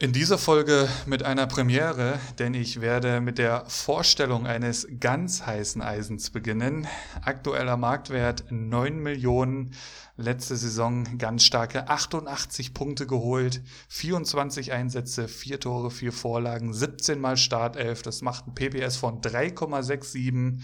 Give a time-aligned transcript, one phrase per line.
[0.00, 5.82] In dieser Folge mit einer Premiere, denn ich werde mit der Vorstellung eines ganz heißen
[5.82, 6.86] Eisens beginnen.
[7.22, 9.74] Aktueller Marktwert 9 Millionen,
[10.16, 17.36] letzte Saison ganz starke 88 Punkte geholt, 24 Einsätze, 4 Tore, 4 Vorlagen, 17 mal
[17.36, 20.60] Startelf, das macht ein PPS von 3,67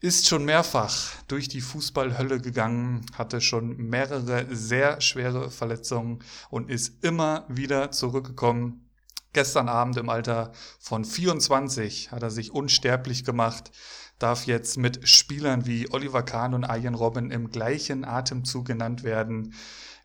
[0.00, 7.02] ist schon mehrfach durch die Fußballhölle gegangen, hatte schon mehrere sehr schwere Verletzungen und ist
[7.02, 8.88] immer wieder zurückgekommen.
[9.32, 13.70] Gestern Abend im Alter von 24 hat er sich unsterblich gemacht,
[14.18, 19.54] darf jetzt mit Spielern wie Oliver Kahn und Arjen Robben im gleichen Atemzug genannt werden.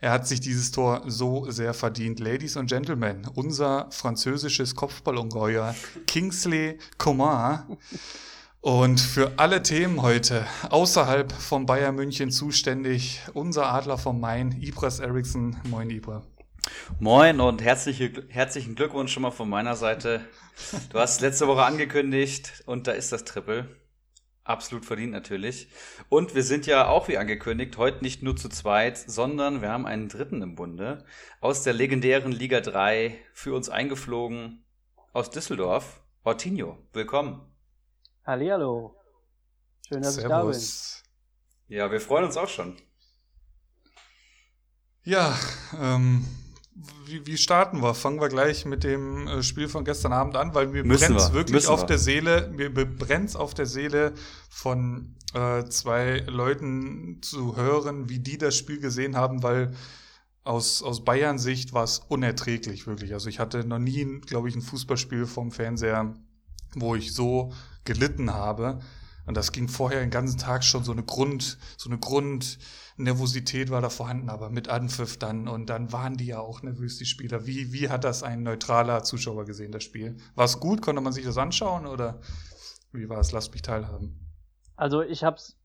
[0.01, 2.19] Er hat sich dieses Tor so sehr verdient.
[2.19, 5.75] Ladies and Gentlemen, unser französisches Kopfballungeheuer
[6.07, 7.77] Kingsley Coman
[8.61, 14.99] und für alle Themen heute außerhalb von Bayern München zuständig unser Adler vom Main, Ibras
[14.99, 15.57] Eriksson.
[15.67, 16.23] Moin, Ibra.
[16.99, 20.21] Moin und herzliche, herzlichen Glückwunsch schon mal von meiner Seite.
[20.91, 23.67] Du hast letzte Woche angekündigt und da ist das Triple.
[24.43, 25.67] Absolut verdient natürlich.
[26.09, 29.87] Und wir sind ja auch wie angekündigt heute nicht nur zu zweit, sondern wir haben
[29.87, 31.03] einen dritten im Bunde
[31.39, 34.63] aus der legendären Liga 3 für uns eingeflogen
[35.13, 36.01] aus Düsseldorf.
[36.23, 37.50] Ortinho, willkommen.
[38.23, 38.95] Hallihallo.
[39.87, 40.57] Schön, dass Servus.
[40.57, 41.03] ich
[41.67, 41.77] da bin.
[41.77, 42.77] Ja, wir freuen uns auch schon.
[45.03, 45.35] Ja,
[45.79, 46.23] ähm,
[47.05, 47.95] wie, wie, starten wir?
[47.95, 51.33] Fangen wir gleich mit dem äh, Spiel von gestern Abend an, weil mir brennt es
[51.33, 51.87] wirklich Müssen auf wir.
[51.87, 54.13] der Seele, mir brennt auf der Seele
[54.49, 59.73] von äh, zwei Leuten zu hören, wie die das Spiel gesehen haben, weil
[60.43, 63.13] aus, aus Bayern-Sicht war es unerträglich, wirklich.
[63.13, 66.13] Also ich hatte noch nie, glaube ich, ein Fußballspiel vom Fernseher,
[66.75, 67.51] wo ich so
[67.85, 68.79] gelitten habe.
[69.25, 73.81] Und das ging vorher den ganzen Tag schon so eine Grund, so eine Grundnervosität war
[73.81, 77.45] da vorhanden, aber mit Anpfiff dann und dann waren die ja auch nervös, die Spieler.
[77.45, 80.17] Wie, wie hat das ein neutraler Zuschauer gesehen, das Spiel?
[80.35, 80.81] War es gut?
[80.81, 82.19] Konnte man sich das anschauen oder
[82.91, 83.31] wie war es?
[83.31, 84.27] Lasst mich teilhaben.
[84.75, 85.57] Also ich habe es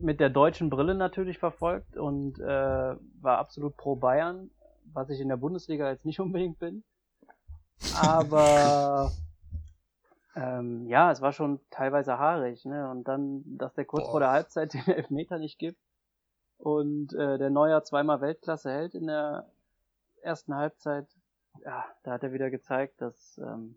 [0.00, 4.50] mit der deutschen Brille natürlich verfolgt und äh, war absolut pro Bayern,
[4.92, 6.82] was ich in der Bundesliga jetzt nicht unbedingt bin.
[7.94, 9.12] Aber
[10.36, 12.90] ähm, ja, es war schon teilweise haarig, ne?
[12.90, 14.10] Und dann, dass der kurz Boah.
[14.10, 15.80] vor der Halbzeit den Elfmeter nicht gibt
[16.58, 19.50] und äh, der Neuer zweimal Weltklasse hält in der
[20.22, 21.06] ersten Halbzeit,
[21.64, 23.76] ja, da hat er wieder gezeigt, dass ähm,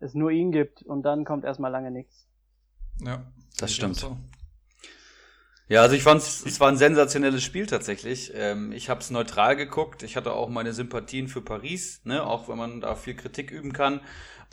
[0.00, 2.26] es nur ihn gibt und dann kommt erstmal lange nichts.
[3.00, 3.22] Ja,
[3.58, 3.96] das stimmt.
[3.96, 4.16] So.
[5.66, 8.32] Ja, also ich fand es war ein sensationelles Spiel tatsächlich.
[8.34, 10.02] Ähm, ich habe es neutral geguckt.
[10.02, 13.72] Ich hatte auch meine Sympathien für Paris, ne, auch wenn man da viel Kritik üben
[13.72, 14.00] kann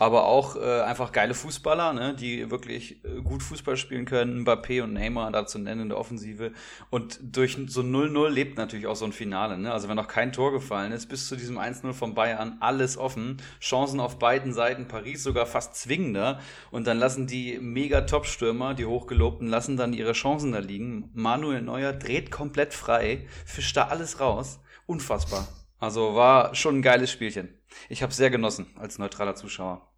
[0.02, 4.44] aber auch äh, einfach geile Fußballer, ne, die wirklich äh, gut Fußball spielen können.
[4.44, 6.54] Mbappé und Neymar dazu nennen in der Offensive.
[6.90, 9.60] Und durch so 0-0 lebt natürlich auch so ein Finale.
[9.60, 9.72] Ne?
[9.72, 13.38] Also wenn noch kein Tor gefallen ist, bis zu diesem 1-0 von Bayern alles offen.
[13.60, 16.40] Chancen auf beiden Seiten, Paris sogar fast zwingender.
[16.72, 21.12] Und dann lassen die mega Top-Stürmer, die hochgelobten, lassen dann ihre Chancen da liegen.
[21.14, 24.62] Manuel Neuer dreht komplett frei, fischt da alles raus.
[24.88, 25.48] Unfassbar.
[25.78, 27.50] Also war schon ein geiles Spielchen.
[27.88, 29.91] Ich habe sehr genossen als neutraler Zuschauer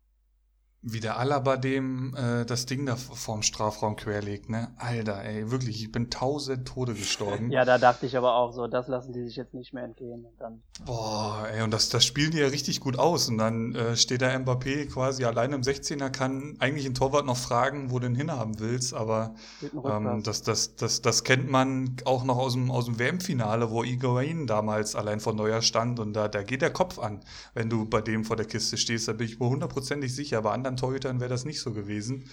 [0.85, 4.73] wie der Alaba dem äh, das Ding da vorm Strafraum querlegt, ne?
[4.77, 7.49] Alter, ey, wirklich, ich bin tausend Tode gestorben.
[7.51, 10.25] ja, da dachte ich aber auch so, das lassen die sich jetzt nicht mehr entgehen.
[10.25, 13.29] Und dann Boah, ey, und das, das spielen die ja richtig gut aus.
[13.29, 17.37] Und dann äh, steht da Mbappé quasi allein im 16er, kann eigentlich ein Torwart noch
[17.37, 22.23] fragen, wo du den hinhaben willst, aber ähm, das, das, das, das kennt man auch
[22.23, 26.27] noch aus dem, aus dem WM-Finale, wo Higuain damals allein vor Neuer stand und da,
[26.27, 27.21] da geht der Kopf an,
[27.53, 30.51] wenn du bei dem vor der Kiste stehst, da bin ich mir hundertprozentig sicher, aber
[30.51, 32.29] anderen anderen Torhütern wäre das nicht so gewesen.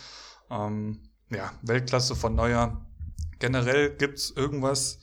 [0.51, 2.81] Ähm, ja, Weltklasse von Neuer.
[3.39, 4.99] Generell gibt es irgendwas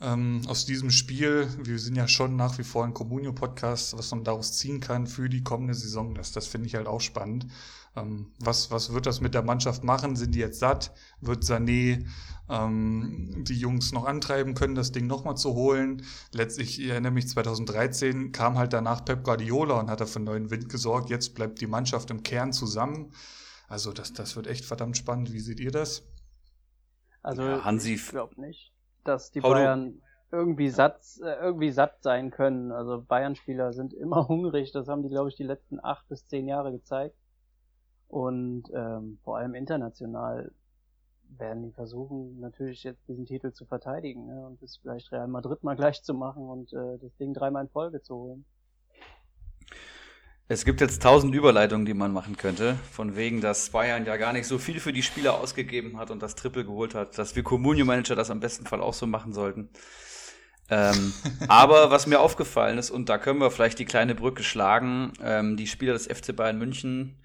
[0.00, 4.24] ähm, aus diesem Spiel, wir sind ja schon nach wie vor ein Comunio-Podcast, was man
[4.24, 6.14] daraus ziehen kann für die kommende Saison.
[6.14, 7.46] Das, das finde ich halt auch spannend.
[7.96, 10.16] Ähm, was, was wird das mit der Mannschaft machen?
[10.16, 10.92] Sind die jetzt satt?
[11.20, 12.06] Wird Sané
[12.50, 16.02] ähm, die Jungs noch antreiben können, das Ding nochmal zu holen?
[16.32, 20.68] Letztlich, ich erinnere mich, 2013 kam halt danach Pep Guardiola und hat dafür neuen Wind
[20.68, 21.10] gesorgt.
[21.10, 23.12] Jetzt bleibt die Mannschaft im Kern zusammen.
[23.68, 25.32] Also das, das wird echt verdammt spannend.
[25.32, 26.02] Wie seht ihr das?
[27.22, 28.72] Also ja, Hansi ich glaube nicht,
[29.04, 30.00] dass die Bayern
[30.32, 32.72] irgendwie satt, äh, irgendwie satt sein können.
[32.72, 34.72] Also Bayern-Spieler sind immer hungrig.
[34.72, 37.16] Das haben die, glaube ich, die letzten acht bis zehn Jahre gezeigt.
[38.08, 40.50] Und ähm, vor allem international
[41.38, 44.46] werden die versuchen, natürlich jetzt diesen Titel zu verteidigen ne?
[44.46, 47.70] und es vielleicht Real Madrid mal gleich zu machen und äh, das Ding dreimal in
[47.70, 48.44] Folge zu holen.
[50.52, 54.32] Es gibt jetzt tausend Überleitungen, die man machen könnte, von wegen, dass Bayern ja gar
[54.32, 57.44] nicht so viel für die Spieler ausgegeben hat und das Triple geholt hat, dass wir
[57.44, 59.70] Communio-Manager das am besten Fall auch so machen sollten.
[60.68, 61.12] ähm,
[61.48, 65.56] aber was mir aufgefallen ist, und da können wir vielleicht die kleine Brücke schlagen, ähm,
[65.56, 67.20] die Spieler des FC Bayern München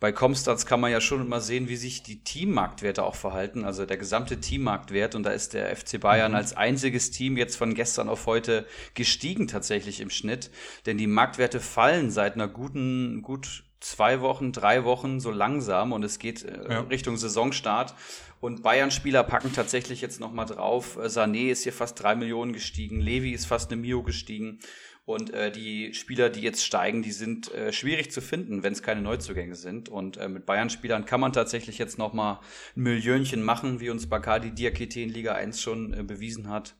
[0.00, 3.84] bei Comstats kann man ja schon immer sehen, wie sich die Teammarktwerte auch verhalten, also
[3.84, 5.16] der gesamte Teammarktwert.
[5.16, 6.36] Und da ist der FC Bayern mhm.
[6.36, 10.50] als einziges Team jetzt von gestern auf heute gestiegen tatsächlich im Schnitt.
[10.86, 16.04] Denn die Marktwerte fallen seit einer guten, gut zwei Wochen, drei Wochen so langsam und
[16.04, 16.80] es geht äh, ja.
[16.82, 17.94] Richtung Saisonstart.
[18.40, 20.96] Und Bayern-Spieler packen tatsächlich jetzt nochmal drauf.
[20.96, 24.60] Sané ist hier fast drei Millionen gestiegen, Levi ist fast eine Mio gestiegen.
[25.08, 28.82] Und äh, die Spieler, die jetzt steigen, die sind äh, schwierig zu finden, wenn es
[28.82, 29.88] keine Neuzugänge sind.
[29.88, 32.40] Und äh, mit Bayern-Spielern kann man tatsächlich jetzt noch mal
[32.76, 36.76] ein Millionchen machen, wie uns Bacardi Diakite in Liga 1 schon äh, bewiesen hat.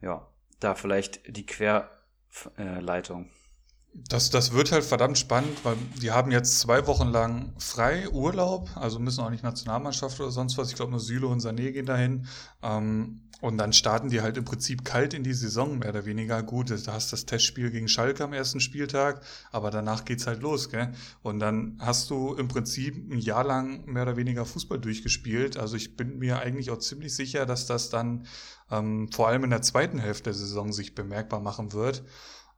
[0.00, 0.28] Ja,
[0.60, 3.28] da vielleicht die Querleitung.
[3.92, 8.70] Das, das wird halt verdammt spannend, weil die haben jetzt zwei Wochen lang frei Urlaub,
[8.76, 10.68] also müssen auch nicht Nationalmannschaft oder sonst was.
[10.68, 12.28] Ich glaube, nur Süle und Sané gehen dahin.
[12.62, 16.42] Ähm, und dann starten die halt im Prinzip kalt in die Saison, mehr oder weniger.
[16.42, 20.70] Gut, da hast das Testspiel gegen Schalke am ersten Spieltag, aber danach geht's halt los,
[20.70, 20.92] gell?
[21.22, 25.56] Und dann hast du im Prinzip ein Jahr lang mehr oder weniger Fußball durchgespielt.
[25.56, 28.26] Also ich bin mir eigentlich auch ziemlich sicher, dass das dann
[28.72, 32.02] ähm, vor allem in der zweiten Hälfte der Saison sich bemerkbar machen wird.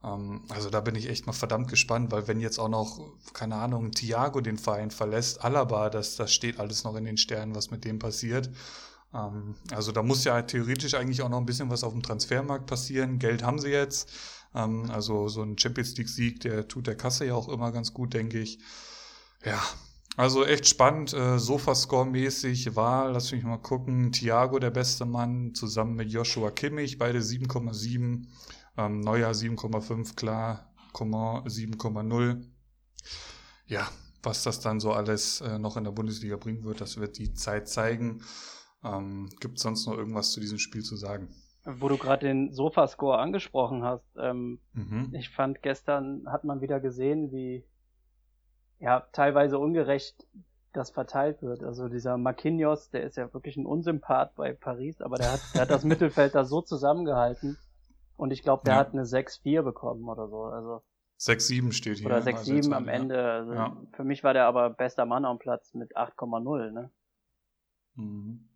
[0.02, 3.00] Ähm, also da bin ich echt mal verdammt gespannt, weil wenn jetzt auch noch,
[3.34, 7.54] keine Ahnung, Thiago den Verein verlässt, Alaba, das, das steht alles noch in den Sternen,
[7.54, 8.50] was mit dem passiert.
[9.14, 12.66] Ähm, also da muss ja theoretisch eigentlich auch noch ein bisschen was auf dem Transfermarkt
[12.66, 13.18] passieren.
[13.18, 14.10] Geld haben sie jetzt.
[14.54, 18.14] Ähm, also so ein Champions League-Sieg, der tut der Kasse ja auch immer ganz gut,
[18.14, 18.58] denke ich.
[19.44, 19.60] Ja,
[20.16, 21.12] also echt spannend.
[21.12, 26.98] Äh, Sofascore-mäßig war, lass mich mal gucken, Thiago der beste Mann, zusammen mit Joshua Kimmich,
[26.98, 28.26] beide 7,7.
[28.76, 32.44] Ähm, Neuer 7,5, klar, Coman 7,0.
[33.66, 33.88] Ja,
[34.22, 37.32] was das dann so alles äh, noch in der Bundesliga bringen wird, das wird die
[37.34, 38.22] Zeit zeigen.
[38.84, 41.28] Ähm, Gibt es sonst noch irgendwas zu diesem Spiel zu sagen?
[41.64, 45.12] Wo du gerade den Sofascore angesprochen hast, ähm, mhm.
[45.12, 47.64] ich fand gestern hat man wieder gesehen, wie
[48.78, 50.26] ja teilweise ungerecht
[50.72, 51.62] das verteilt wird.
[51.62, 55.62] Also dieser Marquinhos, der ist ja wirklich ein Unsympath bei Paris, aber der hat, der
[55.62, 57.58] hat das Mittelfeld da so zusammengehalten
[58.16, 58.80] und ich glaube, der ja.
[58.80, 60.44] hat eine 6-4 bekommen oder so.
[60.44, 60.82] Also
[61.18, 62.06] 6-7 steht hier.
[62.06, 63.32] Oder 6-7 also am Ende.
[63.32, 63.76] Also ja.
[63.92, 66.90] Für mich war der aber bester Mann am Platz mit 8,0, ne?
[67.94, 68.49] Mhm.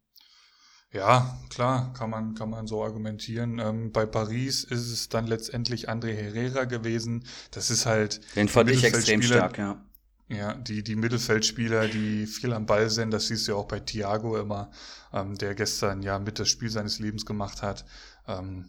[0.95, 3.59] Ja, klar, kann man, kann man so argumentieren.
[3.59, 7.25] Ähm, bei Paris ist es dann letztendlich André Herrera gewesen.
[7.51, 8.21] Das ist halt.
[8.37, 9.85] Den fand ich extrem stark, ja.
[10.29, 13.81] Ja, die, die Mittelfeldspieler, die viel am Ball sind, das siehst du ja auch bei
[13.81, 14.71] Thiago immer,
[15.13, 17.85] ähm, der gestern ja mit das Spiel seines Lebens gemacht hat.
[18.29, 18.67] Ähm,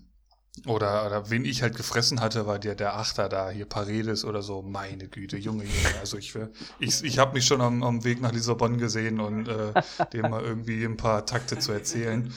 [0.66, 4.42] oder, oder wen ich halt gefressen hatte, war der, der Achter da, hier Paredes oder
[4.42, 4.62] so.
[4.62, 6.00] Meine Güte, Junge, Junge.
[6.00, 6.34] Also ich,
[6.80, 9.74] ich, ich habe mich schon am, am Weg nach Lissabon gesehen und äh,
[10.14, 12.34] dem mal irgendwie ein paar Takte zu erzählen.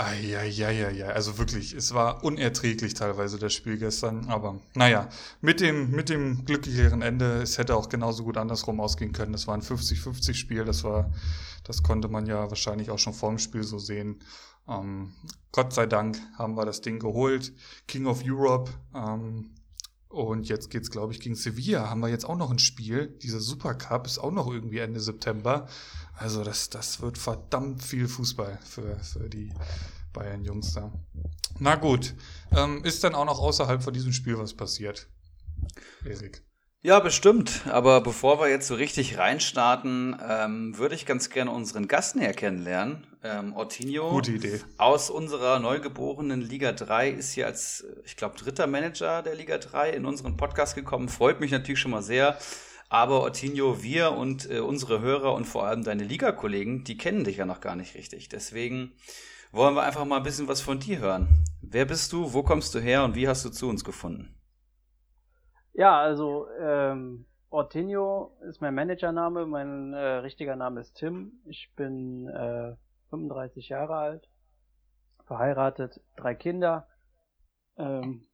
[0.00, 5.10] Eieieiei, also wirklich, es war unerträglich teilweise das Spiel gestern, aber naja,
[5.42, 9.32] mit dem, mit dem glücklicheren Ende, es hätte auch genauso gut andersrum ausgehen können.
[9.32, 11.12] Das war ein 50-50 Spiel, das war,
[11.64, 14.20] das konnte man ja wahrscheinlich auch schon vor dem Spiel so sehen.
[14.68, 15.12] Ähm,
[15.52, 17.52] Gott sei Dank haben wir das Ding geholt.
[17.86, 18.70] King of Europe.
[18.94, 19.54] Ähm,
[20.08, 21.88] und jetzt geht's, glaube ich, gegen Sevilla.
[21.88, 23.06] Haben wir jetzt auch noch ein Spiel.
[23.22, 25.68] Dieser Supercup ist auch noch irgendwie Ende September.
[26.14, 29.52] Also das, das wird verdammt viel Fußball für, für die
[30.12, 30.92] Bayern-Jungs da.
[31.58, 32.14] Na gut.
[32.50, 35.08] Ähm, ist dann auch noch außerhalb von diesem Spiel was passiert?
[36.04, 36.42] Erik.
[36.82, 37.66] Ja, bestimmt.
[37.66, 42.32] Aber bevor wir jetzt so richtig reinstarten, ähm, würde ich ganz gerne unseren Gast näher
[42.32, 43.06] kennenlernen.
[43.22, 44.60] Ähm, Ortinho Gute Idee.
[44.78, 49.90] aus unserer neugeborenen Liga 3 ist hier als, ich glaube, dritter Manager der Liga 3
[49.90, 51.10] in unseren Podcast gekommen.
[51.10, 52.38] Freut mich natürlich schon mal sehr.
[52.88, 57.36] Aber Ortinho, wir und äh, unsere Hörer und vor allem deine Liga-Kollegen, die kennen dich
[57.36, 58.30] ja noch gar nicht richtig.
[58.30, 58.92] Deswegen
[59.52, 61.44] wollen wir einfach mal ein bisschen was von dir hören.
[61.60, 64.34] Wer bist du, wo kommst du her und wie hast du zu uns gefunden?
[65.74, 71.40] Ja, also ähm, Ortinho ist mein Managername, mein äh, richtiger Name ist Tim.
[71.44, 72.74] Ich bin äh,
[73.10, 74.28] 35 Jahre alt,
[75.26, 76.88] verheiratet, drei Kinder.
[77.76, 78.26] Ähm,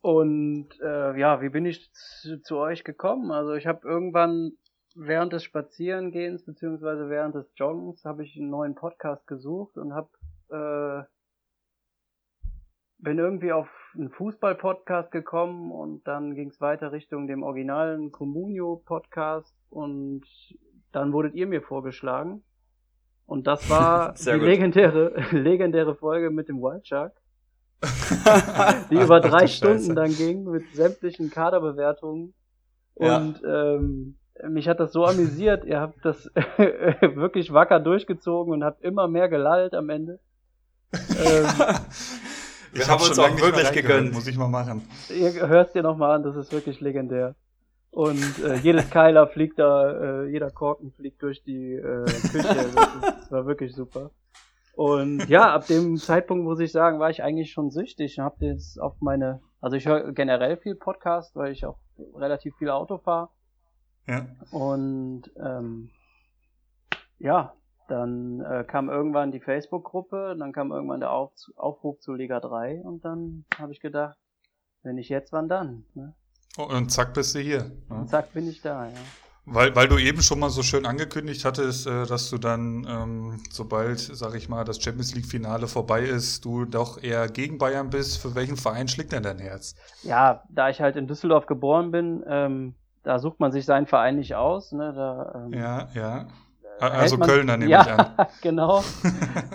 [0.00, 3.30] und äh, ja, wie bin ich zu, zu euch gekommen?
[3.30, 4.52] Also ich habe irgendwann
[4.94, 10.08] während des Spazierengehens beziehungsweise während des Joggens habe ich einen neuen Podcast gesucht und habe
[10.50, 11.04] äh,
[12.98, 19.54] bin irgendwie auf einen Fußball-Podcast gekommen und dann ging es weiter Richtung dem originalen Comunio-Podcast
[19.70, 20.24] und
[20.90, 22.42] dann wurdet ihr mir vorgeschlagen.
[23.28, 27.12] Und das war die legendäre, legendäre Folge mit dem Wild Shark.
[28.90, 32.34] die über drei Stunden dann ging mit sämtlichen Kaderbewertungen.
[32.94, 33.74] Und ja.
[33.76, 34.16] ähm,
[34.48, 35.64] mich hat das so amüsiert.
[35.64, 36.28] Ihr habt das
[37.14, 40.18] wirklich wacker durchgezogen und habt immer mehr gelallt am Ende.
[40.92, 41.46] ähm,
[42.72, 44.12] wir haben uns auch wirklich gegönnt.
[44.12, 44.82] Muss ich mal machen.
[45.10, 47.36] Ihr hört dir nochmal an, das ist wirklich legendär.
[47.98, 52.70] Und äh, jedes Keiler fliegt da, äh, jeder Korken fliegt durch die äh, Küche.
[52.72, 54.12] Das, ist, das war wirklich super.
[54.76, 58.46] Und ja, ab dem Zeitpunkt muss ich sagen, war ich eigentlich schon süchtig und habe
[58.46, 61.80] jetzt auf meine, also ich höre generell viel Podcast, weil ich auch
[62.14, 63.30] relativ viel Auto fahre.
[64.06, 64.28] Ja.
[64.52, 65.90] Und ähm,
[67.18, 67.52] ja,
[67.88, 72.80] dann äh, kam irgendwann die Facebook-Gruppe, dann kam irgendwann der Auf Aufruf zu Liga 3
[72.84, 74.16] und dann habe ich gedacht,
[74.84, 75.84] wenn nicht jetzt, wann dann?
[75.94, 76.14] Ne?
[76.58, 77.64] Und zack bist du hier.
[77.88, 77.96] Ne?
[78.00, 78.94] Und zack bin ich da, ja.
[79.50, 83.40] Weil, weil du eben schon mal so schön angekündigt hattest, äh, dass du dann, ähm,
[83.50, 88.20] sobald, sag ich mal, das Champions League-Finale vorbei ist, du doch eher gegen Bayern bist.
[88.20, 89.74] Für welchen Verein schlägt denn dein Herz?
[90.02, 92.74] Ja, da ich halt in Düsseldorf geboren bin, ähm,
[93.04, 94.72] da sucht man sich seinen Verein nicht aus.
[94.72, 94.92] Ne?
[94.94, 96.28] Da, ähm, ja, ja.
[96.80, 98.26] Also man, Kölner nehme ja, ich an.
[98.42, 98.84] genau.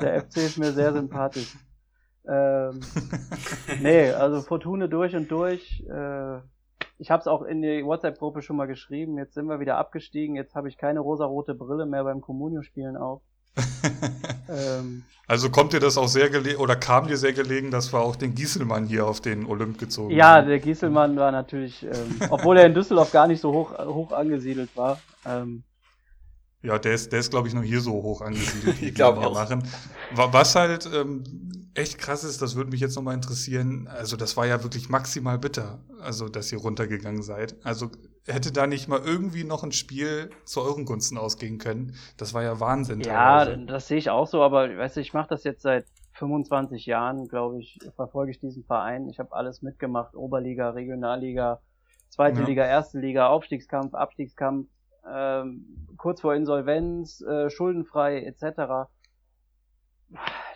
[0.02, 1.56] Der FC ist mir sehr sympathisch.
[2.28, 2.80] Ähm,
[3.82, 5.84] nee, also Fortune durch und durch.
[5.88, 6.40] Äh,
[6.98, 9.18] ich habe es auch in die WhatsApp-Gruppe schon mal geschrieben.
[9.18, 10.36] Jetzt sind wir wieder abgestiegen.
[10.36, 13.22] Jetzt habe ich keine rosarote Brille mehr beim Communio-Spielen auf.
[14.50, 18.00] ähm, also kommt dir das auch sehr gelegen oder kam dir sehr gelegen, dass wir
[18.00, 20.48] auch den Gieselmann hier auf den Olymp gezogen Ja, haben.
[20.48, 24.76] der Gieselmann war natürlich, ähm, obwohl er in Düsseldorf gar nicht so hoch, hoch angesiedelt
[24.76, 25.00] war.
[25.26, 25.64] Ähm,
[26.64, 29.20] ja, der ist, der ist glaube ich, nur hier so hoch angesiedelt, wie ich glaube
[29.20, 29.34] auch.
[29.34, 29.64] machen.
[30.16, 31.24] Was halt ähm,
[31.75, 33.88] echt krass ist, das würde mich jetzt nochmal interessieren.
[33.88, 37.56] Also, das war ja wirklich maximal bitter, also, dass ihr runtergegangen seid.
[37.63, 37.89] Also,
[38.25, 41.96] hätte da nicht mal irgendwie noch ein Spiel zu euren Gunsten ausgehen können?
[42.18, 43.01] Das war ja Wahnsinn.
[43.01, 43.65] Ja, teilweise.
[43.65, 47.27] das sehe ich auch so, aber weißt du, ich mache das jetzt seit 25 Jahren,
[47.27, 49.10] glaube ich, verfolge ich diesen Verein.
[49.10, 51.62] Ich habe alles mitgemacht: Oberliga, Regionalliga,
[52.10, 52.46] Zweite ja.
[52.46, 54.68] Liga, Erste Liga, Aufstiegskampf, Abstiegskampf
[55.12, 58.89] ähm, kurz vor Insolvenz, äh, schuldenfrei etc.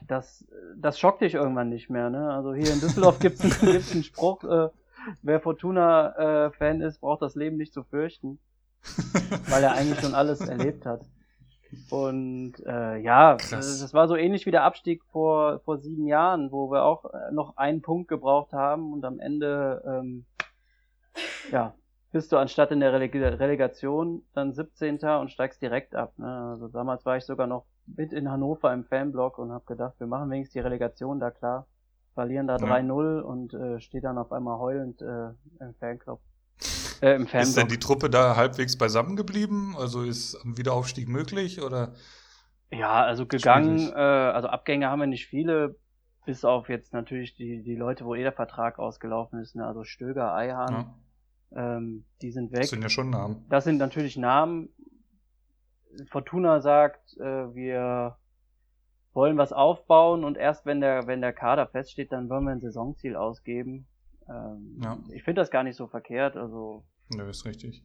[0.05, 0.45] Das,
[0.75, 2.09] das schockt dich irgendwann nicht mehr.
[2.09, 2.31] Ne?
[2.31, 4.69] Also hier in Düsseldorf gibt's, gibt's einen Spruch, äh,
[5.21, 8.39] wer Fortuna-Fan äh, ist, braucht das Leben nicht zu fürchten,
[9.49, 11.01] weil er eigentlich schon alles erlebt hat.
[11.89, 13.79] Und äh, ja, Krass.
[13.81, 17.31] das war so ähnlich wie der Abstieg vor, vor sieben Jahren, wo wir auch äh,
[17.31, 20.25] noch einen Punkt gebraucht haben und am Ende ähm,
[21.51, 21.75] ja,
[22.11, 24.99] bist du anstatt in der Releg Relegation dann 17.
[25.19, 26.13] und steigst direkt ab.
[26.17, 26.49] Ne?
[26.51, 27.65] Also damals war ich sogar noch
[27.95, 31.67] mit in Hannover im Fanblock und habe gedacht, wir machen wenigstens die Relegation da klar.
[32.13, 32.65] Verlieren da ja.
[32.65, 35.29] 3-0 und äh, steht dann auf einmal heulend äh,
[35.59, 36.19] im Fanclub.
[37.01, 37.41] Äh, im Fanblock.
[37.41, 39.75] Ist denn die Truppe da halbwegs beisammen geblieben?
[39.77, 41.93] Also ist ein Wiederaufstieg möglich oder?
[42.71, 45.75] Ja, also gegangen, äh, also Abgänge haben wir nicht viele,
[46.25, 49.65] bis auf jetzt natürlich die, die Leute, wo eh der Vertrag ausgelaufen ist, ne?
[49.65, 50.73] also Stöger, Eihahn.
[50.73, 50.95] Ja
[51.55, 52.61] ähm, die sind weg.
[52.61, 53.45] Das sind ja schon Namen.
[53.49, 54.69] Das sind natürlich Namen.
[56.09, 58.17] Fortuna sagt, äh, wir
[59.13, 62.61] wollen was aufbauen und erst wenn der, wenn der Kader feststeht, dann wollen wir ein
[62.61, 63.87] Saisonziel ausgeben.
[64.29, 64.97] Ähm, ja.
[65.11, 66.37] Ich finde das gar nicht so verkehrt.
[66.37, 67.83] Also, Nö, ist richtig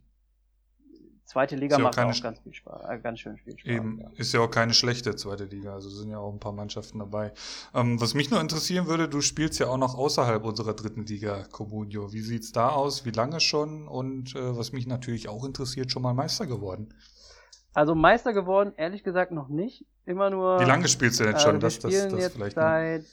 [1.32, 3.70] zweite Liga macht auch, auch ganz viel Spaß, äh, ganz schön viel Spaß.
[3.70, 4.10] Eben, ja.
[4.16, 7.32] ist ja auch keine schlechte zweite Liga, also sind ja auch ein paar Mannschaften dabei.
[7.74, 11.44] Ähm, was mich nur interessieren würde, du spielst ja auch noch außerhalb unserer dritten Liga,
[11.50, 12.12] Comunio.
[12.12, 13.04] Wie sieht's da aus?
[13.04, 13.88] Wie lange schon?
[13.88, 16.94] Und äh, was mich natürlich auch interessiert, schon mal Meister geworden?
[17.74, 19.86] Also Meister geworden, ehrlich gesagt noch nicht.
[20.04, 20.60] Immer nur.
[20.60, 21.56] Wie lange spielst du denn schon?
[21.56, 23.04] Äh, das, das, das jetzt vielleicht seit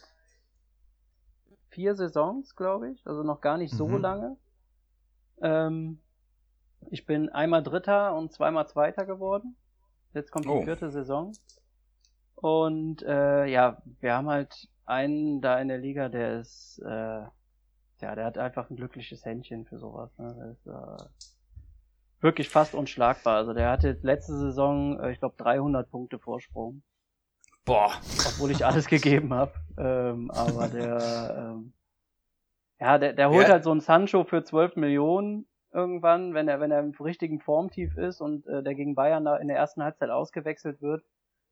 [1.69, 3.05] vier Saisons, glaube ich.
[3.05, 4.01] Also noch gar nicht so mhm.
[4.01, 4.37] lange.
[5.41, 5.99] Ähm,
[6.89, 9.55] ich bin einmal Dritter und zweimal Zweiter geworden.
[10.13, 10.63] Jetzt kommt die oh.
[10.63, 11.33] vierte Saison.
[12.35, 17.31] Und äh, ja, wir haben halt einen da in der Liga, der ist, äh, ja,
[18.15, 20.17] der hat einfach ein glückliches Händchen für sowas.
[20.17, 20.55] Ne?
[20.57, 21.05] Ist äh,
[22.21, 23.37] wirklich fast unschlagbar.
[23.37, 26.83] Also der hatte letzte Saison, äh, ich glaube, 300 Punkte Vorsprung.
[27.65, 27.91] Boah.
[28.27, 29.53] Obwohl ich alles gegeben habe.
[29.77, 31.73] Ähm, aber der, ähm,
[32.79, 33.53] ja, der, der holt ja.
[33.53, 37.95] halt so ein Sancho für 12 Millionen irgendwann, wenn er, wenn er im richtigen Formtief
[37.97, 41.03] ist und äh, der gegen Bayern da in der ersten Halbzeit ausgewechselt wird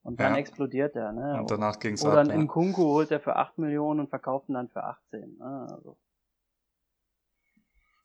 [0.01, 0.39] und dann ja.
[0.39, 1.12] explodiert er.
[1.12, 1.39] Ne?
[1.39, 2.33] Und danach ging's Oder dann ja.
[2.33, 5.38] in Kunku holt er für 8 Millionen und verkauft ihn dann für 18.
[5.38, 5.67] Ne?
[5.69, 5.97] Also.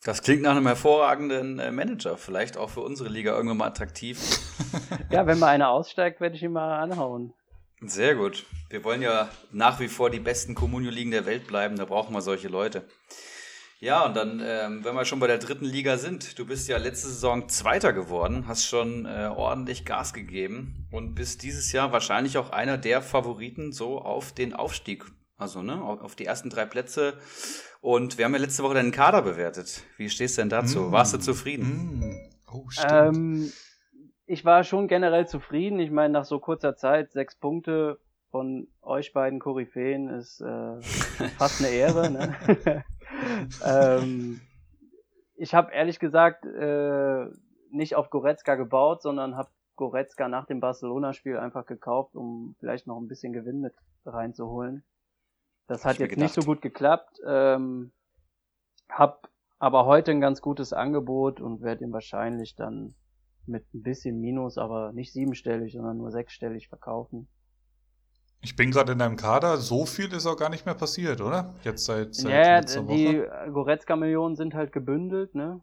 [0.04, 4.18] Das klingt nach einem hervorragenden äh, Manager, vielleicht auch für unsere Liga irgendwann mal attraktiv.
[5.11, 7.35] ja, wenn mal einer aussteigt, werde ich ihn mal anhauen.
[7.80, 8.44] Sehr gut.
[8.68, 12.21] Wir wollen ja nach wie vor die besten Communio-Ligen der Welt bleiben, da brauchen wir
[12.21, 12.85] solche Leute.
[13.78, 16.78] Ja, und dann, ähm, wenn wir schon bei der dritten Liga sind, du bist ja
[16.78, 22.38] letzte Saison Zweiter geworden, hast schon äh, ordentlich Gas gegeben und bist dieses Jahr wahrscheinlich
[22.38, 25.04] auch einer der Favoriten so auf den Aufstieg.
[25.37, 27.18] Also, ne, auf die ersten drei Plätze.
[27.83, 29.83] Und wir haben ja letzte Woche deinen Kader bewertet.
[29.97, 30.83] Wie stehst du denn dazu?
[30.83, 30.93] Mm.
[30.93, 31.99] Warst du zufrieden?
[31.99, 32.17] Mm.
[32.53, 33.51] Oh, ähm,
[34.25, 35.81] ich war schon generell zufrieden.
[35.81, 37.99] Ich meine, nach so kurzer Zeit sechs Punkte
[38.31, 40.81] von euch beiden Koryphäen ist äh,
[41.39, 42.09] fast eine Ehre.
[42.09, 42.85] Ne?
[43.67, 44.41] ähm,
[45.35, 47.27] ich habe ehrlich gesagt äh,
[47.73, 53.01] nicht auf Goretzka gebaut, sondern habe Goretzka nach dem Barcelona-Spiel einfach gekauft, um vielleicht noch
[53.01, 53.75] ein bisschen Gewinn mit
[54.07, 54.85] reinzuholen.
[55.66, 57.19] Das hat jetzt nicht so gut geklappt.
[57.26, 57.92] Ähm,
[58.88, 59.28] hab
[59.59, 62.95] aber heute ein ganz gutes Angebot und werde ihn wahrscheinlich dann
[63.47, 67.28] mit ein bisschen Minus, aber nicht siebenstellig, sondern nur sechsstellig verkaufen.
[68.40, 71.54] Ich bin gerade in deinem Kader, so viel ist auch gar nicht mehr passiert, oder?
[71.62, 75.61] Jetzt seit, seit ja, die Goretzka-Millionen sind halt gebündelt, ne?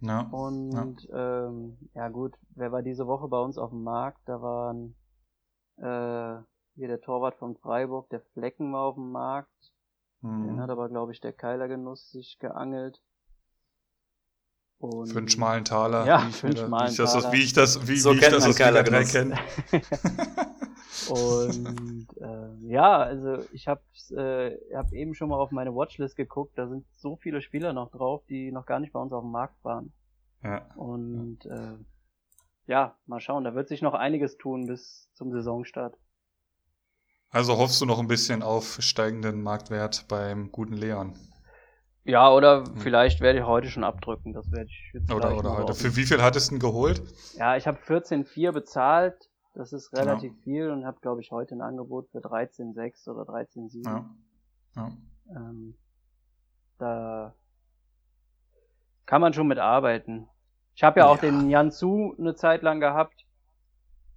[0.00, 0.20] Ja.
[0.30, 1.46] Und ja.
[1.48, 4.20] Ähm, ja gut, wer war diese Woche bei uns auf dem Markt?
[4.26, 4.94] Da waren
[5.78, 6.42] äh,
[6.74, 9.72] hier der Torwart von Freiburg, der Flecken war auf dem Markt.
[10.22, 10.46] Mhm.
[10.46, 13.02] Den hat aber, glaube ich, der Keilergenuss sich geangelt.
[14.78, 16.06] Und für einen schmalen Taler.
[16.06, 17.32] Ja, für einen schmalen Taler.
[17.32, 19.38] Wie ich das, wie, so wie ich das aus Liga 3 kenne.
[21.08, 26.56] Und äh, ja, also ich habe äh, hab eben schon mal auf meine Watchlist geguckt,
[26.56, 29.30] da sind so viele Spieler noch drauf, die noch gar nicht bei uns auf dem
[29.30, 29.92] Markt waren.
[30.42, 30.66] Ja.
[30.76, 31.76] Und äh,
[32.66, 35.96] ja, mal schauen, da wird sich noch einiges tun bis zum Saisonstart.
[37.30, 41.14] Also hoffst du noch ein bisschen auf steigenden Marktwert beim guten Leon?
[42.04, 42.76] Ja, oder hm.
[42.78, 44.32] vielleicht werde ich heute schon abdrücken.
[44.32, 45.74] Das werde ich jetzt Oder, oder heute.
[45.74, 47.02] Für wie viel hattest du denn geholt?
[47.36, 49.28] Ja, ich habe 14,4 bezahlt.
[49.54, 50.42] Das ist relativ ja.
[50.42, 53.84] viel und habe, glaube ich, heute ein Angebot für 13,6 oder 13,7.
[53.84, 54.10] Ja.
[54.76, 54.92] ja.
[55.36, 55.74] Ähm,
[56.78, 57.34] da
[59.06, 60.28] kann man schon mit arbeiten.
[60.74, 61.30] Ich habe ja auch ja.
[61.30, 63.26] den Jansu eine Zeit lang gehabt.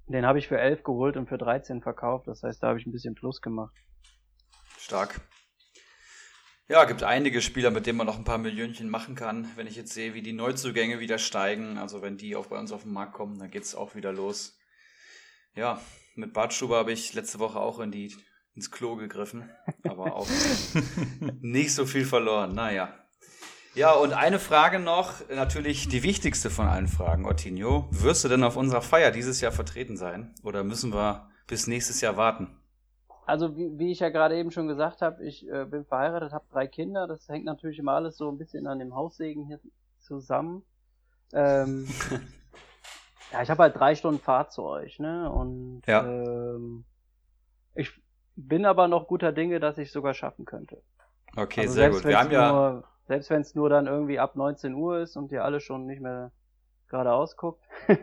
[0.08, 2.28] Den habe ich für 11 geholt und für 13 verkauft.
[2.28, 3.74] Das heißt, da habe ich ein bisschen Plus gemacht.
[4.78, 5.22] Stark.
[6.68, 9.50] Ja, gibt einige Spieler, mit denen man noch ein paar Millionchen machen kann.
[9.56, 12.72] Wenn ich jetzt sehe, wie die Neuzugänge wieder steigen, also wenn die auch bei uns
[12.72, 14.58] auf den Markt kommen, dann geht's auch wieder los.
[15.56, 15.82] Ja,
[16.16, 18.16] mit Bartschuber habe ich letzte Woche auch in die,
[18.56, 19.50] ins Klo gegriffen,
[19.84, 20.28] aber auch
[21.42, 22.54] nicht so viel verloren.
[22.54, 23.03] Naja.
[23.76, 27.88] Ja, und eine Frage noch, natürlich die wichtigste von allen Fragen, Ortinho.
[27.92, 30.34] Wirst du denn auf unserer Feier dieses Jahr vertreten sein?
[30.44, 32.56] Oder müssen wir bis nächstes Jahr warten?
[33.26, 36.46] also wie, wie ich ja gerade eben schon gesagt habe, ich äh, bin verheiratet, habe
[36.52, 37.08] drei Kinder.
[37.08, 39.60] Das hängt natürlich immer alles so ein bisschen an dem Haussegen hier
[40.00, 40.64] zusammen.
[41.34, 41.88] Ähm,
[43.32, 45.32] ja, ich habe halt drei Stunden Fahrt zu euch, ne?
[45.32, 46.06] Und ja.
[46.06, 46.86] ähm,
[47.76, 47.92] ich
[48.36, 50.82] bin aber noch guter Dinge, dass ich sogar schaffen könnte.
[51.36, 52.04] Okay, also sehr gut.
[52.04, 55.32] Wir haben ja nur, selbst wenn es nur dann irgendwie ab 19 Uhr ist und
[55.32, 56.32] ihr alle schon nicht mehr
[56.88, 57.64] geradeaus guckt,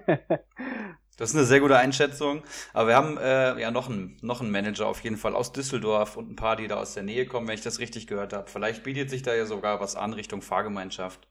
[1.21, 2.43] Das ist eine sehr gute Einschätzung.
[2.73, 6.17] Aber wir haben äh, ja noch einen, noch einen Manager auf jeden Fall aus Düsseldorf
[6.17, 8.49] und ein paar, die da aus der Nähe kommen, wenn ich das richtig gehört habe.
[8.49, 11.29] Vielleicht bietet sich da ja sogar was an Richtung Fahrgemeinschaft.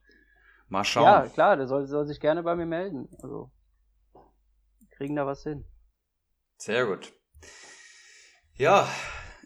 [0.67, 1.05] Mal schauen.
[1.05, 3.10] Ja, klar, der soll, soll sich gerne bei mir melden.
[3.23, 3.49] Also
[4.91, 5.65] kriegen da was hin.
[6.58, 7.12] Sehr gut.
[8.53, 8.88] Ja,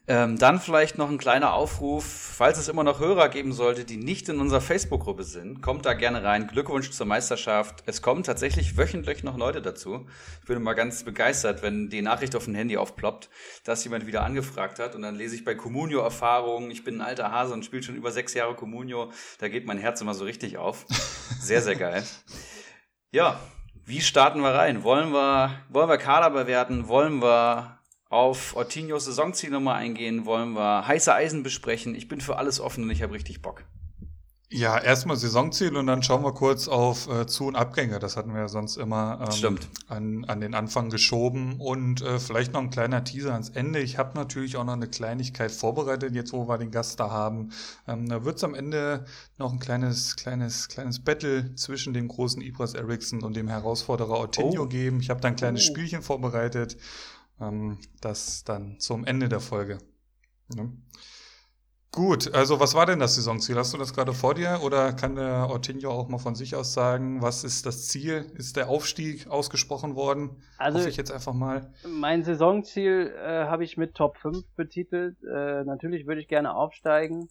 [0.06, 3.96] ähm, dann vielleicht noch ein kleiner Aufruf, falls es immer noch Hörer geben sollte, die
[3.96, 6.48] nicht in unserer Facebook-Gruppe sind, kommt da gerne rein.
[6.48, 7.84] Glückwunsch zur Meisterschaft.
[7.86, 10.06] Es kommen tatsächlich wöchentlich noch Leute dazu.
[10.42, 13.30] Ich bin immer ganz begeistert, wenn die Nachricht auf dem Handy aufploppt,
[13.63, 14.94] dass jemand wieder angefragt hat.
[14.94, 16.70] Und dann lese ich bei Communio Erfahrungen.
[16.70, 19.10] Ich bin ein alter Hase und spiele schon über sechs Jahre Communio.
[19.39, 20.86] Da geht mein Herz immer so richtig auf.
[21.39, 22.04] Sehr, sehr geil.
[23.12, 23.39] Ja,
[23.86, 24.84] wie starten wir rein?
[24.84, 26.88] Wollen wir, wollen wir Kader bewerten?
[26.88, 27.80] Wollen wir
[28.13, 31.95] auf Ortinhos Saisonziel nochmal eingehen, wollen wir heiße Eisen besprechen.
[31.95, 33.65] Ich bin für alles offen und ich habe richtig Bock.
[34.56, 37.97] Ja, erstmal Saisonziel und dann schauen wir kurz auf äh, Zu- und Abgänge.
[37.97, 41.60] Das hatten wir ja sonst immer ähm, an, an den Anfang geschoben.
[41.60, 43.80] Und äh, vielleicht noch ein kleiner Teaser ans Ende.
[43.80, 47.49] Ich habe natürlich auch noch eine Kleinigkeit vorbereitet, jetzt wo wir den Gast da haben.
[47.88, 49.06] Ähm, da wird es am Ende
[49.39, 54.63] noch ein kleines, kleines, kleines Battle zwischen dem großen Ibras Eriksson und dem Herausforderer Ortinho
[54.63, 54.67] oh.
[54.67, 54.99] geben.
[54.99, 55.71] Ich habe da ein kleines oh.
[55.71, 56.78] Spielchen vorbereitet.
[57.39, 59.80] Ähm, das dann zum Ende der Folge.
[60.56, 60.69] Ja.
[61.91, 63.56] Gut, also was war denn das Saisonziel?
[63.56, 66.74] Hast du das gerade vor dir oder kann der Ortinho auch mal von sich aus
[66.74, 68.32] sagen, was ist das Ziel?
[68.34, 70.41] Ist der Aufstieg ausgesprochen worden?
[70.58, 71.72] Also Hoffe ich jetzt einfach mal.
[71.88, 75.17] Mein Saisonziel äh, habe ich mit Top 5 betitelt.
[75.24, 77.30] Äh, natürlich würde ich gerne aufsteigen.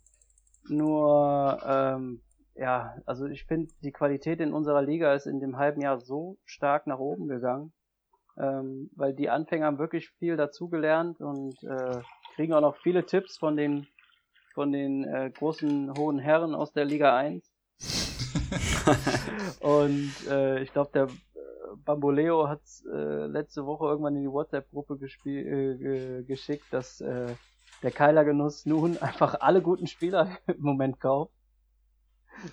[0.69, 2.23] Nur ähm,
[2.55, 6.39] ja, also ich finde, die Qualität in unserer Liga ist in dem halben Jahr so
[6.45, 7.73] stark nach oben gegangen,
[8.39, 12.01] ähm, weil die Anfänger haben wirklich viel dazugelernt und äh,
[12.35, 13.87] kriegen auch noch viele Tipps von den
[14.55, 17.43] von den äh, großen hohen Herren aus der Liga 1.
[19.61, 21.09] und äh, ich glaube, der äh,
[21.85, 22.61] Bamboleo hat
[22.93, 27.35] äh, letzte Woche irgendwann in die WhatsApp-Gruppe äh, geschickt, dass äh,
[27.83, 31.33] der Keiler Genuss nun einfach alle guten Spieler im Moment kauft.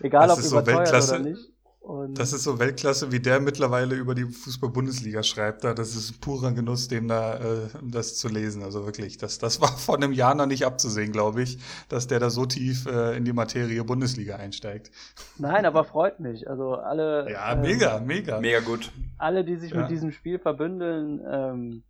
[0.01, 1.51] Egal das ob überteuert so oder nicht.
[1.79, 5.63] Und das ist so Weltklasse, wie der mittlerweile über die Fußball-Bundesliga schreibt.
[5.63, 5.73] Da.
[5.73, 8.63] Das ist ein purer Genuss, dem da äh, das zu lesen.
[8.63, 12.19] Also wirklich, das, das war vor einem Jahr noch nicht abzusehen, glaube ich, dass der
[12.19, 14.91] da so tief äh, in die Materie Bundesliga einsteigt.
[15.37, 16.49] Nein, aber freut mich.
[16.49, 17.31] Also alle.
[17.31, 18.39] Ja, mega, äh, mega.
[18.39, 18.91] Mega gut.
[19.17, 19.81] Alle, die sich ja.
[19.81, 21.83] mit diesem Spiel verbündeln, ähm,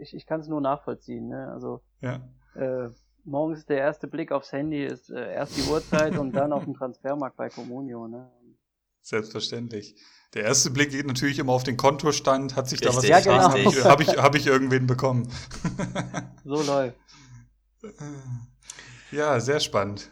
[0.00, 1.28] ich, ich kann es nur nachvollziehen.
[1.28, 1.50] Ne?
[1.52, 2.20] Also ja.
[2.54, 2.90] äh,
[3.24, 6.74] morgens der erste Blick aufs Handy ist äh, erst die Uhrzeit und dann auf den
[6.74, 8.08] Transfermarkt bei Comunio.
[8.08, 8.28] Ne?
[9.08, 9.94] Selbstverständlich.
[10.34, 12.56] Der erste Blick geht natürlich immer auf den Kontostand.
[12.56, 13.54] Hat sich da was ja, getan?
[13.54, 13.58] Genau.
[13.58, 15.32] Habe ich, hab ich, hab ich irgendwen bekommen?
[16.44, 16.98] so läuft.
[19.10, 20.10] Ja, sehr spannend.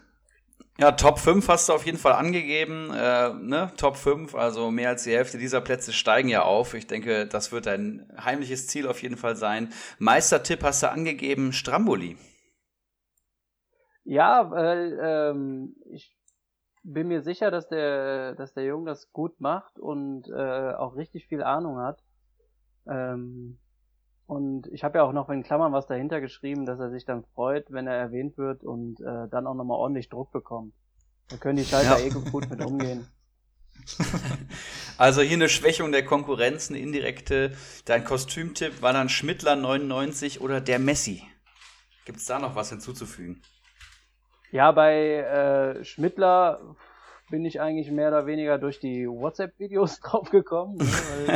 [0.78, 2.90] Ja, Top 5 hast du auf jeden Fall angegeben.
[2.90, 3.70] Äh, ne?
[3.76, 6.72] Top 5, also mehr als die Hälfte dieser Plätze steigen ja auf.
[6.72, 9.74] Ich denke, das wird ein heimliches Ziel auf jeden Fall sein.
[9.98, 12.16] Meistertipp hast du angegeben, Stramboli.
[14.04, 16.15] Ja, weil ähm, ich
[16.86, 21.26] bin mir sicher, dass der, dass der Junge das gut macht und äh, auch richtig
[21.26, 22.02] viel Ahnung hat.
[22.88, 23.58] Ähm,
[24.26, 27.24] und ich habe ja auch noch in Klammern was dahinter geschrieben, dass er sich dann
[27.34, 30.74] freut, wenn er erwähnt wird und äh, dann auch nochmal ordentlich Druck bekommt.
[31.28, 32.06] Da können die Schalter ja.
[32.06, 33.06] eh gut mit umgehen.
[34.98, 37.54] Also hier eine Schwächung der Konkurrenz, eine indirekte.
[37.84, 41.22] Dein Kostümtipp war dann Schmittler 99 oder der Messi.
[42.06, 43.42] Gibt es da noch was hinzuzufügen?
[44.52, 45.16] Ja, bei
[45.78, 46.76] äh, Schmittler
[47.30, 51.28] bin ich eigentlich mehr oder weniger durch die WhatsApp-Videos draufgekommen, ne, weil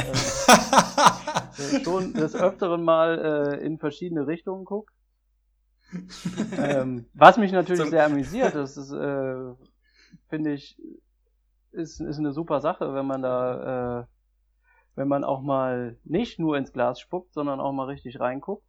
[1.75, 4.93] äh, schon des Öfteren mal äh, in verschiedene Richtungen guckt.
[6.57, 9.55] ähm, was mich natürlich sehr amüsiert, das ist, äh,
[10.29, 10.81] finde ich,
[11.73, 14.07] ist, ist eine super Sache, wenn man da, äh,
[14.95, 18.65] wenn man auch mal nicht nur ins Glas spuckt, sondern auch mal richtig reinguckt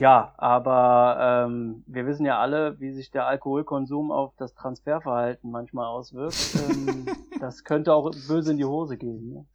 [0.00, 5.86] ja, aber ähm, wir wissen ja alle, wie sich der Alkoholkonsum auf das Transferverhalten manchmal
[5.86, 6.56] auswirkt.
[6.70, 7.06] Ähm,
[7.40, 9.32] das könnte auch böse in die Hose gehen.
[9.32, 9.46] Ne?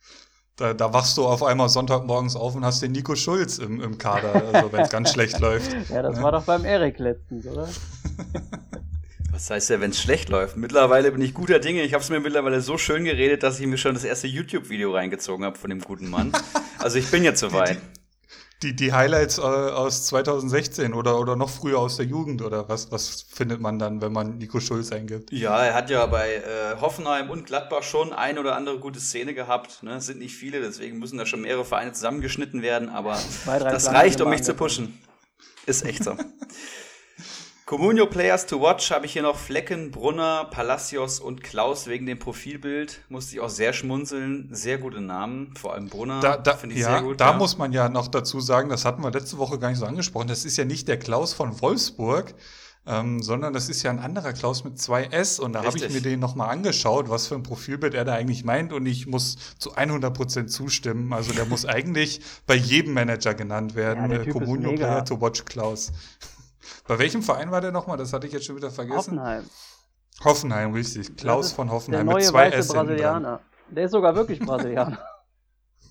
[0.58, 3.98] Da, da wachst du auf einmal Sonntagmorgens auf und hast den Nico Schulz im, im
[3.98, 5.72] Kader, also wenn es ganz schlecht läuft.
[5.90, 6.24] Ja, das ja.
[6.24, 7.68] war doch beim Erik letztens, oder?
[9.32, 10.58] Was heißt ja, wenn es schlecht läuft?
[10.58, 11.84] Mittlerweile bin ich guter Dinge.
[11.84, 14.92] Ich habe es mir mittlerweile so schön geredet, dass ich mir schon das erste YouTube-Video
[14.92, 16.32] reingezogen habe von dem guten Mann.
[16.80, 17.78] Also ich bin jetzt soweit
[18.64, 22.92] die, die Highlights äh, aus 2016 oder, oder noch früher aus der Jugend oder was,
[22.92, 25.32] was findet man dann, wenn man Nico Schulz eingibt?
[25.32, 29.36] Ja, er hat ja bei äh, Hoffenheim und Gladbach schon ein oder andere gute Szene
[29.36, 29.84] gehabt.
[29.84, 29.96] Ne?
[29.96, 33.92] Es sind nicht viele, deswegen müssen da schon mehrere Vereine zusammengeschnitten werden, aber Zwei, das
[33.92, 34.98] reicht, um mich zu pushen.
[35.68, 36.16] Ist echt so.
[37.68, 42.18] Comunio Players to Watch habe ich hier noch Flecken, Brunner, Palacios und Klaus wegen dem
[42.18, 43.02] Profilbild.
[43.10, 44.48] Musste ich auch sehr schmunzeln.
[44.54, 46.22] Sehr gute Namen, vor allem Brunner.
[46.22, 47.20] Da, da finde ich ja, sehr gut.
[47.20, 47.38] Da ja.
[47.38, 50.30] muss man ja noch dazu sagen, das hatten wir letzte Woche gar nicht so angesprochen.
[50.30, 52.36] Das ist ja nicht der Klaus von Wolfsburg,
[52.86, 55.38] ähm, sondern das ist ja ein anderer Klaus mit zwei S.
[55.38, 58.46] Und da habe ich mir den nochmal angeschaut, was für ein Profilbild er da eigentlich
[58.46, 58.72] meint.
[58.72, 61.12] Und ich muss zu 100 Prozent zustimmen.
[61.12, 64.10] Also der muss eigentlich bei jedem Manager genannt werden.
[64.10, 65.92] Ja, Comunio Player to Watch Klaus.
[66.88, 67.98] Bei welchem Verein war der nochmal?
[67.98, 69.20] Das hatte ich jetzt schon wieder vergessen.
[69.20, 69.44] Hoffenheim.
[70.24, 71.16] Hoffenheim, richtig.
[71.16, 73.42] Klaus von Hoffenheim der neue mit zwei weiße S Brasilianer.
[73.70, 75.00] Der ist sogar wirklich Brasilianer.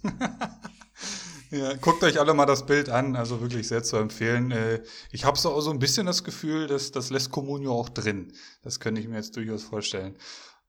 [1.51, 4.51] ja, guckt euch alle mal das Bild an, also wirklich sehr zu empfehlen.
[4.51, 7.89] Äh, ich habe so auch so ein bisschen das Gefühl, dass das lässt Comunio auch
[7.89, 8.33] drin.
[8.63, 10.17] Das könnte ich mir jetzt durchaus vorstellen.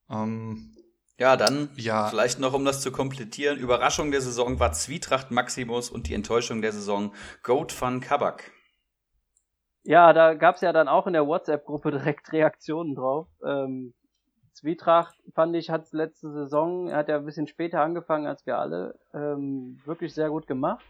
[0.09, 0.73] Ähm,
[1.19, 2.07] ja, dann ja.
[2.09, 3.57] vielleicht noch, um das zu komplettieren.
[3.57, 8.51] Überraschung der Saison war Zwietracht Maximus und die Enttäuschung der Saison Goat van Kabak.
[9.83, 13.27] Ja, da gab's ja dann auch in der WhatsApp-Gruppe direkt Reaktionen drauf.
[13.45, 13.93] Ähm,
[14.53, 18.57] Zwietracht fand ich hat letzte Saison, er hat ja ein bisschen später angefangen als wir
[18.57, 20.83] alle, ähm, wirklich sehr gut gemacht.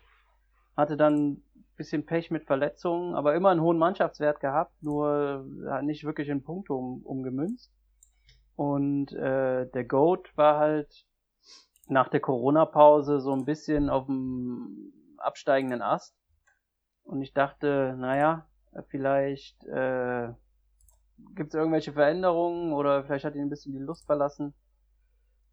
[0.75, 1.43] Hatte dann
[1.77, 6.43] bisschen Pech mit Verletzungen, aber immer einen hohen Mannschaftswert gehabt, nur ja, nicht wirklich in
[6.43, 7.71] Punkte um, umgemünzt.
[8.55, 11.05] Und äh, der Goat war halt
[11.87, 16.15] nach der Corona-Pause so ein bisschen auf dem absteigenden Ast.
[17.03, 18.46] Und ich dachte, naja,
[18.89, 20.29] Vielleicht äh,
[21.35, 24.53] gibt es irgendwelche Veränderungen oder vielleicht hat ihn ein bisschen die Lust verlassen.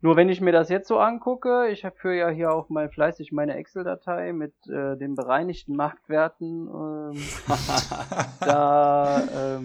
[0.01, 3.33] Nur wenn ich mir das jetzt so angucke, ich führe ja hier auch mal fleißig
[3.33, 6.69] meine Excel-Datei mit äh, den bereinigten Marktwerten.
[6.69, 7.23] Ähm,
[8.41, 9.65] da ähm,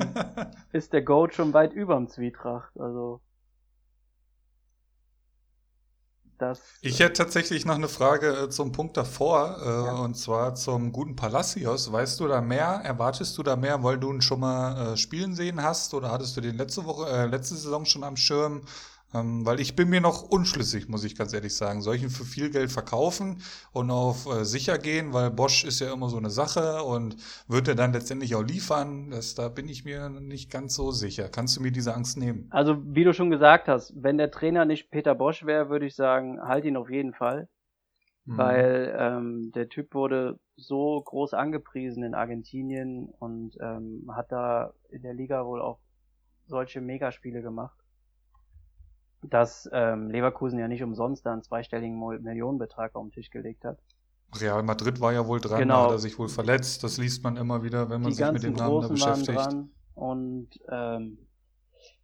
[0.71, 2.79] ist der Goat schon weit überm Zwietracht.
[2.79, 3.19] Also
[6.39, 9.95] Das, ich hätte tatsächlich noch eine Frage äh, zum Punkt davor, äh, ja.
[9.95, 11.91] und zwar zum guten Palacios.
[11.91, 12.81] Weißt du da mehr?
[12.83, 15.93] Erwartest du da mehr, weil du ihn schon mal äh, spielen sehen hast?
[15.93, 18.61] Oder hattest du den letzte Woche, äh, letzte Saison schon am Schirm?
[19.13, 21.81] Ähm, weil ich bin mir noch unschlüssig, muss ich ganz ehrlich sagen.
[21.81, 23.41] Soll ich ihn für viel Geld verkaufen
[23.71, 27.15] und auf äh, sicher gehen, weil Bosch ist ja immer so eine Sache und
[27.47, 29.09] wird er dann letztendlich auch liefern?
[29.09, 31.27] Das, da bin ich mir nicht ganz so sicher.
[31.29, 32.47] Kannst du mir diese Angst nehmen?
[32.51, 35.95] Also, wie du schon gesagt hast, wenn der Trainer nicht Peter Bosch wäre, würde ich
[35.95, 37.49] sagen, halt ihn auf jeden Fall.
[38.25, 38.37] Mhm.
[38.37, 45.01] Weil ähm, der Typ wurde so groß angepriesen in Argentinien und ähm, hat da in
[45.01, 45.79] der Liga wohl auch
[46.45, 47.79] solche Megaspiele gemacht
[49.21, 53.79] dass ähm, Leverkusen ja nicht umsonst da einen zweistelligen Millionenbetrag auf den Tisch gelegt hat.
[54.39, 55.85] Real Madrid war ja wohl dran, genau.
[55.85, 56.83] hat er sich wohl verletzt.
[56.83, 59.55] Das liest man immer wieder, wenn man Die sich mit dem Namen da beschäftigt.
[59.95, 61.17] Und ähm,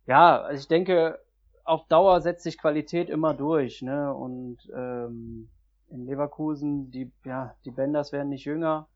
[0.07, 1.19] ja, also ich denke,
[1.63, 4.13] auf Dauer setzt sich Qualität immer durch, ne?
[4.13, 5.49] Und ähm,
[5.89, 8.87] in Leverkusen, die, ja, die Benders werden nicht jünger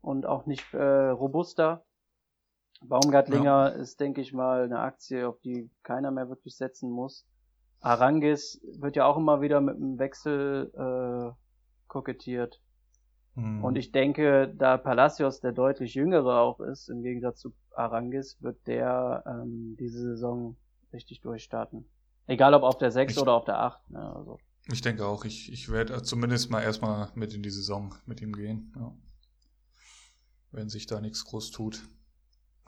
[0.00, 1.84] und auch nicht äh, robuster.
[2.82, 3.66] Baumgartlinger ja.
[3.68, 7.26] ist, denke ich mal, eine Aktie, auf die keiner mehr wirklich setzen muss.
[7.80, 11.32] Arangis wird ja auch immer wieder mit einem Wechsel äh,
[11.88, 12.60] kokettiert.
[13.34, 13.64] Hm.
[13.64, 18.66] Und ich denke, da Palacios der deutlich jüngere auch ist, im Gegensatz zu Arangis, wird
[18.66, 20.56] der ähm, diese Saison
[20.92, 21.88] richtig durchstarten.
[22.26, 23.90] Egal ob auf der 6 ich, oder auf der 8.
[23.90, 24.38] Ne, also.
[24.70, 28.32] Ich denke auch, ich, ich werde zumindest mal erstmal mit in die Saison mit ihm
[28.32, 28.72] gehen.
[28.76, 28.92] Ja.
[30.52, 31.82] Wenn sich da nichts groß tut.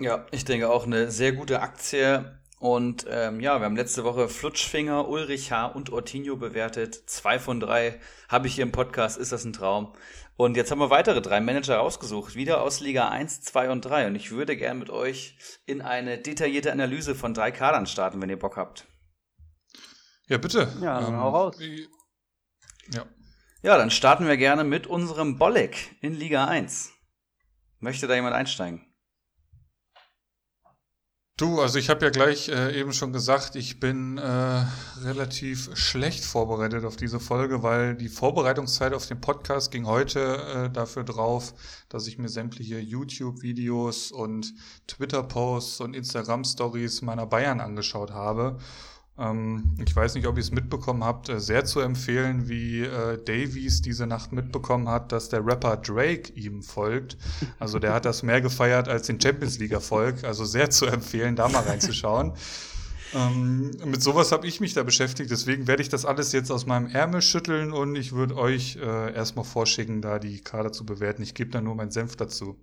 [0.01, 2.41] Ja, ich denke auch eine sehr gute Aktie.
[2.63, 5.67] Und ähm, ja, wir haben letzte Woche Flutschfinger, Ulrich H.
[5.67, 6.95] und Ortinho bewertet.
[7.11, 7.99] Zwei von drei
[8.29, 9.97] habe ich hier im Podcast, ist das ein Traum.
[10.37, 14.07] Und jetzt haben wir weitere drei Manager rausgesucht, wieder aus Liga 1, 2 und 3.
[14.07, 18.31] Und ich würde gern mit euch in eine detaillierte Analyse von drei Kadern starten, wenn
[18.31, 18.87] ihr Bock habt.
[20.29, 20.73] Ja, bitte.
[20.81, 21.59] Ja, dann ähm, hau raus.
[22.93, 23.07] Ja.
[23.63, 26.93] ja, dann starten wir gerne mit unserem Bolek in Liga 1.
[27.81, 28.87] Möchte da jemand einsteigen?
[31.39, 34.65] Du, also ich habe ja gleich äh, eben schon gesagt, ich bin äh,
[35.01, 40.71] relativ schlecht vorbereitet auf diese Folge, weil die Vorbereitungszeit auf den Podcast ging heute äh,
[40.71, 41.55] dafür drauf,
[41.89, 44.53] dass ich mir sämtliche YouTube-Videos und
[44.87, 48.59] Twitter-Posts und Instagram-Stories meiner Bayern angeschaut habe.
[49.19, 53.23] Ähm, ich weiß nicht, ob ihr es mitbekommen habt, äh, sehr zu empfehlen, wie äh,
[53.23, 57.19] Davies diese Nacht mitbekommen hat, dass der Rapper Drake ihm folgt.
[57.59, 60.25] Also der hat das mehr gefeiert als den Champions League-Erfolg.
[60.25, 62.33] Also sehr zu empfehlen, da mal reinzuschauen.
[63.15, 66.65] Ähm, mit sowas habe ich mich da beschäftigt, deswegen werde ich das alles jetzt aus
[66.65, 71.23] meinem Ärmel schütteln und ich würde euch äh, erstmal vorschicken, da die Kader zu bewerten.
[71.23, 72.59] Ich gebe da nur meinen Senf dazu.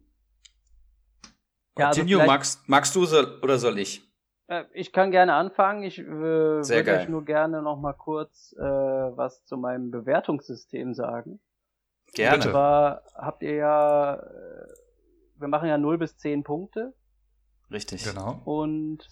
[1.77, 4.08] Ja, also magst, magst du oder soll ich?
[4.49, 5.83] Äh, ich kann gerne anfangen.
[5.83, 11.39] Ich äh, würde euch nur gerne noch mal kurz äh, was zu meinem Bewertungssystem sagen.
[12.13, 12.35] Gerne.
[12.35, 14.67] Und zwar habt ihr ja, äh,
[15.37, 16.93] wir machen ja 0 bis 10 Punkte.
[17.71, 18.03] Richtig.
[18.03, 18.41] Genau.
[18.45, 19.07] Und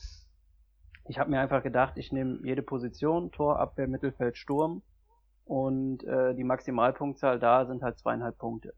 [1.08, 4.82] ich habe mir einfach gedacht, ich nehme jede Position, Tor, Abwehr, Mittelfeld, Sturm.
[5.46, 8.74] Und äh, die Maximalpunktzahl da sind halt zweieinhalb Punkte.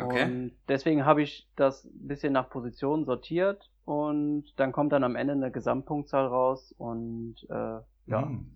[0.00, 0.24] Okay.
[0.24, 5.16] Und deswegen habe ich das ein bisschen nach Position sortiert und dann kommt dann am
[5.16, 8.22] Ende eine Gesamtpunktzahl raus und äh, ja.
[8.22, 8.54] Hm.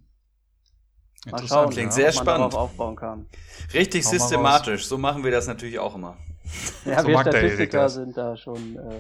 [1.31, 2.55] Mal schauen, Klingt ja, sehr spannend.
[2.55, 3.27] aufbauen kann.
[3.73, 4.87] Richtig Hau systematisch.
[4.87, 6.17] So machen wir das natürlich auch immer.
[6.85, 8.99] Ja, so wir Statistiker sind da schon äh,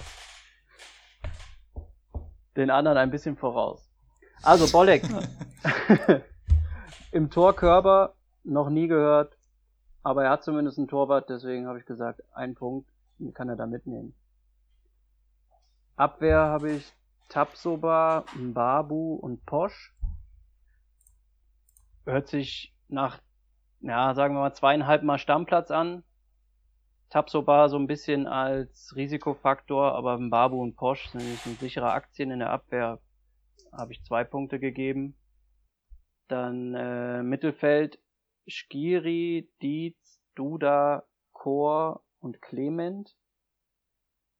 [2.56, 3.90] den anderen ein bisschen voraus.
[4.42, 5.02] Also Bolek.
[7.12, 9.36] Im Torkörper noch nie gehört,
[10.02, 12.90] aber er hat zumindest einen Torwart, deswegen habe ich gesagt, ein Punkt
[13.34, 14.14] kann er da mitnehmen.
[15.96, 16.92] Abwehr habe ich
[17.28, 19.94] Tapsoba, Mbabu und Posch.
[22.04, 23.20] Hört sich nach,
[23.80, 26.02] ja, sagen wir mal zweieinhalb Mal Stammplatz an.
[27.10, 32.40] Tapsoba so ein bisschen als Risikofaktor, aber Mbabu und Posch sind, sind sichere Aktien in
[32.40, 32.98] der Abwehr.
[33.70, 35.14] Habe ich zwei Punkte gegeben.
[36.28, 37.98] Dann äh, Mittelfeld
[38.48, 43.16] Skiri, Dietz, Duda, Chor und Clement.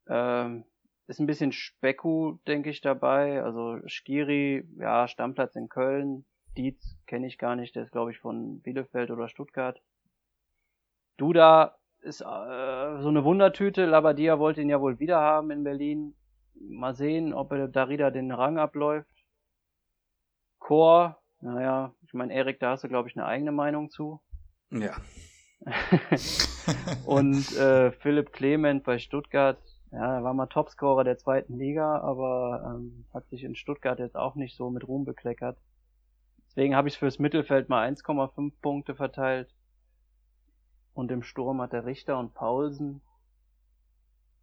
[0.07, 0.65] Ähm,
[1.07, 3.43] ist ein bisschen Speku, denke ich, dabei.
[3.43, 6.25] Also Skiri, ja, Stammplatz in Köln.
[6.57, 9.81] Dietz kenne ich gar nicht, der ist, glaube ich, von Bielefeld oder Stuttgart.
[11.17, 13.85] Duda ist äh, so eine Wundertüte.
[13.85, 16.15] Labadia wollte ihn ja wohl wieder haben in Berlin.
[16.55, 19.09] Mal sehen, ob er Darida den Rang abläuft.
[20.59, 24.21] Chor, naja, ich meine, Erik, da hast du, glaube ich, eine eigene Meinung zu.
[24.71, 24.95] Ja.
[27.05, 29.59] und äh, Philipp Clement bei Stuttgart,
[29.91, 34.15] ja, er war mal Topscorer der zweiten Liga, aber ähm, hat sich in Stuttgart jetzt
[34.15, 35.57] auch nicht so mit Ruhm bekleckert.
[36.47, 39.53] Deswegen habe ich fürs Mittelfeld mal 1,5 Punkte verteilt.
[40.93, 43.01] Und im Sturm hat der Richter und Paulsen.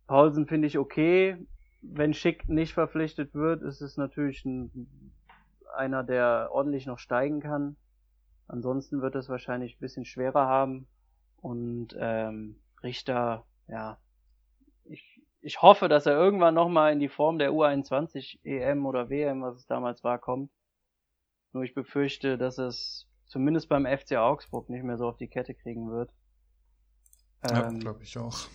[0.06, 1.36] Paulsen finde ich okay.
[1.80, 5.12] Wenn Schick nicht verpflichtet wird, ist es natürlich ein
[5.74, 7.76] einer, der ordentlich noch steigen kann.
[8.46, 10.88] Ansonsten wird es wahrscheinlich ein bisschen schwerer haben.
[11.36, 13.98] Und ähm, Richter, ja,
[14.84, 19.42] ich, ich hoffe, dass er irgendwann nochmal in die Form der U21 EM oder WM,
[19.42, 20.50] was es damals war, kommt.
[21.52, 25.54] Nur ich befürchte, dass es zumindest beim FC Augsburg nicht mehr so auf die Kette
[25.54, 26.12] kriegen wird.
[27.48, 28.48] Ja, ähm, glaube ich auch.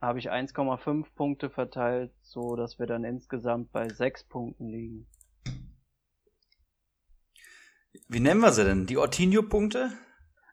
[0.00, 5.06] Habe ich 1,5 Punkte verteilt, so dass wir dann insgesamt bei 6 Punkten liegen.
[8.08, 8.86] Wie nennen wir sie denn?
[8.86, 9.90] Die Ortinho-Punkte?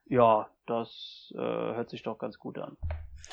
[0.06, 2.78] Ja, das äh, hört sich doch ganz gut an.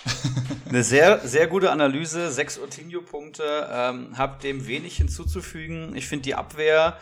[0.69, 2.31] Eine sehr, sehr gute Analyse.
[2.31, 3.69] Sechs Ortinho-Punkte.
[3.71, 5.97] Ähm, hab dem wenig hinzuzufügen.
[5.97, 6.99] Ich finde die Abwehr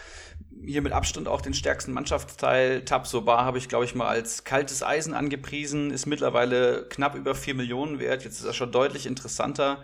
[0.64, 2.85] hier mit Abstand auch den stärksten Mannschaftsteil.
[2.85, 5.90] Tabsoba habe ich, glaube ich, mal als kaltes Eisen angepriesen.
[5.90, 8.25] Ist mittlerweile knapp über vier Millionen wert.
[8.25, 9.83] Jetzt ist er schon deutlich interessanter.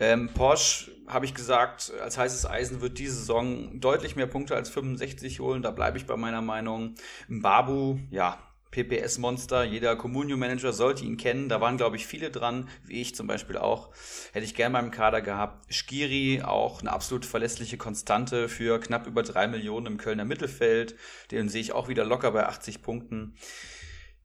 [0.00, 4.70] Ähm, Porsche, habe ich gesagt, als heißes Eisen wird diese Saison deutlich mehr Punkte als
[4.70, 5.62] 65 holen.
[5.62, 6.94] Da bleibe ich bei meiner Meinung.
[7.28, 8.38] Babu, ja,
[8.70, 9.64] PPS-Monster.
[9.64, 11.48] Jeder Communio-Manager sollte ihn kennen.
[11.48, 13.90] Da waren, glaube ich, viele dran, wie ich zum Beispiel auch.
[14.32, 15.72] Hätte ich gerne mal im Kader gehabt.
[15.72, 20.96] Skiri, auch eine absolut verlässliche Konstante für knapp über drei Millionen im Kölner Mittelfeld.
[21.30, 23.34] Den sehe ich auch wieder locker bei 80 Punkten.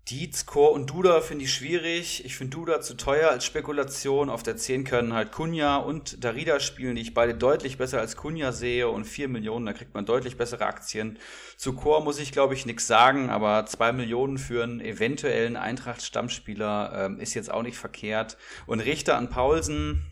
[0.10, 2.24] Dietz, Chor und Duda finde ich schwierig.
[2.26, 4.30] Ich finde Duda zu teuer als Spekulation.
[4.30, 8.16] Auf der 10 können halt Kunja und Darida spielen, die ich beide deutlich besser als
[8.16, 8.88] Kunja sehe.
[8.88, 11.18] Und 4 Millionen, da kriegt man deutlich bessere Aktien.
[11.58, 17.06] Zu Chor muss ich, glaube ich, nichts sagen, aber 2 Millionen für einen eventuellen Eintracht-Stammspieler
[17.06, 18.38] ähm, ist jetzt auch nicht verkehrt.
[18.68, 20.06] Und Richter an Paulsen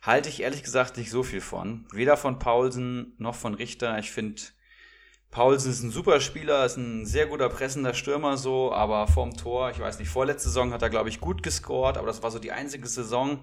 [0.00, 1.84] halte ich ehrlich gesagt nicht so viel von.
[1.92, 3.98] Weder von Paulsen noch von Richter.
[3.98, 4.40] Ich finde
[5.36, 9.70] Paulsen ist ein super Spieler, ist ein sehr guter pressender Stürmer so, aber vorm Tor,
[9.70, 12.38] ich weiß nicht, vorletzte Saison hat er, glaube ich, gut gescored, aber das war so
[12.38, 13.40] die einzige Saison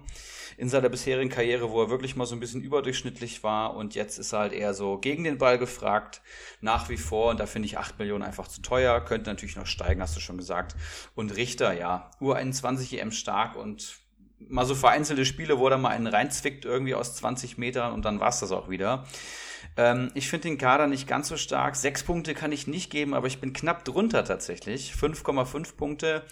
[0.56, 4.18] in seiner bisherigen Karriere, wo er wirklich mal so ein bisschen überdurchschnittlich war und jetzt
[4.18, 6.20] ist er halt eher so gegen den Ball gefragt,
[6.60, 9.66] nach wie vor und da finde ich 8 Millionen einfach zu teuer, könnte natürlich noch
[9.66, 10.74] steigen, hast du schon gesagt.
[11.14, 14.00] Und Richter, ja, U21 EM stark und
[14.40, 18.18] mal so vereinzelte Spiele, wo er mal einen reinzwickt irgendwie aus 20 Metern und dann
[18.18, 19.04] war es das auch wieder.
[19.76, 21.76] Ähm, ich finde den Kader nicht ganz so stark.
[21.76, 24.92] Sechs Punkte kann ich nicht geben, aber ich bin knapp drunter tatsächlich.
[24.92, 26.24] 5,5 Punkte.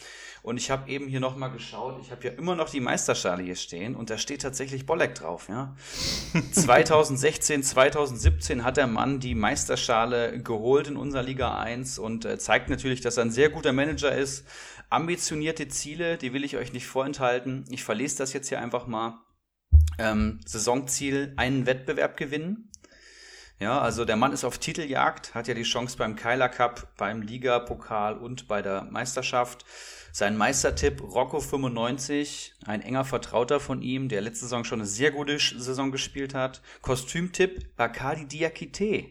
[0.43, 2.01] Und ich habe eben hier nochmal geschaut.
[2.03, 5.49] Ich habe ja immer noch die Meisterschale hier stehen und da steht tatsächlich Bolleck drauf.
[5.49, 5.77] Ja?
[6.53, 12.71] 2016, 2017 hat der Mann die Meisterschale geholt in unserer Liga 1 und äh, zeigt
[12.71, 14.45] natürlich, dass er ein sehr guter Manager ist.
[14.91, 17.65] Ambitionierte Ziele, die will ich euch nicht vorenthalten.
[17.71, 19.21] Ich verlese das jetzt hier einfach mal.
[19.99, 22.72] Ähm, Saisonziel, einen Wettbewerb gewinnen.
[23.59, 27.23] Ja, also der Mann ist auf Titeljagd, hat ja die Chance beim Keiler Cup, beim
[27.23, 29.65] Liga-Pokal und bei der Meisterschaft.
[30.15, 35.11] Sein Meistertipp Rocco 95, ein enger Vertrauter von ihm, der letzte Saison schon eine sehr
[35.11, 36.61] gute Saison gespielt hat.
[36.83, 39.07] Kostümtipp Bakadi Diakite.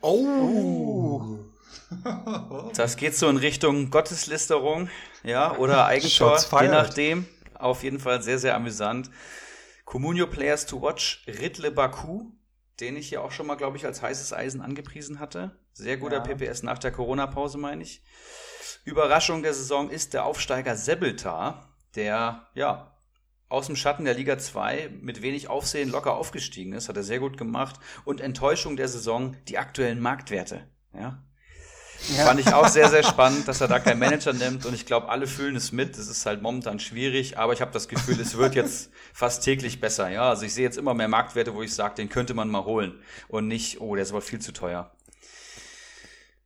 [0.00, 1.38] Oh.
[2.74, 4.88] Das geht so in Richtung Gotteslästerung,
[5.22, 7.26] ja, oder Eigentor, je nachdem.
[7.54, 9.10] Auf jeden Fall sehr, sehr amüsant.
[9.84, 12.26] Comunio Players to Watch, Riddle Baku,
[12.82, 15.56] den ich hier auch schon mal, glaube ich, als heißes Eisen angepriesen hatte.
[15.72, 16.34] Sehr guter ja.
[16.34, 18.02] PPS nach der Corona-Pause, meine ich.
[18.84, 22.98] Überraschung der Saison ist der Aufsteiger Sebeltar, der, ja,
[23.48, 27.20] aus dem Schatten der Liga 2 mit wenig Aufsehen locker aufgestiegen ist, hat er sehr
[27.20, 27.78] gut gemacht.
[28.04, 30.66] Und Enttäuschung der Saison, die aktuellen Marktwerte.
[30.92, 31.22] Ja,
[32.16, 32.24] ja.
[32.24, 35.08] Fand ich auch sehr, sehr spannend, dass er da keinen Manager nimmt und ich glaube,
[35.08, 35.96] alle fühlen es mit.
[35.96, 39.80] Es ist halt momentan schwierig, aber ich habe das Gefühl, es wird jetzt fast täglich
[39.80, 40.08] besser.
[40.08, 42.64] Ja, also ich sehe jetzt immer mehr Marktwerte, wo ich sage, den könnte man mal
[42.64, 44.90] holen und nicht, oh, der ist aber viel zu teuer.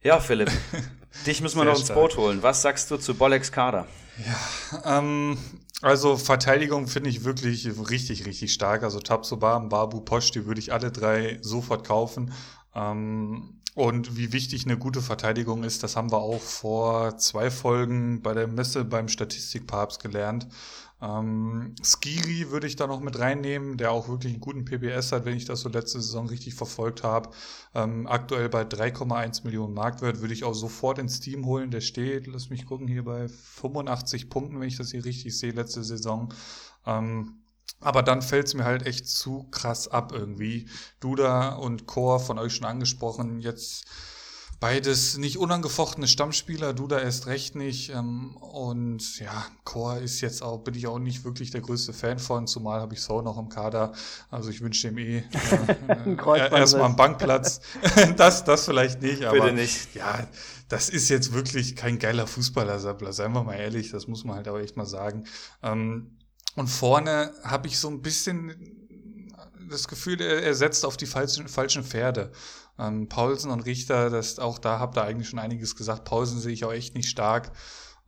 [0.02, 0.50] Ja, Philipp,
[1.26, 2.42] dich müssen wir noch ins Boot holen.
[2.42, 3.86] Was sagst du zu Bolleks Kader?
[4.24, 5.38] Ja, ähm,
[5.82, 8.82] also Verteidigung finde ich wirklich richtig, richtig stark.
[8.82, 12.32] Also Tabsoba, Babu, Posch, die würde ich alle drei sofort kaufen.
[12.74, 18.22] Ähm, und wie wichtig eine gute Verteidigung ist, das haben wir auch vor zwei Folgen
[18.22, 20.48] bei der Messe beim Statistikpapst gelernt.
[21.02, 25.26] Ähm, Skiri würde ich da noch mit reinnehmen, der auch wirklich einen guten PBS hat,
[25.26, 27.28] wenn ich das so letzte Saison richtig verfolgt habe.
[27.74, 31.70] Ähm, aktuell bei 3,1 Millionen Marktwert würde ich auch sofort ins Team holen.
[31.70, 35.52] Der steht, lass mich gucken, hier bei 85 Punkten, wenn ich das hier richtig sehe,
[35.52, 36.32] letzte Saison.
[36.86, 37.42] Ähm,
[37.80, 40.68] aber dann fällt es mir halt echt zu krass ab irgendwie.
[41.00, 43.86] Duda und Chor von euch schon angesprochen, jetzt
[44.60, 47.90] beides nicht unangefochtene Stammspieler, Duda erst recht nicht.
[47.90, 52.18] Ähm, und ja, Chor ist jetzt auch, bin ich auch nicht wirklich der größte Fan
[52.18, 53.92] von, zumal habe ich So noch im Kader.
[54.30, 55.24] Also ich wünsche ihm eh äh,
[56.58, 57.60] erstmal einen Bankplatz.
[58.16, 59.94] das, das vielleicht nicht, aber Bitte nicht.
[59.94, 60.26] ja,
[60.68, 64.48] das ist jetzt wirklich kein geiler Fußballer, seien wir mal ehrlich, das muss man halt
[64.48, 65.24] aber echt mal sagen.
[65.62, 66.16] Ähm,
[66.56, 68.86] und vorne habe ich so ein bisschen
[69.70, 72.32] das Gefühl, er, er setzt auf die falschen, falschen Pferde.
[72.78, 76.04] Ähm, Paulsen und Richter, das, auch da habt ihr eigentlich schon einiges gesagt.
[76.04, 77.52] Paulsen sehe ich auch echt nicht stark.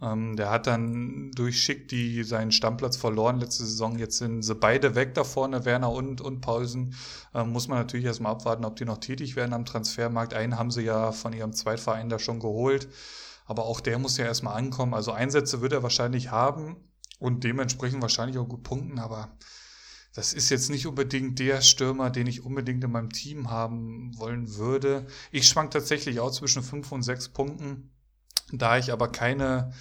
[0.00, 3.98] Ähm, der hat dann durch Schick die seinen Stammplatz verloren letzte Saison.
[3.98, 6.94] Jetzt sind sie beide weg da vorne, Werner und, und Paulsen.
[7.34, 10.34] Ähm, muss man natürlich erstmal abwarten, ob die noch tätig werden am Transfermarkt.
[10.34, 12.88] Einen haben sie ja von ihrem Zweitverein da schon geholt.
[13.46, 14.94] Aber auch der muss ja erstmal ankommen.
[14.94, 16.76] Also Einsätze wird er wahrscheinlich haben
[17.18, 19.36] und dementsprechend wahrscheinlich auch gut punkten, aber
[20.14, 24.56] das ist jetzt nicht unbedingt der Stürmer, den ich unbedingt in meinem Team haben wollen
[24.56, 25.06] würde.
[25.30, 27.90] Ich schwank tatsächlich auch zwischen fünf und sechs Punkten.
[28.50, 29.72] Da ich aber keine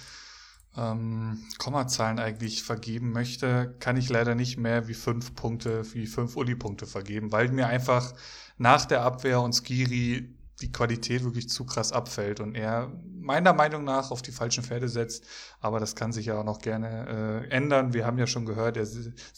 [0.76, 6.36] ähm, Kommazahlen eigentlich vergeben möchte, kann ich leider nicht mehr wie fünf Punkte, wie fünf
[6.36, 8.14] Uli-Punkte vergeben, weil mir einfach
[8.58, 13.84] nach der Abwehr und Skiri die Qualität wirklich zu krass abfällt und er meiner Meinung
[13.84, 15.24] nach auf die falschen Pferde setzt.
[15.60, 17.92] Aber das kann sich ja auch noch gerne äh, ändern.
[17.92, 18.86] Wir haben ja schon gehört, der,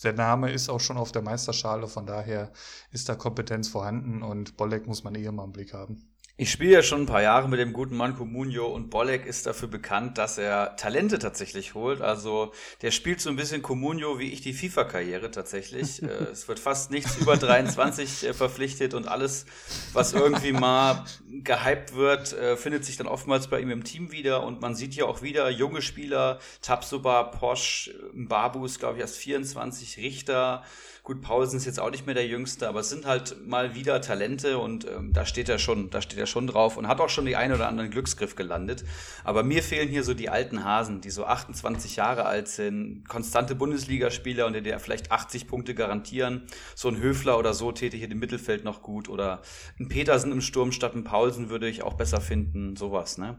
[0.02, 1.88] der Name ist auch schon auf der Meisterschale.
[1.88, 2.52] Von daher
[2.90, 6.09] ist da Kompetenz vorhanden und Bolleck muss man eh immer im Blick haben.
[6.40, 9.44] Ich spiele ja schon ein paar Jahre mit dem guten Mann Comunio und Bolek ist
[9.44, 12.00] dafür bekannt, dass er Talente tatsächlich holt.
[12.00, 16.02] Also der spielt so ein bisschen Comunio wie ich die FIFA-Karriere tatsächlich.
[16.02, 19.44] äh, es wird fast nichts über 23 äh, verpflichtet und alles,
[19.92, 24.42] was irgendwie mal gehypt wird, äh, findet sich dann oftmals bei ihm im Team wieder.
[24.42, 29.18] Und man sieht ja auch wieder junge Spieler, Tabsoba, Posch, Babu ist glaube ich erst
[29.18, 30.64] 24, Richter,
[31.02, 34.00] Gut, Paulsen ist jetzt auch nicht mehr der Jüngste, aber es sind halt mal wieder
[34.02, 37.08] Talente und ähm, da steht er schon, da steht er schon drauf und hat auch
[37.08, 38.84] schon die ein oder anderen Glücksgriff gelandet.
[39.24, 43.54] Aber mir fehlen hier so die alten Hasen, die so 28 Jahre alt sind, konstante
[43.54, 46.46] Bundesligaspieler und die vielleicht 80 Punkte garantieren.
[46.74, 49.42] So ein Höfler oder so täte hier im Mittelfeld noch gut oder
[49.78, 53.38] ein Petersen im Sturm statt ein Paulsen würde ich auch besser finden, sowas, ne?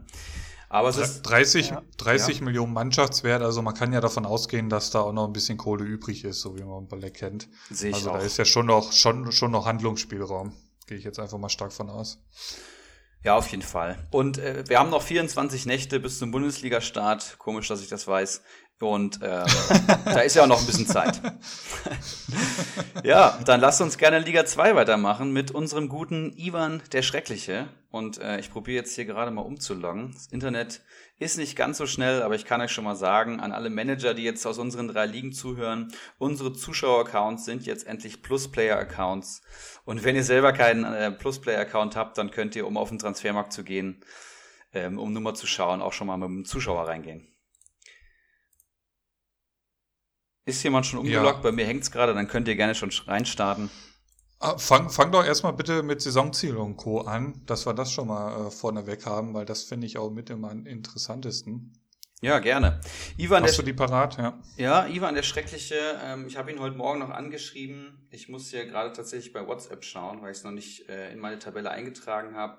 [0.72, 1.82] Aber es ist 30, ja.
[1.98, 2.44] 30 ja.
[2.44, 5.84] Millionen Mannschaftswert, also man kann ja davon ausgehen, dass da auch noch ein bisschen Kohle
[5.84, 7.48] übrig ist, so wie man Ballet kennt.
[7.68, 8.14] Sehe ich also auch.
[8.14, 10.54] da ist ja schon noch, schon, schon noch Handlungsspielraum.
[10.86, 12.22] Gehe ich jetzt einfach mal stark von aus.
[13.24, 13.98] Ja, auf jeden Fall.
[14.10, 17.38] Und äh, wir haben noch 24 Nächte bis zum Bundesliga-Start.
[17.38, 18.42] Komisch, dass ich das weiß.
[18.80, 19.46] Und ähm,
[20.04, 21.20] da ist ja auch noch ein bisschen Zeit.
[23.04, 27.68] ja, dann lasst uns gerne Liga 2 weitermachen mit unserem guten Ivan der Schreckliche.
[27.92, 30.12] Und äh, ich probiere jetzt hier gerade mal umzuloggen.
[30.14, 30.80] Das Internet
[31.18, 34.14] ist nicht ganz so schnell, aber ich kann euch schon mal sagen, an alle Manager,
[34.14, 39.42] die jetzt aus unseren drei Ligen zuhören, unsere Zuschauer-Accounts sind jetzt endlich Plus-Player-Accounts.
[39.84, 43.52] Und wenn ihr selber keinen äh, Plus-Player-Account habt, dann könnt ihr, um auf den Transfermarkt
[43.52, 44.02] zu gehen,
[44.72, 47.28] ähm, um nur mal zu schauen, auch schon mal mit dem Zuschauer reingehen.
[50.46, 51.36] Ist jemand schon umgeloggt?
[51.36, 51.42] Ja.
[51.42, 53.70] Bei mir hängt es gerade, dann könnt ihr gerne schon reinstarten.
[54.44, 57.02] Ah, fang, fang doch erstmal bitte mit Saisonziel und Co.
[57.02, 60.32] an, dass wir das schon mal äh, vorneweg haben, weil das finde ich auch mit
[60.32, 61.72] am interessantesten.
[62.20, 62.80] Ja, gerne.
[63.16, 64.18] Ivan Hast der, du die parat?
[64.18, 64.40] Ja.
[64.56, 65.76] Ja, Ivan der Schreckliche.
[66.02, 68.08] Ähm, ich habe ihn heute Morgen noch angeschrieben.
[68.10, 71.20] Ich muss hier gerade tatsächlich bei WhatsApp schauen, weil ich es noch nicht äh, in
[71.20, 72.58] meine Tabelle eingetragen habe.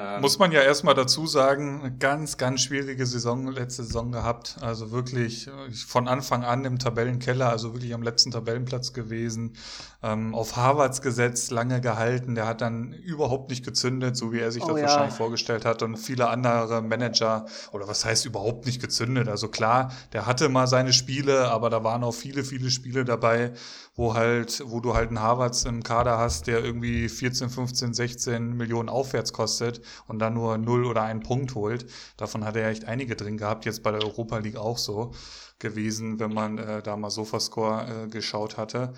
[0.00, 4.56] Ähm, Muss man ja erstmal dazu sagen, eine ganz, ganz schwierige Saison, letzte Saison gehabt.
[4.62, 9.56] Also wirklich äh, von Anfang an im Tabellenkeller, also wirklich am letzten Tabellenplatz gewesen.
[10.02, 12.34] Ähm, auf Harvards gesetzt, lange gehalten.
[12.34, 14.86] Der hat dann überhaupt nicht gezündet, so wie er sich oh, das ja.
[14.86, 15.82] wahrscheinlich vorgestellt hat.
[15.82, 19.28] Und viele andere Manager, oder was heißt überhaupt nicht gezündet?
[19.28, 23.52] Also klar, der hatte mal seine Spiele, aber da waren auch viele, viele Spiele dabei,
[24.00, 28.56] wo halt, wo du halt einen Harvards im Kader hast, der irgendwie 14, 15, 16
[28.56, 31.84] Millionen aufwärts kostet und dann nur 0 oder einen Punkt holt.
[32.16, 35.12] Davon hat er echt einige drin gehabt, jetzt bei der Europa League auch so
[35.58, 38.94] gewesen, wenn man äh, da mal Sofascore äh, geschaut hatte.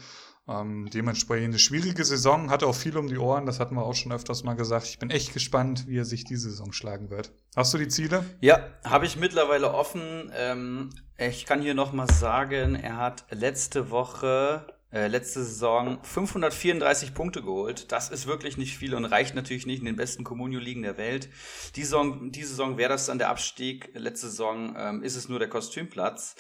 [0.46, 3.94] Ähm, dementsprechend eine schwierige Saison, hat auch viel um die Ohren, das hatten wir auch
[3.96, 4.86] schon öfters mal gesagt.
[4.86, 7.32] Ich bin echt gespannt, wie er sich diese Saison schlagen wird.
[7.57, 8.24] Hast du die Ziele?
[8.40, 10.30] Ja, habe ich mittlerweile offen.
[10.36, 17.14] Ähm, ich kann hier noch mal sagen, er hat letzte Woche äh, letzte Saison 534
[17.14, 17.90] Punkte geholt.
[17.93, 21.28] Das ist wirklich nicht viel und reicht natürlich nicht in den besten Communio-Ligen der Welt.
[21.76, 23.90] Die Saison, diese Saison wäre das dann der Abstieg.
[23.95, 26.36] Letzte Saison ähm, ist es nur der Kostümplatz.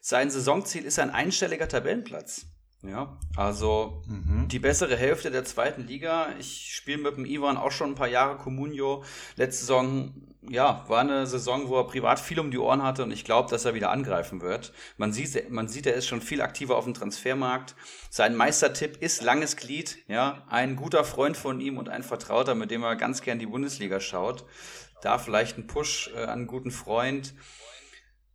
[0.00, 2.46] Sein Saisonziel ist ein einstelliger Tabellenplatz.
[2.82, 4.48] Ja, also mhm.
[4.48, 6.28] die bessere Hälfte der zweiten Liga.
[6.38, 9.02] Ich spiele mit dem Ivan auch schon ein paar Jahre Comunio.
[9.36, 13.10] Letzte Saison ja, war eine Saison, wo er privat viel um die Ohren hatte und
[13.10, 14.72] ich glaube, dass er wieder angreifen wird.
[14.96, 17.74] Man sieht, man sieht, er ist schon viel aktiver auf dem Transfermarkt.
[18.10, 22.70] Sein Meistertipp ist langes Glied, ja, ein guter Freund von ihm und ein Vertrauter, mit
[22.70, 24.44] dem er ganz gern die Bundesliga schaut.
[25.02, 27.34] Da vielleicht ein Push äh, an einen guten Freund.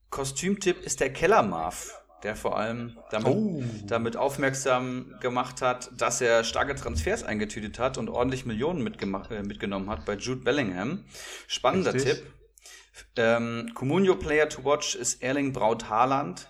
[0.10, 3.64] Kostümtipp ist der Kellermarf der vor allem damit, oh.
[3.86, 9.90] damit, aufmerksam gemacht hat, dass er starke Transfers eingetütet hat und ordentlich Millionen äh, mitgenommen
[9.90, 11.06] hat bei Jude Bellingham.
[11.48, 12.16] Spannender Richtig.
[12.16, 12.34] Tipp.
[13.16, 16.50] Ähm, Comunio Player to Watch ist Erling Braut Haaland.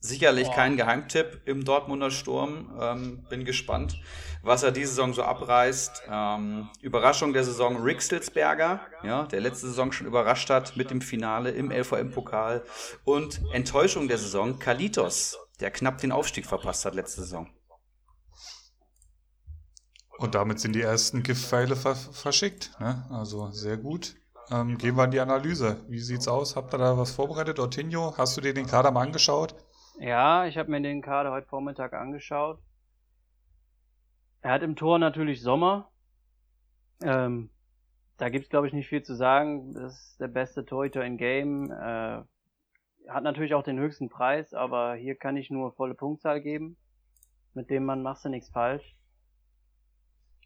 [0.00, 2.70] Sicherlich kein Geheimtipp im Dortmunder Sturm.
[2.80, 4.00] Ähm, bin gespannt,
[4.42, 6.02] was er diese Saison so abreißt.
[6.10, 11.00] Ähm, Überraschung der Saison Rick Stilsberger, ja, der letzte Saison schon überrascht hat mit dem
[11.00, 12.62] Finale im LVM-Pokal.
[13.04, 17.48] Und Enttäuschung der Saison Kalitos, der knapp den Aufstieg verpasst hat letzte Saison.
[20.18, 22.70] Und damit sind die ersten Giftpfeile ver verschickt.
[22.80, 23.04] Ne?
[23.10, 24.16] Also sehr gut.
[24.50, 25.84] Ähm, gehen wir in die Analyse.
[25.88, 26.56] Wie sieht's aus?
[26.56, 27.58] Habt ihr da was vorbereitet?
[27.58, 29.54] Ortinho, hast du dir den Kader mal angeschaut?
[29.98, 32.58] Ja, ich habe mir den Kader heute Vormittag angeschaut.
[34.42, 35.90] Er hat im Tor natürlich Sommer.
[37.02, 37.48] Ähm,
[38.18, 39.72] da gibt's glaube ich nicht viel zu sagen.
[39.72, 41.70] Das ist der beste Torhüter in Game.
[41.70, 42.22] Äh,
[43.08, 46.76] hat natürlich auch den höchsten Preis, aber hier kann ich nur volle Punktzahl geben.
[47.54, 48.96] Mit dem Mann machst du nichts falsch.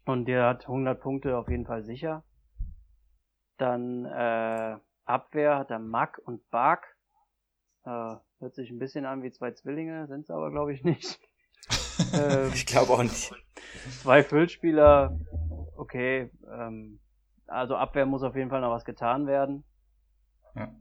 [0.05, 2.23] Und der hat 100 Punkte auf jeden Fall sicher.
[3.57, 6.95] Dann äh, Abwehr hat er Mack und Bark.
[7.83, 11.19] Äh, hört sich ein bisschen an wie zwei Zwillinge, sind es aber glaube ich nicht.
[12.13, 13.31] ähm, ich glaube auch nicht.
[14.01, 15.19] Zwei Füllspieler,
[15.77, 16.31] okay.
[16.51, 16.99] Ähm,
[17.47, 19.63] also Abwehr muss auf jeden Fall noch was getan werden.
[20.55, 20.73] Ja.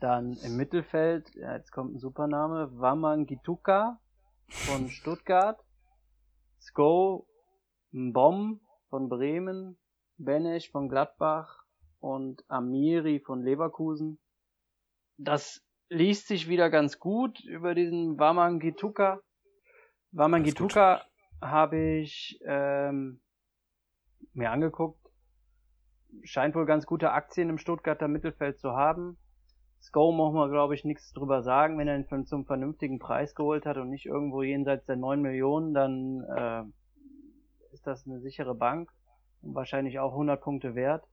[0.00, 4.00] Dann im Mittelfeld, ja, jetzt kommt ein Supername, Waman Gituka
[4.48, 5.62] von Stuttgart.
[6.60, 7.26] Sko
[7.90, 9.76] Mbom von Bremen,
[10.16, 11.64] Benesch von Gladbach
[12.00, 14.18] und Amiri von Leverkusen.
[15.18, 19.20] Das liest sich wieder ganz gut über diesen Wamangituka.
[20.12, 21.02] Wamangituka
[21.40, 23.20] habe ich ähm,
[24.32, 24.98] mir angeguckt.
[26.24, 29.18] Scheint wohl ganz gute Aktien im Stuttgarter Mittelfeld zu haben.
[29.80, 31.78] Sko muss man, glaube ich, nichts drüber sagen.
[31.78, 35.74] Wenn er ihn zum vernünftigen Preis geholt hat und nicht irgendwo jenseits der 9 Millionen,
[35.74, 38.90] dann äh, ist das eine sichere Bank
[39.42, 41.04] und wahrscheinlich auch 100 Punkte wert.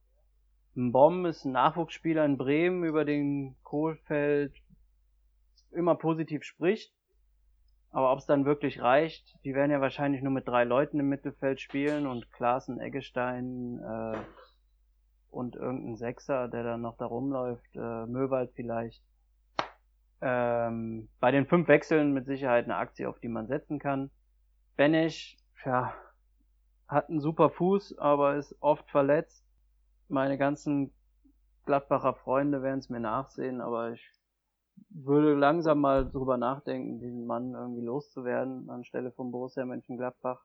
[0.75, 4.53] Ein Bomb ist ein Nachwuchsspieler in Bremen, über den Kohlfeld
[5.71, 6.93] immer positiv spricht.
[7.91, 11.09] Aber ob es dann wirklich reicht, die werden ja wahrscheinlich nur mit drei Leuten im
[11.09, 14.17] Mittelfeld spielen und Klaassen, Eggestein äh,
[15.31, 19.01] und irgendein Sechser, der dann noch da rumläuft, äh, Möwald vielleicht.
[20.21, 24.11] Ähm, bei den fünf Wechseln mit Sicherheit eine Aktie, auf die man setzen kann.
[24.75, 25.93] Benesch, ja,
[26.87, 29.45] hat einen super Fuß, aber ist oft verletzt.
[30.09, 30.91] Meine ganzen
[31.65, 34.11] Gladbacher Freunde werden es mir nachsehen, aber ich
[34.89, 40.43] würde langsam mal drüber nachdenken, diesen Mann irgendwie loszuwerden anstelle von Borussia Mönchengladbach.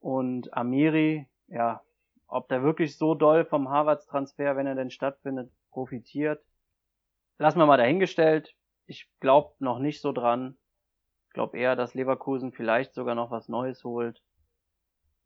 [0.00, 1.82] Und Amiri, ja,
[2.26, 6.44] ob der wirklich so doll vom Harvards Transfer, wenn er denn stattfindet, profitiert,
[7.38, 8.54] lassen wir mal dahingestellt.
[8.86, 10.56] Ich glaube noch nicht so dran.
[11.28, 14.22] Ich glaube eher, dass Leverkusen vielleicht sogar noch was Neues holt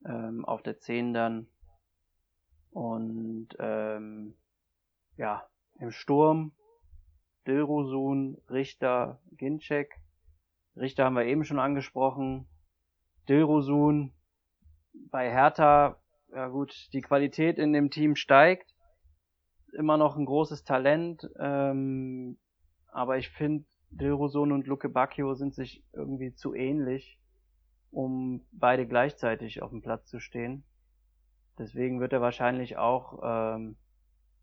[0.04, 1.46] ähm, auf der 10 dann.
[2.70, 4.34] Und ähm,
[5.16, 5.46] ja,
[5.78, 6.52] im Sturm
[7.46, 10.00] Dilrosun, Richter, Ginczek.
[10.76, 12.46] Richter haben wir eben schon angesprochen.
[13.28, 14.12] Dilrosun
[15.10, 16.00] bei Hertha,
[16.32, 18.74] ja gut, die Qualität in dem Team steigt.
[19.72, 22.38] Immer noch ein großes Talent, ähm,
[22.88, 27.18] aber ich finde, Dilrosun und Luke Bacchio sind sich irgendwie zu ähnlich
[27.92, 30.64] um beide gleichzeitig auf dem Platz zu stehen.
[31.58, 33.76] Deswegen wird er wahrscheinlich auch, ähm,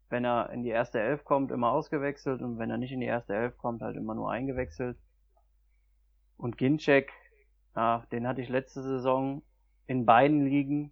[0.10, 3.06] wenn er in die erste Elf kommt, immer ausgewechselt und wenn er nicht in die
[3.06, 4.98] erste Elf kommt, halt immer nur eingewechselt.
[6.38, 7.12] Und Ginczek,
[7.76, 9.44] ja, den hatte ich letzte Saison
[9.88, 10.92] in beiden Ligen.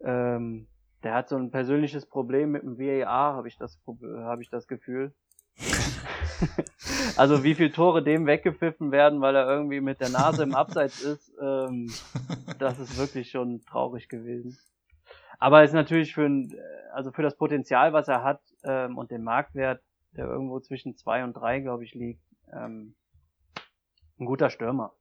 [0.00, 0.66] Ähm,
[1.02, 4.66] der hat so ein persönliches Problem mit dem VAR, habe ich das, habe ich das
[4.66, 5.14] Gefühl.
[7.16, 11.02] also wie viele Tore dem weggepfiffen werden, weil er irgendwie mit der Nase im Abseits
[11.02, 11.92] ist, ähm,
[12.58, 14.58] das ist wirklich schon traurig gewesen.
[15.38, 16.54] Aber es ist natürlich für ein,
[16.92, 19.82] also für das Potenzial, was er hat ähm, und den Marktwert,
[20.12, 22.22] der irgendwo zwischen zwei und drei, glaube ich, liegt,
[22.52, 22.94] ähm,
[24.18, 24.94] ein guter Stürmer.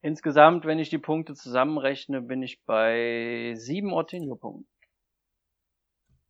[0.00, 4.68] Insgesamt, wenn ich die Punkte zusammenrechne, bin ich bei sieben Ortinho-Punkten.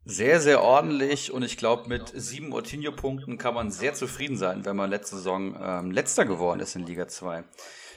[0.05, 4.74] Sehr, sehr ordentlich und ich glaube, mit sieben Ortinho-Punkten kann man sehr zufrieden sein, wenn
[4.74, 7.45] man letzte Saison ähm, letzter geworden ist in Liga 2.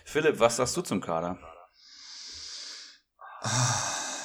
[0.03, 1.37] Philipp, was sagst du zum Kader?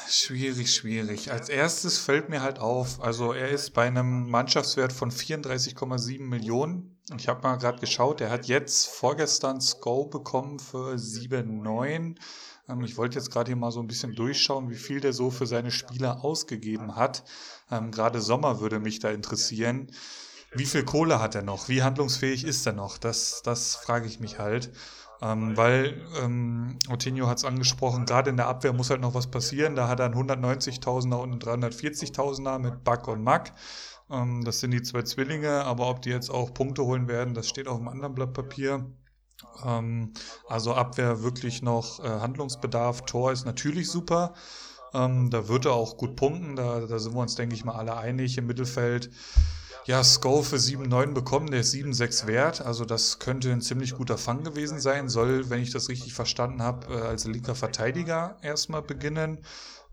[0.08, 1.32] Schwierig, schwierig.
[1.32, 6.96] Als erstes fällt mir halt auf, also er ist bei einem Mannschaftswert von 34,7 Millionen.
[7.10, 12.16] Und ich habe mal gerade geschaut, er hat jetzt vorgestern Sco bekommen für 7,9.
[12.68, 15.30] Ähm, ich wollte jetzt gerade hier mal so ein bisschen durchschauen, wie viel der so
[15.30, 17.24] für seine Spieler ausgegeben hat.
[17.70, 19.88] Ähm, gerade Sommer würde mich da interessieren.
[20.52, 21.68] Wie viel Kohle hat er noch?
[21.68, 22.98] Wie handlungsfähig ist er noch?
[22.98, 24.70] Das, das frage ich mich halt.
[25.22, 29.28] Ähm, weil ähm, Otinho hat es angesprochen, gerade in der Abwehr muss halt noch was
[29.28, 29.74] passieren.
[29.74, 33.52] Da hat er einen 190.000er und einen 340.000er mit Buck und Mack.
[34.10, 37.48] Ähm, das sind die zwei Zwillinge, aber ob die jetzt auch Punkte holen werden, das
[37.48, 38.84] steht auf einem anderen Blatt Papier.
[39.64, 40.12] Ähm,
[40.48, 43.02] also Abwehr wirklich noch äh, Handlungsbedarf.
[43.06, 44.34] Tor ist natürlich super.
[44.94, 46.56] Ähm, da wird er auch gut punkten.
[46.56, 49.10] Da, da sind wir uns, denke ich mal, alle einig im Mittelfeld.
[49.86, 52.60] Ja, Sko für 7,9 bekommen, der ist 7,6 wert.
[52.60, 55.08] Also das könnte ein ziemlich guter Fang gewesen sein.
[55.08, 59.38] Soll, wenn ich das richtig verstanden habe, äh, als linker Verteidiger erstmal beginnen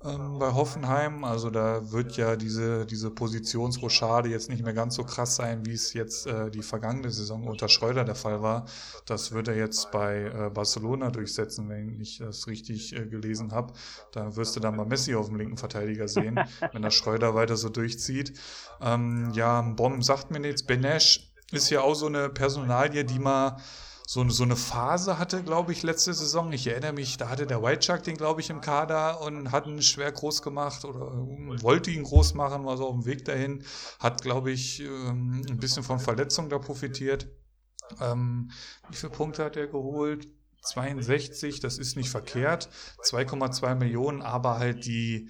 [0.05, 1.23] ähm, bei Hoffenheim.
[1.23, 5.73] Also da wird ja diese, diese Positionsrochade jetzt nicht mehr ganz so krass sein, wie
[5.73, 8.65] es jetzt äh, die vergangene Saison unter Schreuder der Fall war.
[9.05, 13.73] Das wird er jetzt bei äh, Barcelona durchsetzen, wenn ich das richtig äh, gelesen habe.
[14.11, 16.39] Da wirst du dann mal Messi auf dem linken Verteidiger sehen,
[16.71, 18.33] wenn der Schreuder weiter so durchzieht.
[18.81, 20.63] Ähm, ja, Bomb sagt mir nichts.
[20.63, 23.57] Benesch ist ja auch so eine Personalie, die mal
[24.05, 26.51] so, so eine Phase hatte, glaube ich, letzte Saison.
[26.51, 29.65] Ich erinnere mich, da hatte der White Shark den, glaube ich, im Kader und hat
[29.65, 30.99] ihn schwer groß gemacht oder
[31.61, 33.63] wollte ihn groß machen, war so auf dem Weg dahin.
[33.99, 37.29] Hat, glaube ich, ähm, ein bisschen von Verletzungen da profitiert.
[38.01, 38.51] Ähm,
[38.89, 40.27] wie viele Punkte hat er geholt?
[40.63, 42.69] 62, das ist nicht verkehrt.
[43.03, 45.29] 2,2 Millionen, aber halt die,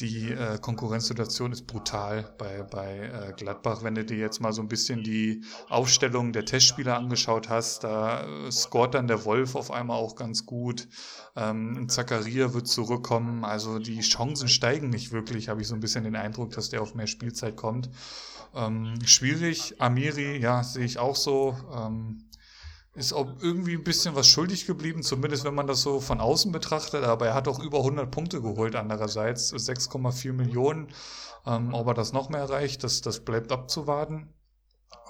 [0.00, 3.82] die äh, Konkurrenzsituation ist brutal bei, bei äh, Gladbach.
[3.82, 8.24] Wenn du dir jetzt mal so ein bisschen die Aufstellung der Testspieler angeschaut hast, da
[8.24, 10.88] äh, scoret dann der Wolf auf einmal auch ganz gut.
[11.36, 13.44] Ähm, Zakaria wird zurückkommen.
[13.44, 16.82] Also die Chancen steigen nicht wirklich, habe ich so ein bisschen den Eindruck, dass der
[16.82, 17.90] auf mehr Spielzeit kommt.
[18.54, 19.80] Ähm, schwierig.
[19.80, 21.56] Amiri, ja, sehe ich auch so.
[21.74, 22.24] Ähm,
[22.94, 26.50] ist auch irgendwie ein bisschen was schuldig geblieben, zumindest wenn man das so von außen
[26.50, 27.04] betrachtet.
[27.04, 30.88] Aber er hat auch über 100 Punkte geholt andererseits, 6,4 Millionen.
[31.46, 34.32] Ähm, ob er das noch mehr erreicht, das, das bleibt abzuwarten.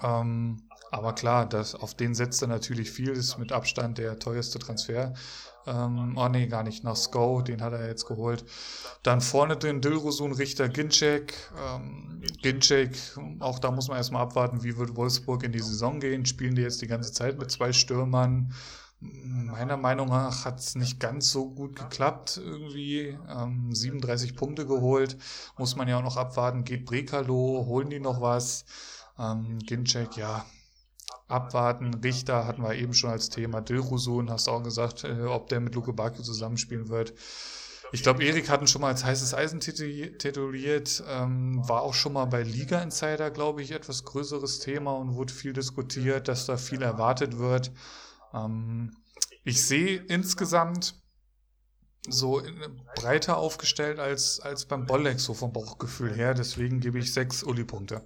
[0.02, 4.58] Ähm, aber klar, das, auf den setzt er natürlich viel, ist mit Abstand der teuerste
[4.58, 5.14] Transfer.
[5.66, 8.44] Ähm, oh nee, gar nicht, nach Sko, den hat er jetzt geholt.
[9.02, 11.34] Dann vorne drin Dilrosun, Richter, Ginczek.
[11.58, 12.96] Ähm, Ginczek,
[13.40, 16.26] auch da muss man erstmal abwarten, wie wird Wolfsburg in die Saison gehen.
[16.26, 18.52] Spielen die jetzt die ganze Zeit mit zwei Stürmern?
[19.00, 23.16] Meiner Meinung nach hat es nicht ganz so gut geklappt irgendwie.
[23.28, 25.16] Ähm, 37 Punkte geholt,
[25.56, 26.64] muss man ja auch noch abwarten.
[26.64, 28.64] Geht Brekalo, holen die noch was?
[29.20, 30.46] Ähm, Ginczek, ja,
[31.28, 31.94] abwarten.
[31.94, 33.60] Richter hatten wir eben schon als Thema.
[33.60, 37.14] Dilrosun, hast du auch gesagt, äh, ob der mit Luke Bakio zusammenspielen wird.
[37.92, 42.26] Ich glaube, Erik hatten schon mal als heißes Eisen tituliert, ähm, war auch schon mal
[42.26, 46.82] bei Liga Insider, glaube ich, etwas größeres Thema und wurde viel diskutiert, dass da viel
[46.82, 47.72] erwartet wird.
[48.32, 48.96] Ähm,
[49.42, 50.94] ich sehe insgesamt
[52.08, 52.40] so
[52.94, 56.34] breiter aufgestellt als, als beim Bolleck, so vom Bauchgefühl her.
[56.34, 58.02] Deswegen gebe ich sechs Uli-Punkte.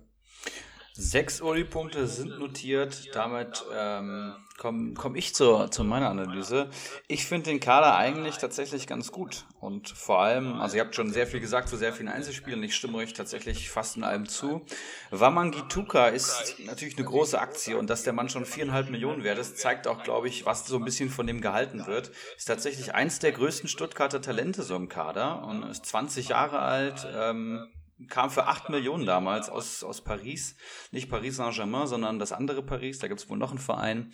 [0.96, 3.16] Sechs Uli-Punkte sind notiert.
[3.16, 6.70] Damit ähm, komme komm ich zur, zu meiner Analyse.
[7.08, 9.44] Ich finde den Kader eigentlich tatsächlich ganz gut.
[9.58, 12.62] Und vor allem, also ihr habt schon sehr viel gesagt zu sehr vielen Einzelspielen.
[12.62, 14.64] Ich stimme euch tatsächlich fast in allem zu.
[15.10, 19.58] Wamangituka ist natürlich eine große Aktie und dass der Mann schon viereinhalb Millionen wert ist,
[19.58, 22.12] zeigt auch, glaube ich, was so ein bisschen von dem gehalten wird.
[22.36, 27.04] Ist tatsächlich eins der größten Stuttgarter Talente so im Kader und ist 20 Jahre alt.
[27.12, 27.66] Ähm,
[28.08, 30.56] kam für 8 Millionen damals aus, aus Paris.
[30.90, 32.98] Nicht Paris Saint-Germain, sondern das andere Paris.
[32.98, 34.12] Da gibt es wohl noch einen Verein.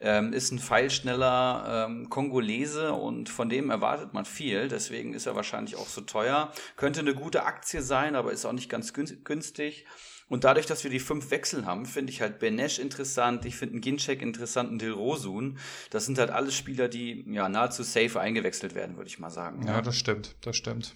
[0.00, 4.68] Ähm, ist ein feilschneller ähm, Kongolese und von dem erwartet man viel.
[4.68, 6.52] Deswegen ist er wahrscheinlich auch so teuer.
[6.76, 9.86] Könnte eine gute Aktie sein, aber ist auch nicht ganz günstig.
[10.28, 13.74] Und dadurch, dass wir die fünf Wechsel haben, finde ich halt Benesch interessant, ich finde
[13.74, 15.58] einen Ginczek interessant, einen Dilrosun.
[15.90, 19.66] Das sind halt alles Spieler, die ja nahezu safe eingewechselt werden, würde ich mal sagen.
[19.66, 20.94] Ja, ja, das stimmt, das stimmt.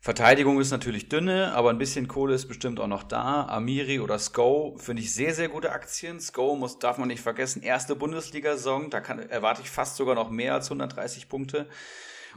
[0.00, 3.46] Verteidigung ist natürlich dünne, aber ein bisschen Kohle ist bestimmt auch noch da.
[3.48, 6.20] Amiri oder Sko finde ich sehr, sehr gute Aktien.
[6.20, 10.30] Sko muss, darf man nicht vergessen, erste Bundesliga-Saison, da kann, erwarte ich fast sogar noch
[10.30, 11.68] mehr als 130 Punkte.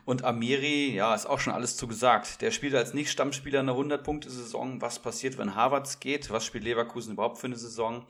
[0.05, 2.41] Und Amiri, ja, ist auch schon alles zugesagt.
[2.41, 4.81] Der spielt als Nicht-Stammspieler eine 100-Punkte-Saison.
[4.81, 6.29] Was passiert, wenn Harvards geht?
[6.31, 8.05] Was spielt Leverkusen überhaupt für eine Saison?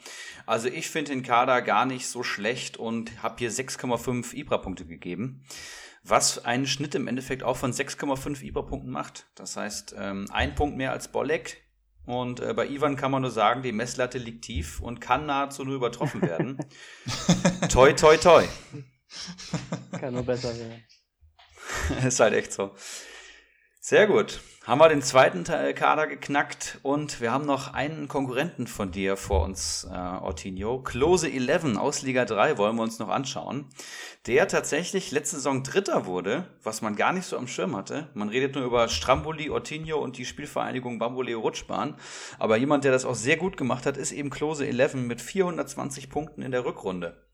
[0.45, 5.43] Also ich finde den Kader gar nicht so schlecht und habe hier 6,5 Ibra-Punkte gegeben
[6.03, 9.27] was einen Schnitt im Endeffekt auch von 6,5 IBA-Punkten macht.
[9.35, 11.63] Das heißt, ähm, ein Punkt mehr als Bolek.
[12.05, 15.63] Und äh, bei Ivan kann man nur sagen, die Messlatte liegt tief und kann nahezu
[15.63, 16.57] nur übertroffen werden.
[17.69, 18.43] toi, toi, toi.
[19.99, 20.83] Kann nur besser werden.
[22.05, 22.71] Ist halt echt so.
[23.79, 28.91] Sehr gut haben wir den zweiten Kader geknackt und wir haben noch einen Konkurrenten von
[28.91, 30.83] dir vor uns, äh, Ortinho.
[30.83, 33.65] Close 11 aus Liga 3 wollen wir uns noch anschauen.
[34.27, 38.09] Der tatsächlich letzte Saison Dritter wurde, was man gar nicht so am Schirm hatte.
[38.13, 41.95] Man redet nur über Stramboli, Ortinho und die Spielvereinigung Bamboleo Rutschbahn.
[42.37, 46.11] Aber jemand, der das auch sehr gut gemacht hat, ist eben Close 11 mit 420
[46.11, 47.25] Punkten in der Rückrunde.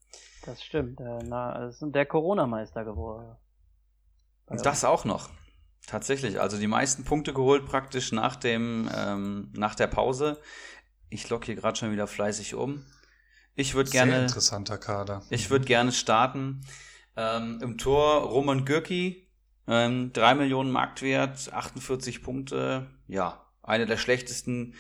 [0.46, 1.02] Das stimmt.
[1.02, 3.36] Äh, na, ist der Corona-Meister geworden.
[4.48, 5.30] Das auch noch.
[5.86, 10.40] Tatsächlich, also die meisten Punkte geholt praktisch nach dem, ähm, nach der Pause.
[11.10, 12.84] Ich locke hier gerade schon wieder fleißig um.
[13.56, 14.12] Ich würde gerne.
[14.12, 15.24] Sehr interessanter Kader.
[15.30, 16.62] Ich würde gerne starten.
[17.16, 19.28] Ähm, Im Tor Roman Gürki,
[19.68, 22.88] ähm, 3 Millionen Marktwert, 48 Punkte.
[23.08, 24.76] Ja, eine der schlechtesten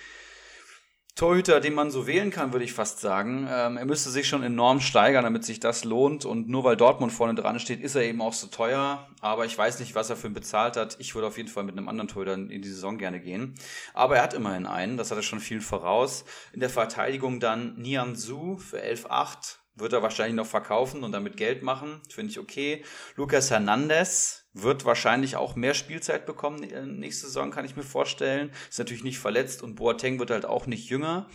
[1.17, 3.47] Torhüter, den man so wählen kann, würde ich fast sagen.
[3.49, 6.25] Ähm, er müsste sich schon enorm steigern, damit sich das lohnt.
[6.25, 9.09] Und nur weil Dortmund vorne dran steht, ist er eben auch so teuer.
[9.19, 10.95] Aber ich weiß nicht, was er für ihn bezahlt hat.
[10.99, 13.55] Ich würde auf jeden Fall mit einem anderen Torhüter in die Saison gerne gehen.
[13.95, 16.23] Aber er hat immerhin einen, das hat er schon viel voraus.
[16.53, 21.35] In der Verteidigung dann Nian Su für 11,8 wird er wahrscheinlich noch verkaufen und damit
[21.35, 21.99] Geld machen.
[22.09, 22.83] Finde ich okay.
[23.15, 26.61] Lucas Hernandez wird wahrscheinlich auch mehr Spielzeit bekommen
[26.99, 28.51] nächste Saison, kann ich mir vorstellen.
[28.69, 31.27] Ist natürlich nicht verletzt und Boateng wird halt auch nicht jünger.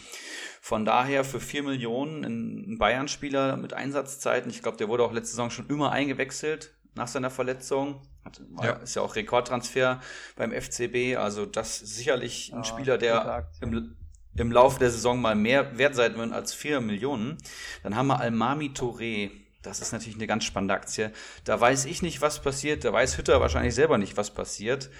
[0.60, 4.50] Von daher für vier Millionen ein Bayern-Spieler mit Einsatzzeiten.
[4.50, 8.02] Ich glaube, der wurde auch letzte Saison schon immer eingewechselt nach seiner Verletzung.
[8.24, 8.72] Hat, ja.
[8.74, 10.00] Ist ja auch Rekordtransfer
[10.36, 11.16] beim FCB.
[11.16, 13.96] Also das ist sicherlich ein ja, Spieler, der im,
[14.36, 17.38] im Laufe der Saison mal mehr wert sein wird als 4 Millionen.
[17.82, 19.30] Dann haben wir Almami Touré.
[19.62, 21.12] Das ist natürlich eine ganz spannende Aktie.
[21.44, 22.84] Da weiß ich nicht, was passiert.
[22.84, 24.90] Da weiß Hütter wahrscheinlich selber nicht, was passiert.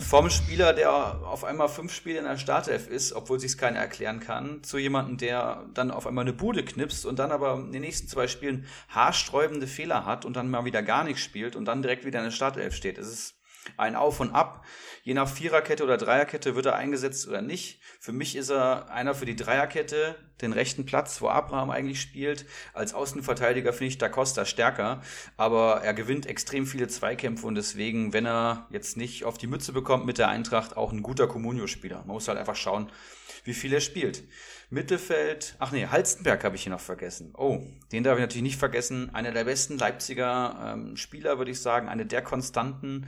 [0.00, 3.78] Vom Spieler, der auf einmal fünf Spiele in der Startelf ist, obwohl sich es keiner
[3.78, 7.72] erklären kann, zu jemandem, der dann auf einmal eine Bude knipst und dann aber in
[7.72, 11.64] den nächsten zwei Spielen haarsträubende Fehler hat und dann mal wieder gar nichts spielt und
[11.64, 12.98] dann direkt wieder in der Startelf steht.
[12.98, 13.37] Es ist
[13.76, 14.64] ein Auf und Ab.
[15.02, 17.80] Je nach Viererkette oder Dreierkette wird er eingesetzt oder nicht.
[18.00, 22.46] Für mich ist er einer für die Dreierkette, den rechten Platz, wo Abraham eigentlich spielt.
[22.74, 25.00] Als Außenverteidiger finde ich Da Costa stärker,
[25.36, 29.72] aber er gewinnt extrem viele Zweikämpfe und deswegen, wenn er jetzt nicht auf die Mütze
[29.72, 31.98] bekommt mit der Eintracht, auch ein guter Comunio-Spieler.
[31.98, 32.90] Man muss halt einfach schauen,
[33.44, 34.24] wie viel er spielt.
[34.70, 37.32] Mittelfeld, ach nee, Halstenberg habe ich hier noch vergessen.
[37.36, 39.14] Oh, den darf ich natürlich nicht vergessen.
[39.14, 43.06] Einer der besten Leipziger ähm, Spieler, würde ich sagen, eine der Konstanten.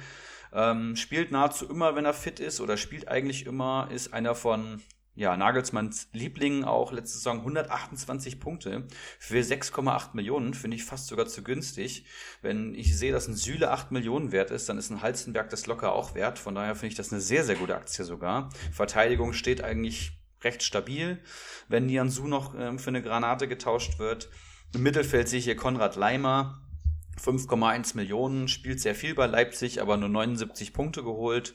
[0.52, 4.80] Ähm, spielt nahezu immer, wenn er fit ist, oder spielt eigentlich immer, ist einer von
[5.14, 8.86] ja, Nagelsmanns Lieblingen auch letzte Saison 128 Punkte
[9.18, 12.06] für 6,8 Millionen, finde ich fast sogar zu günstig.
[12.42, 15.66] Wenn ich sehe, dass ein Süle 8 Millionen wert ist, dann ist ein Halzenberg das
[15.66, 16.38] locker auch wert.
[16.38, 18.48] Von daher finde ich das eine sehr, sehr gute Aktie sogar.
[18.72, 21.18] Verteidigung steht eigentlich recht stabil,
[21.68, 24.30] wenn Nianzu noch ähm, für eine Granate getauscht wird.
[24.74, 26.62] Im Mittelfeld sehe ich hier Konrad Leimer,
[27.20, 31.54] 5,1 Millionen, spielt sehr viel bei Leipzig, aber nur 79 Punkte geholt.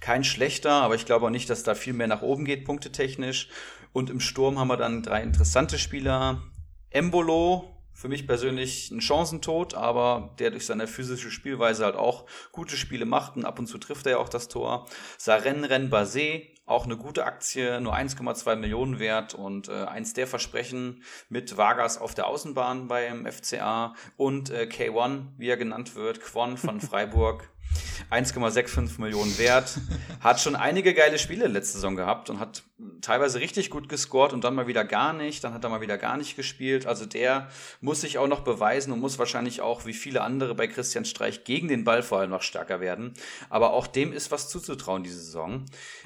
[0.00, 3.48] Kein schlechter, aber ich glaube auch nicht, dass da viel mehr nach oben geht, punktetechnisch.
[3.92, 6.42] Und im Sturm haben wir dann drei interessante Spieler.
[6.90, 12.76] Embolo, für mich persönlich ein Chancentod, aber der durch seine physische Spielweise halt auch gute
[12.76, 14.88] Spiele macht und ab und zu trifft er ja auch das Tor.
[15.18, 20.26] Saren Ren Basé, auch eine gute Aktie, nur 1,2 Millionen wert und äh, eins der
[20.26, 26.20] Versprechen mit Vargas auf der Außenbahn beim FCA und äh, K1, wie er genannt wird,
[26.20, 27.48] Quon von Freiburg.
[28.10, 29.78] 1,65 Millionen wert.
[30.20, 32.62] Hat schon einige geile Spiele letzte Saison gehabt und hat
[33.00, 35.42] teilweise richtig gut gescored und dann mal wieder gar nicht.
[35.44, 36.86] Dann hat er mal wieder gar nicht gespielt.
[36.86, 37.48] Also der
[37.80, 41.44] muss sich auch noch beweisen und muss wahrscheinlich auch wie viele andere bei Christian Streich
[41.44, 43.14] gegen den Ball vor allem noch stärker werden.
[43.50, 45.64] Aber auch dem ist was zuzutrauen diese Saison.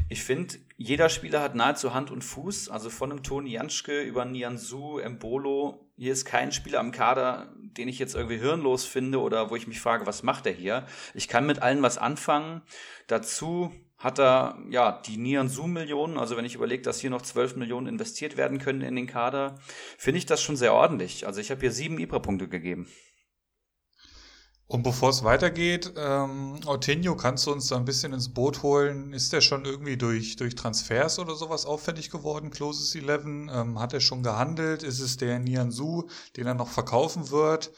[0.08, 2.68] Ich finde, jeder Spieler hat nahezu Hand und Fuß.
[2.68, 5.85] Also von einem Toni Janschke über Nianzu, Embolo.
[5.98, 9.66] Hier ist kein Spieler am Kader, den ich jetzt irgendwie hirnlos finde oder wo ich
[9.66, 10.86] mich frage, was macht er hier?
[11.14, 12.60] Ich kann mit allen was anfangen.
[13.06, 17.22] Dazu hat er ja die Nian Zoom Millionen, also wenn ich überlege, dass hier noch
[17.22, 19.58] 12 Millionen investiert werden können in den Kader,
[19.96, 21.26] finde ich das schon sehr ordentlich.
[21.26, 22.86] Also ich habe hier sieben IBRA-Punkte gegeben.
[24.68, 29.12] Und bevor es weitergeht, ähm, Ortinho, kannst du uns da ein bisschen ins Boot holen?
[29.12, 33.26] Ist der schon irgendwie durch, durch Transfers oder sowas auffällig geworden, Closes 11?
[33.26, 34.82] Ähm, hat er schon gehandelt?
[34.82, 37.70] Ist es der Nianzu, den er noch verkaufen wird?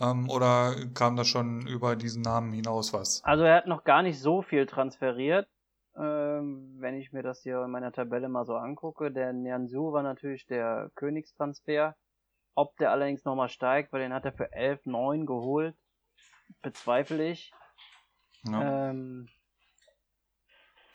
[0.00, 3.24] Ähm, oder kam da schon über diesen Namen hinaus was?
[3.24, 5.48] Also er hat noch gar nicht so viel transferiert.
[5.96, 10.04] Ähm, wenn ich mir das hier in meiner Tabelle mal so angucke, der Nianzu war
[10.04, 11.96] natürlich der Königstransfer.
[12.54, 15.74] Ob der allerdings nochmal steigt, weil den hat er für 11,9 geholt
[16.62, 17.52] bezweifle ich.
[18.44, 18.90] Ja.
[18.90, 19.28] Ähm,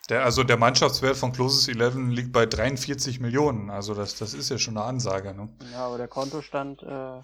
[0.09, 3.69] der, also der Mannschaftswert von Closes 11 liegt bei 43 Millionen.
[3.69, 5.33] Also das, das ist ja schon eine Ansage.
[5.33, 5.49] Ne?
[5.71, 6.83] Ja, aber der Kontostand.
[6.83, 7.21] Äh,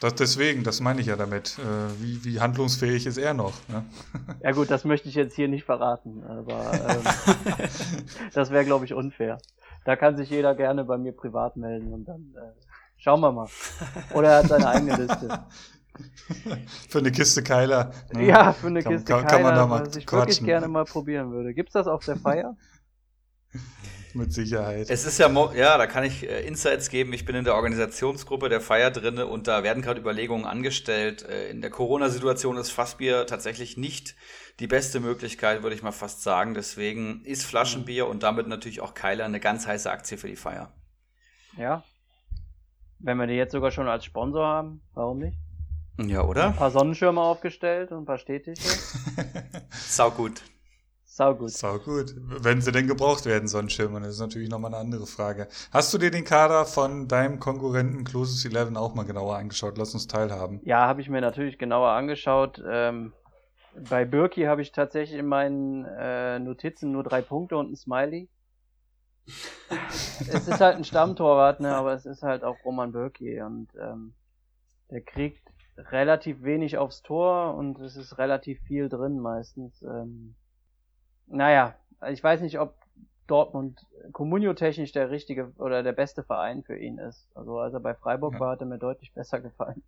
[0.00, 1.58] das, deswegen, das meine ich ja damit.
[1.58, 3.54] Äh, wie, wie handlungsfähig ist er noch?
[3.68, 3.84] Ne?
[4.42, 7.02] Ja gut, das möchte ich jetzt hier nicht verraten, aber ähm,
[8.34, 9.38] das wäre, glaube ich, unfair.
[9.84, 12.52] Da kann sich jeder gerne bei mir privat melden und dann äh,
[12.96, 13.48] schauen wir mal.
[14.14, 15.44] Oder er hat seine eigene Liste.
[16.88, 17.92] für eine Kiste Keiler.
[18.12, 18.26] Ne?
[18.26, 20.18] Ja, für eine kann, Kiste kann, Keiler, kann man da mal was ich quatschen.
[20.18, 21.54] wirklich gerne mal probieren würde.
[21.54, 22.56] Gibt's das auf der Feier?
[24.14, 24.88] Mit Sicherheit.
[24.88, 27.12] Es ist ja, ja, da kann ich äh, Insights geben.
[27.12, 31.22] Ich bin in der Organisationsgruppe der Feier drinne und da werden gerade Überlegungen angestellt.
[31.28, 34.16] Äh, in der Corona-Situation ist Fassbier tatsächlich nicht
[34.58, 36.54] die beste Möglichkeit, würde ich mal fast sagen.
[36.54, 40.72] Deswegen ist Flaschenbier und damit natürlich auch Keiler eine ganz heiße Aktie für die Feier.
[41.58, 41.84] Ja,
[42.98, 45.36] Wenn wir die jetzt sogar schon als Sponsor haben, warum nicht?
[45.98, 46.46] Ja, oder?
[46.46, 48.68] Ein paar Sonnenschirme aufgestellt und ein paar Stehtische.
[49.70, 50.42] Sau gut.
[51.04, 51.50] Sau gut.
[51.50, 52.14] Sau gut.
[52.18, 55.48] Wenn sie denn gebraucht werden, Sonnenschirme, das ist natürlich nochmal eine andere Frage.
[55.72, 59.78] Hast du dir den Kader von deinem Konkurrenten Closest 11 auch mal genauer angeschaut?
[59.78, 60.60] Lass uns teilhaben.
[60.64, 62.62] Ja, habe ich mir natürlich genauer angeschaut.
[62.68, 63.14] Ähm,
[63.88, 68.28] bei Birki habe ich tatsächlich in meinen äh, Notizen nur drei Punkte und ein Smiley.
[70.20, 74.12] es ist halt ein Stammtorwart, ne, aber es ist halt auch Roman Birki und ähm,
[74.90, 75.45] der kriegt
[75.76, 79.82] relativ wenig aufs Tor und es ist relativ viel drin meistens.
[79.82, 80.34] Ähm,
[81.26, 81.74] naja,
[82.10, 82.74] ich weiß nicht, ob
[83.26, 87.28] Dortmund Comunio-technisch der richtige oder der beste Verein für ihn ist.
[87.34, 88.40] Also als er bei Freiburg ja.
[88.40, 89.82] war, hat er mir deutlich besser gefallen.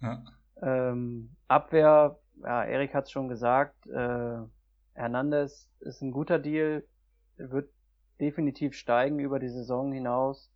[0.00, 0.24] Ja.
[0.60, 4.38] Ähm, Abwehr, ja, Erik hat es schon gesagt, äh,
[4.94, 6.84] Hernandez ist ein guter Deal,
[7.36, 7.70] wird
[8.20, 10.50] definitiv steigen über die Saison hinaus.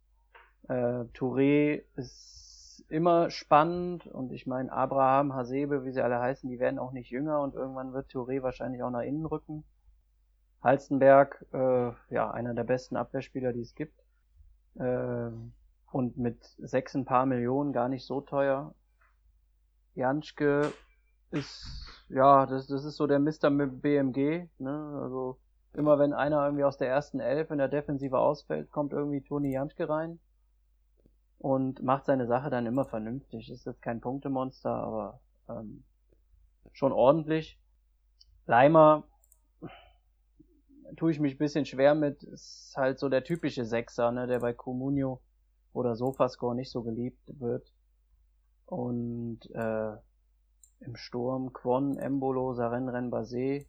[0.68, 2.40] Äh, Touré ist
[2.90, 7.10] immer spannend und ich meine Abraham, Hasebe, wie sie alle heißen, die werden auch nicht
[7.10, 9.64] jünger und irgendwann wird Touré wahrscheinlich auch nach innen rücken.
[10.62, 13.98] Halstenberg, äh, ja, einer der besten Abwehrspieler, die es gibt.
[14.74, 15.30] Äh,
[15.92, 18.74] und mit sechs ein paar Millionen gar nicht so teuer.
[19.94, 20.72] Janschke
[21.30, 23.50] ist, ja, das, das ist so der Mr.
[23.50, 25.38] BMG, ne, also
[25.72, 29.52] immer wenn einer irgendwie aus der ersten Elf in der Defensive ausfällt, kommt irgendwie Toni
[29.52, 30.18] Janschke rein
[31.40, 33.50] und macht seine Sache dann immer vernünftig.
[33.50, 35.84] Ist jetzt kein Punktemonster, aber ähm,
[36.72, 37.58] schon ordentlich.
[38.46, 39.04] Leimer
[40.96, 44.40] tue ich mich ein bisschen schwer mit, ist halt so der typische Sechser, ne, der
[44.40, 45.22] bei Comunio
[45.72, 47.72] oder Sofascore nicht so geliebt wird.
[48.66, 49.92] Und äh,
[50.80, 53.64] im Sturm Kwon, Embolo, Saren Renbase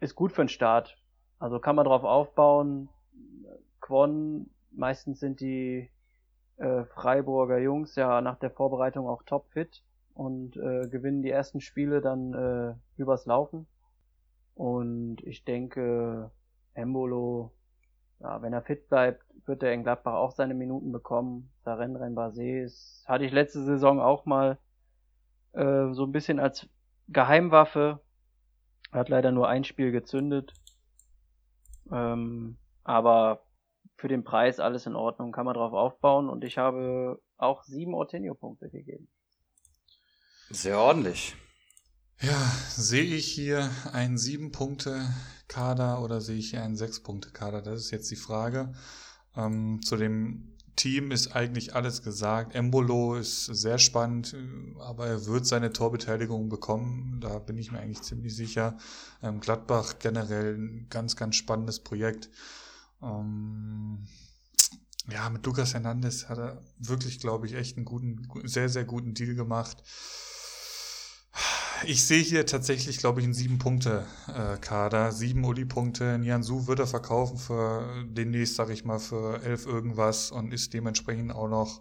[0.00, 0.96] ist gut für den Start.
[1.38, 2.88] Also kann man drauf aufbauen.
[3.80, 5.90] Quon, meistens sind die
[6.56, 9.82] äh, Freiburger Jungs ja nach der Vorbereitung auch topfit
[10.14, 13.66] und äh, gewinnen die ersten Spiele dann äh, übers Laufen.
[14.54, 16.30] Und ich denke,
[16.72, 17.52] Embolo,
[18.20, 21.50] ja, wenn er fit bleibt, wird er in Gladbach auch seine Minuten bekommen.
[21.62, 22.66] Saren Renbase
[23.06, 24.58] hatte ich letzte Saison auch mal
[25.52, 26.68] äh, so ein bisschen als
[27.08, 28.00] Geheimwaffe
[28.92, 30.54] hat leider nur ein Spiel gezündet.
[31.92, 33.42] Ähm, aber
[33.96, 37.94] für den Preis alles in Ordnung, kann man drauf aufbauen und ich habe auch sieben
[37.94, 39.08] Ortenio-Punkte gegeben.
[40.50, 41.34] Sehr ordentlich.
[42.20, 42.38] Ja,
[42.70, 45.06] sehe ich hier einen sieben Punkte
[45.48, 47.62] Kader oder sehe ich hier einen sechs Punkte Kader?
[47.62, 48.72] Das ist jetzt die Frage.
[49.36, 52.54] Ähm, zu dem Team ist eigentlich alles gesagt.
[52.54, 54.36] Embolo ist sehr spannend,
[54.78, 57.18] aber er wird seine Torbeteiligung bekommen.
[57.20, 58.76] Da bin ich mir eigentlich ziemlich sicher.
[59.22, 62.30] Ähm, Gladbach generell ein ganz, ganz spannendes Projekt.
[63.06, 64.06] Ähm,
[65.10, 69.14] ja, mit Lucas Hernandez hat er wirklich, glaube ich, echt einen guten, sehr, sehr guten
[69.14, 69.82] Deal gemacht
[71.84, 75.12] ich sehe hier tatsächlich, glaube ich, einen Sieben-Punkte-Kader.
[75.12, 76.18] Sieben Uli-Punkte.
[76.18, 81.32] Nianzu wird er verkaufen für demnächst, sage ich mal, für elf irgendwas und ist dementsprechend
[81.32, 81.80] auch noch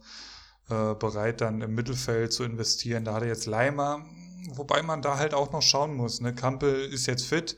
[0.70, 3.06] äh, bereit, dann im Mittelfeld zu investieren.
[3.06, 4.06] Da hat er jetzt Leimer,
[4.50, 6.22] wobei man da halt auch noch schauen muss.
[6.22, 6.34] Ne?
[6.34, 7.58] Kampel ist jetzt fit.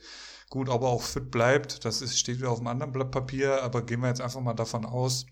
[0.50, 3.62] Gut, ob er auch fit bleibt, das ist, steht wieder auf einem anderen Blatt Papier,
[3.62, 5.26] aber gehen wir jetzt einfach mal davon aus,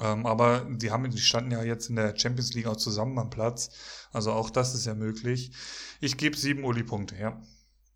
[0.00, 3.30] ähm, aber die haben, die standen ja jetzt in der Champions League auch zusammen am
[3.30, 3.70] Platz.
[4.12, 5.52] Also auch das ist ja möglich.
[6.00, 7.40] Ich gebe sieben Uli-Punkte, ja.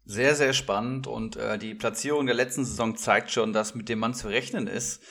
[0.04, 3.98] Sehr, sehr spannend und äh, die Platzierung der letzten Saison zeigt schon, dass mit dem
[3.98, 5.02] Mann zu rechnen ist.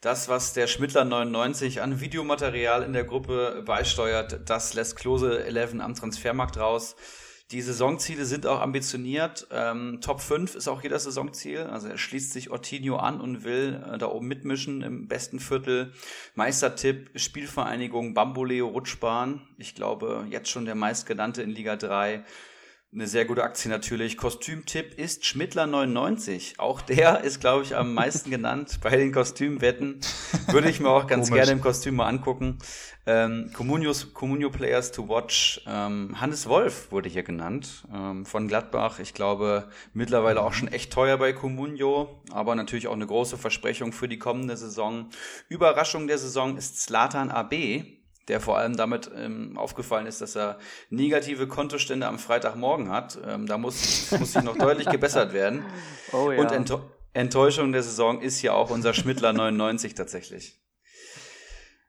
[0.00, 5.80] Das, was der Schmittler 99 an Videomaterial in der Gruppe beisteuert, das lässt Klose 11
[5.80, 6.94] am Transfermarkt raus.
[7.54, 9.46] Die Saisonziele sind auch ambitioniert.
[9.52, 11.60] Ähm, Top 5 ist auch jeder Saisonziel.
[11.60, 15.92] Also er schließt sich Ortinho an und will äh, da oben mitmischen im besten Viertel.
[16.34, 19.40] Meistertipp, Spielvereinigung Bamboleo Rutschbahn.
[19.56, 22.24] Ich glaube, jetzt schon der meistgenannte in Liga 3.
[22.94, 24.16] Eine sehr gute Aktie natürlich.
[24.16, 26.60] Kostümtipp ist Schmittler 99.
[26.60, 29.98] Auch der ist, glaube ich, am meisten genannt bei den Kostümwetten.
[30.46, 32.58] Würde ich mir auch ganz gerne im Kostüm mal angucken.
[33.04, 35.60] Ähm, Comunios, Comunio Players to Watch.
[35.66, 39.00] Ähm, Hannes Wolf wurde hier genannt ähm, von Gladbach.
[39.00, 43.92] Ich glaube, mittlerweile auch schon echt teuer bei Comunio, aber natürlich auch eine große Versprechung
[43.92, 45.10] für die kommende Saison.
[45.48, 47.54] Überraschung der Saison ist Slatan AB
[48.28, 50.58] der vor allem damit ähm, aufgefallen ist, dass er
[50.90, 53.18] negative Kontostände am Freitagmorgen hat.
[53.26, 55.64] Ähm, da muss, muss sich noch deutlich gebessert werden.
[56.12, 56.40] Oh, ja.
[56.40, 56.80] Und Ento
[57.12, 60.60] Enttäuschung der Saison ist ja auch unser Schmittler 99 tatsächlich.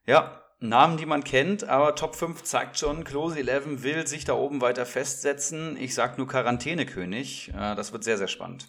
[0.06, 4.34] Ja, Namen, die man kennt, aber Top 5 zeigt schon, Close 11 will sich da
[4.34, 5.78] oben weiter festsetzen.
[5.78, 7.50] Ich sag nur Quarantänekönig.
[7.50, 8.68] Äh, das wird sehr, sehr spannend.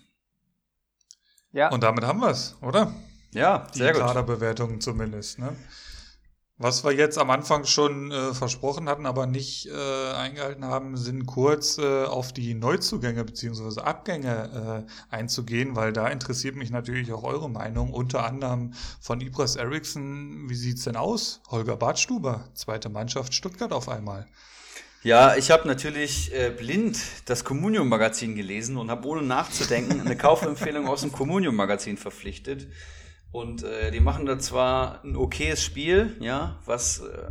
[1.52, 1.70] Ja.
[1.70, 2.92] Und damit haben wir es, oder?
[3.32, 4.02] Ja, sehr die gut.
[4.02, 5.56] Die Kaderbewertung zumindest, ne?
[6.58, 11.26] Was wir jetzt am Anfang schon äh, versprochen hatten, aber nicht äh, eingehalten haben, sind
[11.26, 17.24] kurz äh, auf die Neuzugänge beziehungsweise Abgänge äh, einzugehen, weil da interessiert mich natürlich auch
[17.24, 20.48] eure Meinung, unter anderem von Ibras Eriksson.
[20.48, 21.42] Wie sieht's denn aus?
[21.50, 24.26] Holger Bartstuber, zweite Mannschaft Stuttgart auf einmal.
[25.02, 30.88] Ja, ich habe natürlich äh, blind das Communion-Magazin gelesen und habe ohne nachzudenken eine Kaufempfehlung
[30.88, 32.66] aus dem Communion-Magazin verpflichtet.
[33.32, 37.28] Und äh, die machen da zwar ein okayes Spiel, ja, was äh,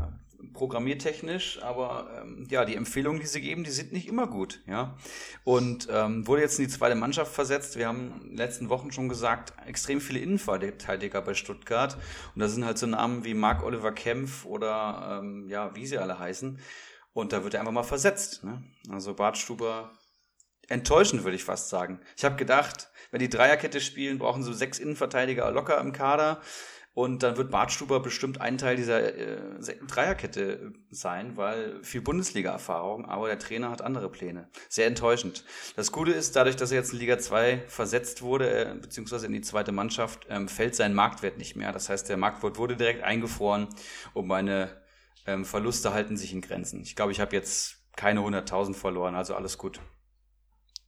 [0.55, 4.97] programmiertechnisch, aber ähm, ja, die Empfehlungen, die sie geben, die sind nicht immer gut, ja.
[5.43, 7.77] Und ähm, wurde jetzt in die zweite Mannschaft versetzt.
[7.77, 11.97] Wir haben in den letzten Wochen schon gesagt, extrem viele Innenverteidiger bei Stuttgart.
[12.33, 15.97] Und da sind halt so Namen wie Marc Oliver Kempf oder ähm, ja, wie sie
[15.97, 16.59] alle heißen.
[17.13, 18.43] Und da wird er einfach mal versetzt.
[18.43, 18.63] Ne?
[18.89, 19.91] Also Bartstuber
[20.67, 21.99] enttäuschend, würde ich fast sagen.
[22.17, 26.41] Ich habe gedacht, wenn die Dreierkette spielen, brauchen sie sechs Innenverteidiger locker im Kader.
[26.95, 29.37] Und dann wird Bartstuber bestimmt ein Teil dieser äh,
[29.85, 34.47] Dreierkette sein, weil viel Bundesliga-Erfahrung, aber der Trainer hat andere Pläne.
[34.69, 35.43] Sehr enttäuschend.
[35.75, 39.33] Das Gute ist, dadurch, dass er jetzt in Liga 2 versetzt wurde, äh, beziehungsweise in
[39.33, 41.73] die zweite Mannschaft, ähm, fällt sein Marktwert nicht mehr.
[41.73, 43.67] Das heißt, der Marktwert wurde direkt eingefroren
[44.13, 44.69] und meine
[45.27, 46.81] ähm, Verluste halten sich in Grenzen.
[46.81, 49.81] Ich glaube, ich habe jetzt keine 100.000 verloren, also alles gut.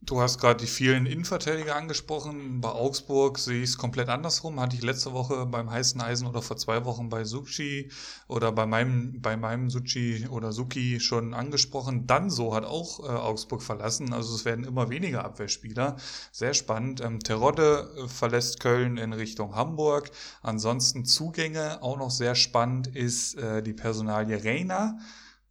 [0.02, 2.62] Du hast gerade die vielen Innenverteidiger angesprochen.
[2.62, 4.60] Bei Augsburg sehe ich es komplett andersrum.
[4.60, 7.92] Hatte ich letzte Woche beim heißen Eisen oder vor zwei Wochen bei Suchi
[8.28, 12.06] oder bei meinem, bei meinem Suchi oder Suki schon angesprochen.
[12.06, 14.14] Danso hat auch äh, Augsburg verlassen.
[14.14, 15.98] Also es werden immer weniger Abwehrspieler.
[16.32, 17.02] Sehr spannend.
[17.02, 20.12] Ähm, Terodde äh, verlässt Köln in Richtung Hamburg.
[20.44, 25.00] Ansonsten Zugänge auch noch sehr spannend ist äh, die Personalie Reina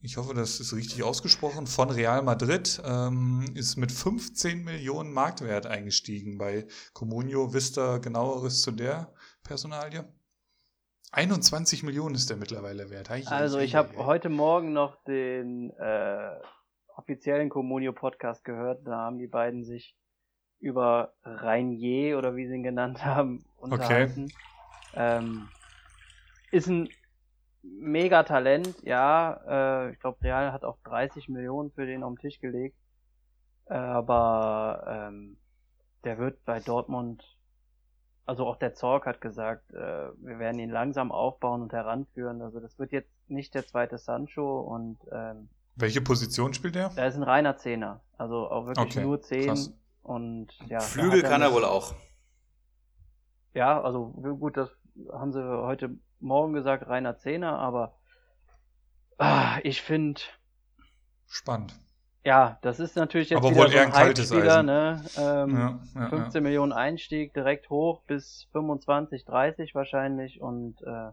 [0.07, 5.67] ich hoffe, das ist richtig ausgesprochen, von Real Madrid, ähm, ist mit 15 Millionen Marktwert
[5.67, 7.53] eingestiegen bei Comunio.
[7.53, 10.05] Wisst ihr genaueres zu der Personalie?
[11.11, 13.11] 21 Millionen ist der mittlerweile wert.
[13.11, 16.31] Hey, also ich habe heute Morgen noch den äh,
[16.95, 18.87] offiziellen Comunio Podcast gehört.
[18.87, 19.97] Da haben die beiden sich
[20.61, 24.27] über Reinier oder wie sie ihn genannt haben unterhalten.
[24.93, 25.19] Okay.
[25.19, 25.49] Ähm,
[26.53, 26.89] ist ein
[27.79, 29.41] mega Talent, ja.
[29.87, 32.77] Äh, ich glaube, Real hat auch 30 Millionen für den auf den Tisch gelegt.
[33.67, 35.37] Äh, aber ähm,
[36.05, 37.25] der wird bei Dortmund,
[38.25, 42.43] also auch der Zorg hat gesagt, äh, wir werden ihn langsam aufbauen und heranführen.
[42.43, 45.49] Also das wird jetzt nicht der zweite Sancho und ähm,
[45.79, 46.91] welche Position spielt er?
[46.97, 49.75] Er ist ein reiner Zehner, also auch wirklich okay, nur Zehn krass.
[50.03, 50.81] und ja.
[50.81, 51.95] Flügel kann er wohl auch.
[53.53, 54.71] Ja, also gut, das
[55.13, 57.95] haben sie heute Morgen gesagt, reiner Zehner, aber
[59.19, 60.21] ah, ich finde.
[61.27, 61.75] Spannend.
[62.25, 65.05] Ja, das ist natürlich jetzt aber wieder so ein, ein Spieler, ne?
[65.17, 66.41] Ähm, ja, ja, 15 ja.
[66.41, 71.11] Millionen Einstieg, direkt hoch bis 25, 30 wahrscheinlich und äh,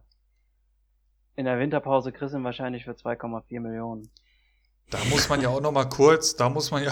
[1.35, 4.09] in der Winterpause kriegst du wahrscheinlich für 2,4 Millionen.
[4.89, 6.91] Da muss man ja auch noch mal kurz, da muss man ja,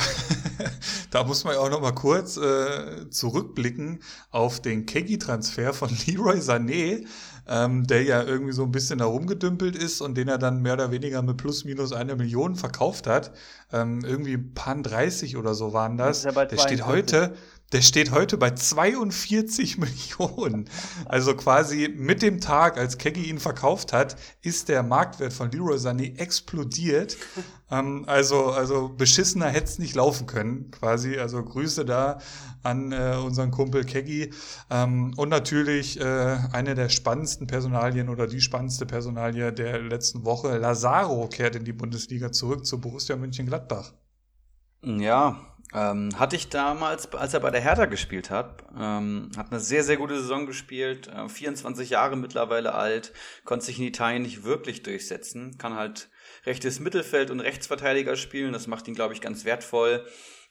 [1.11, 4.01] da muss man ja auch noch mal kurz äh, zurückblicken
[4.31, 7.05] auf den Keggy-Transfer von Leroy Sané,
[7.47, 10.91] ähm, der ja irgendwie so ein bisschen herumgedümpelt ist und den er dann mehr oder
[10.91, 13.31] weniger mit plus minus eine Million verkauft hat.
[13.71, 16.23] Ähm, irgendwie Pan 30 oder so waren das.
[16.23, 17.33] das der steht heute,
[17.71, 19.77] der steht heute bei 42
[20.19, 20.69] Millionen.
[21.05, 25.77] Also quasi mit dem Tag, als Keggy ihn verkauft hat, ist der Marktwert von Leroy
[25.77, 27.17] Sané explodiert.
[27.71, 31.17] Ähm, also, also beschissener hätte es nicht laufen können, quasi.
[31.17, 32.19] Also Grüße da
[32.63, 34.33] an äh, unseren Kumpel Keggy.
[34.69, 40.57] Ähm, und natürlich äh, eine der spannendsten Personalien oder die spannendste Personalie der letzten Woche.
[40.57, 43.93] Lazaro kehrt in die Bundesliga zurück zu Borussia Mönchengladbach.
[44.83, 45.39] Ja,
[45.73, 49.83] ähm, hatte ich damals, als er bei der Hertha gespielt hat, ähm, hat eine sehr,
[49.83, 53.13] sehr gute Saison gespielt, äh, 24 Jahre mittlerweile alt,
[53.45, 56.09] konnte sich in Italien nicht wirklich durchsetzen, kann halt
[56.45, 60.05] rechtes Mittelfeld und Rechtsverteidiger spielen, das macht ihn, glaube ich, ganz wertvoll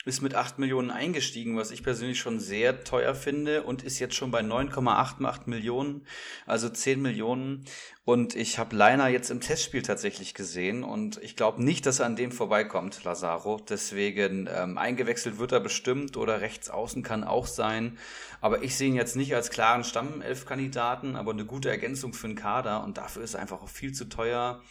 [0.07, 4.14] ist mit 8 Millionen eingestiegen, was ich persönlich schon sehr teuer finde und ist jetzt
[4.14, 6.07] schon bei 9,88 Millionen,
[6.47, 7.66] also 10 Millionen.
[8.07, 12.07] Und ich habe Leiner jetzt im Testspiel tatsächlich gesehen und ich glaube nicht, dass er
[12.07, 13.61] an dem vorbeikommt, Lazaro.
[13.68, 17.99] Deswegen ähm, eingewechselt wird er bestimmt oder rechts außen kann auch sein.
[18.41, 22.36] Aber ich sehe ihn jetzt nicht als klaren Stammelf-Kandidaten, aber eine gute Ergänzung für den
[22.36, 24.62] Kader und dafür ist er einfach auch viel zu teuer.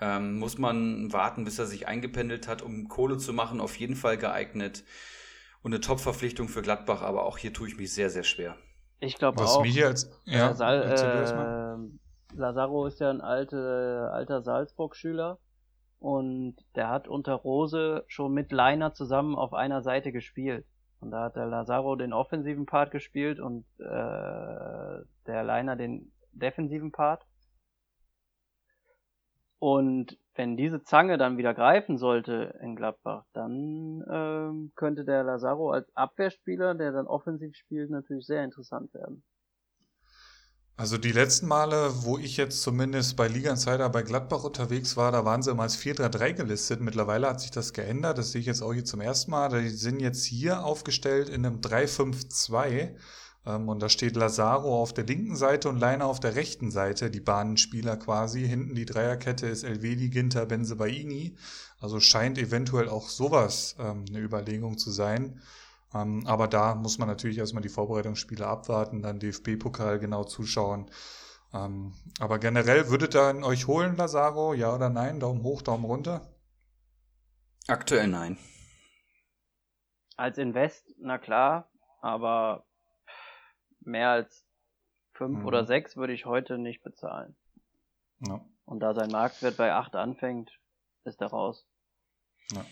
[0.00, 3.96] Ähm, muss man warten, bis er sich eingependelt hat, um Kohle zu machen, auf jeden
[3.96, 4.84] Fall geeignet.
[5.62, 8.56] Und eine Top-Verpflichtung für Gladbach, aber auch hier tue ich mich sehr, sehr schwer.
[9.00, 9.62] Ich glaube auch.
[9.62, 15.38] Mich als, ja, Sal äh, Lazaro ist ja ein alte, alter Salzburg-Schüler
[15.98, 20.66] und der hat unter Rose schon mit Leiner zusammen auf einer Seite gespielt.
[21.00, 26.92] Und da hat der Lazaro den offensiven Part gespielt und äh, der Leiner den defensiven
[26.92, 27.24] Part.
[29.58, 35.72] Und wenn diese Zange dann wieder greifen sollte in Gladbach, dann ähm, könnte der Lazaro
[35.72, 39.24] als Abwehrspieler, der dann offensiv spielt, natürlich sehr interessant werden.
[40.76, 45.10] Also die letzten Male, wo ich jetzt zumindest bei Liga Insider bei Gladbach unterwegs war,
[45.10, 46.80] da waren sie immer als 4-3-3 gelistet.
[46.80, 48.16] Mittlerweile hat sich das geändert.
[48.16, 49.48] Das sehe ich jetzt auch hier zum ersten Mal.
[49.60, 52.94] Die sind jetzt hier aufgestellt in einem 3-5-2.
[53.46, 57.10] Ähm, und da steht Lazaro auf der linken Seite und Leiner auf der rechten Seite,
[57.10, 58.46] die Bahnenspieler quasi.
[58.46, 61.36] Hinten die Dreierkette ist Elvedi, Ginter, Benzebaini.
[61.80, 65.40] Also scheint eventuell auch sowas ähm, eine Überlegung zu sein.
[65.94, 70.90] Ähm, aber da muss man natürlich erstmal die Vorbereitungsspiele abwarten, dann DFB-Pokal genau zuschauen.
[71.54, 74.52] Ähm, aber generell würdet ihr ihn euch holen, Lazaro?
[74.52, 75.18] Ja oder nein?
[75.20, 76.28] Daumen hoch, Daumen runter?
[77.68, 78.38] Aktuell nein.
[80.16, 81.70] Als Invest, na klar,
[82.00, 82.66] aber
[83.88, 84.44] mehr als
[85.12, 85.46] fünf mhm.
[85.46, 87.36] oder sechs würde ich heute nicht bezahlen.
[88.26, 88.40] Ja.
[88.64, 90.50] Und da sein Marktwert bei acht anfängt,
[91.04, 91.66] ist er raus.
[92.52, 92.64] Ja.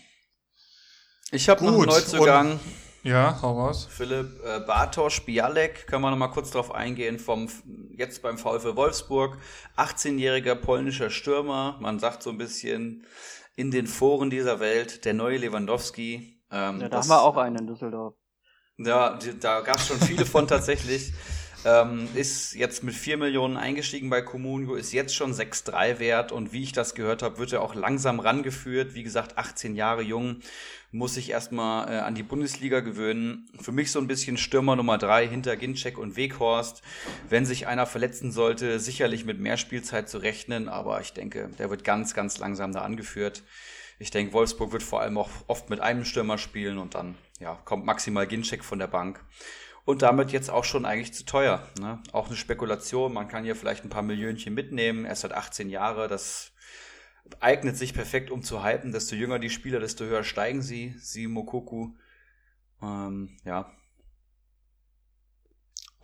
[1.31, 2.51] Ich habe noch einen Neuzugang.
[2.51, 2.59] Und
[3.03, 3.87] ja, hau raus.
[3.89, 7.47] Philipp äh, Bartosz Bialek, können wir noch mal kurz drauf eingehen, vom
[7.91, 9.37] jetzt beim VfL Wolfsburg,
[9.77, 13.05] 18-jähriger polnischer Stürmer, man sagt so ein bisschen
[13.55, 16.41] in den Foren dieser Welt, der neue Lewandowski.
[16.51, 18.15] Ähm, ja, da das, haben wir auch einen in Düsseldorf.
[18.79, 21.11] Ja, da gab es schon viele von tatsächlich.
[21.65, 26.53] Ähm, ist jetzt mit 4 Millionen eingestiegen bei Comunio, ist jetzt schon 6,3 wert und
[26.53, 28.93] wie ich das gehört habe, wird er auch langsam rangeführt.
[28.93, 30.41] Wie gesagt, 18 Jahre jung,
[30.91, 33.49] muss sich erstmal äh, an die Bundesliga gewöhnen.
[33.59, 36.83] Für mich so ein bisschen Stürmer Nummer 3 hinter Ginczek und Weghorst.
[37.27, 41.71] Wenn sich einer verletzen sollte, sicherlich mit mehr Spielzeit zu rechnen, aber ich denke, der
[41.71, 43.41] wird ganz, ganz langsam da angeführt.
[43.97, 47.55] Ich denke, Wolfsburg wird vor allem auch oft mit einem Stürmer spielen und dann ja,
[47.65, 49.23] kommt maximal Ginczek von der Bank
[49.85, 51.67] und damit jetzt auch schon eigentlich zu teuer.
[51.79, 52.01] Ne?
[52.11, 55.69] Auch eine Spekulation, man kann hier vielleicht ein paar Millionchen mitnehmen, er ist halt 18
[55.69, 56.51] Jahre, das
[57.39, 58.91] eignet sich perfekt, um zu hypen.
[58.91, 60.95] Desto jünger die Spieler, desto höher steigen sie.
[60.99, 61.93] Sie Mokoku.
[62.81, 63.71] Ähm, ja,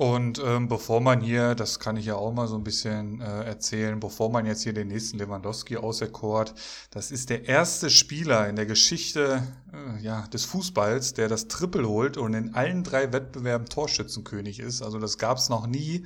[0.03, 3.45] und ähm, bevor man hier, das kann ich ja auch mal so ein bisschen äh,
[3.45, 6.53] erzählen, bevor man jetzt hier den nächsten Lewandowski auserkort,
[6.91, 9.41] das ist der erste Spieler in der Geschichte
[9.71, 14.81] äh, ja, des Fußballs, der das Triple holt und in allen drei Wettbewerben Torschützenkönig ist.
[14.81, 16.03] Also das gab es noch nie.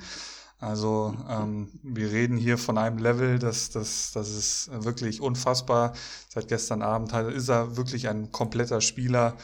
[0.60, 5.92] Also ähm, wir reden hier von einem Level, das, das, das ist wirklich unfassbar.
[6.28, 9.36] Seit gestern Abend ist er wirklich ein kompletter Spieler.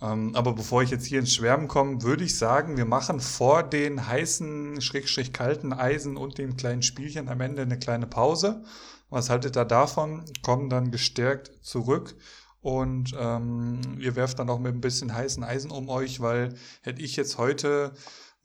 [0.00, 3.62] Ähm, aber bevor ich jetzt hier ins Schwärmen komme, würde ich sagen, wir machen vor
[3.62, 8.62] den heißen, schrägstrich kalten Eisen und dem kleinen Spielchen am Ende eine kleine Pause.
[9.10, 10.24] Was haltet ihr davon?
[10.42, 12.14] Kommen dann gestärkt zurück
[12.60, 17.02] und ähm, ihr werft dann auch mit ein bisschen heißen Eisen um euch, weil hätte
[17.02, 17.92] ich jetzt heute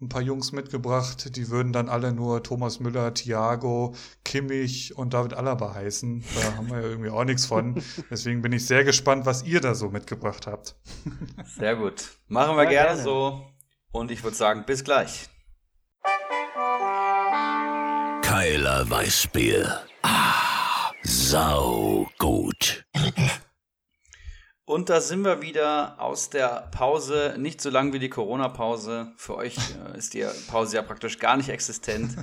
[0.04, 5.34] ein paar Jungs mitgebracht, die würden dann alle nur Thomas Müller, Thiago, Kimmich und David
[5.34, 6.24] Alaba heißen.
[6.36, 7.82] Da haben wir ja irgendwie auch nichts von.
[8.10, 10.76] Deswegen bin ich sehr gespannt, was ihr da so mitgebracht habt.
[11.58, 12.10] Sehr gut.
[12.28, 13.45] Machen wir gerne, gerne so.
[13.91, 15.30] Und ich würde sagen, bis gleich.
[18.22, 19.82] Keiler Weißbier.
[20.01, 22.86] Ah, sau gut.
[24.66, 29.11] Und da sind wir wieder aus der Pause, nicht so lang wie die Corona-Pause.
[29.18, 32.16] Für euch äh, ist die Pause ja praktisch gar nicht existent.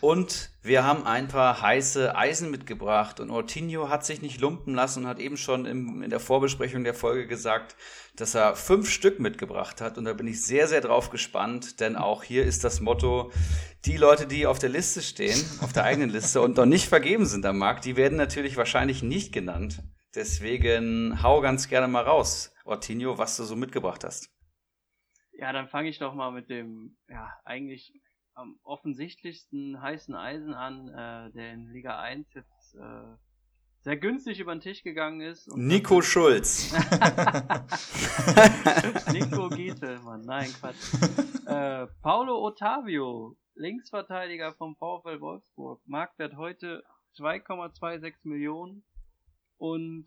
[0.00, 3.20] Und wir haben ein paar heiße Eisen mitgebracht.
[3.20, 6.82] Und Ortinho hat sich nicht lumpen lassen und hat eben schon im, in der Vorbesprechung
[6.82, 7.76] der Folge gesagt,
[8.16, 9.96] dass er fünf Stück mitgebracht hat.
[9.96, 13.30] Und da bin ich sehr, sehr drauf gespannt, denn auch hier ist das Motto,
[13.84, 17.26] die Leute, die auf der Liste stehen, auf der eigenen Liste und noch nicht vergeben
[17.26, 19.84] sind am Markt, die werden natürlich wahrscheinlich nicht genannt.
[20.16, 24.30] Deswegen hau ganz gerne mal raus, Ortinho, was du so mitgebracht hast.
[25.34, 27.92] Ja, dann fange ich doch mal mit dem, ja, eigentlich
[28.32, 33.16] am offensichtlichsten heißen Eisen an, äh, der in Liga 1 jetzt äh,
[33.80, 35.54] sehr günstig über den Tisch gegangen ist.
[35.54, 36.72] Nico Schulz.
[39.12, 40.94] Nico Gieselmann, nein, Quatsch.
[41.46, 46.82] Äh, Paulo Ottavio, Linksverteidiger vom VfL Wolfsburg, Marktwert heute
[47.18, 48.82] 2,26 Millionen
[49.58, 50.06] und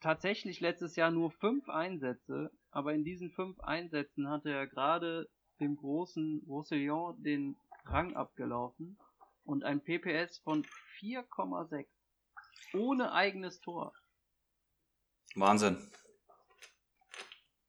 [0.00, 5.28] tatsächlich letztes Jahr nur fünf Einsätze, aber in diesen fünf Einsätzen hatte er gerade
[5.60, 7.56] dem großen Roussillon den
[7.86, 8.98] Rang abgelaufen
[9.44, 10.64] und ein PPS von
[11.00, 11.86] 4,6
[12.74, 13.92] ohne eigenes Tor.
[15.34, 15.78] Wahnsinn.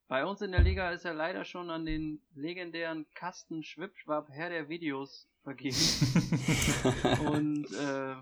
[0.07, 4.49] Bei uns in der Liga ist er leider schon an den legendären Kasten Schwipschwab Herr
[4.49, 5.75] der Videos vergeben.
[7.31, 8.15] und äh,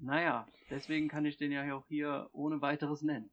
[0.00, 3.30] naja, deswegen kann ich den ja auch hier ohne weiteres nennen.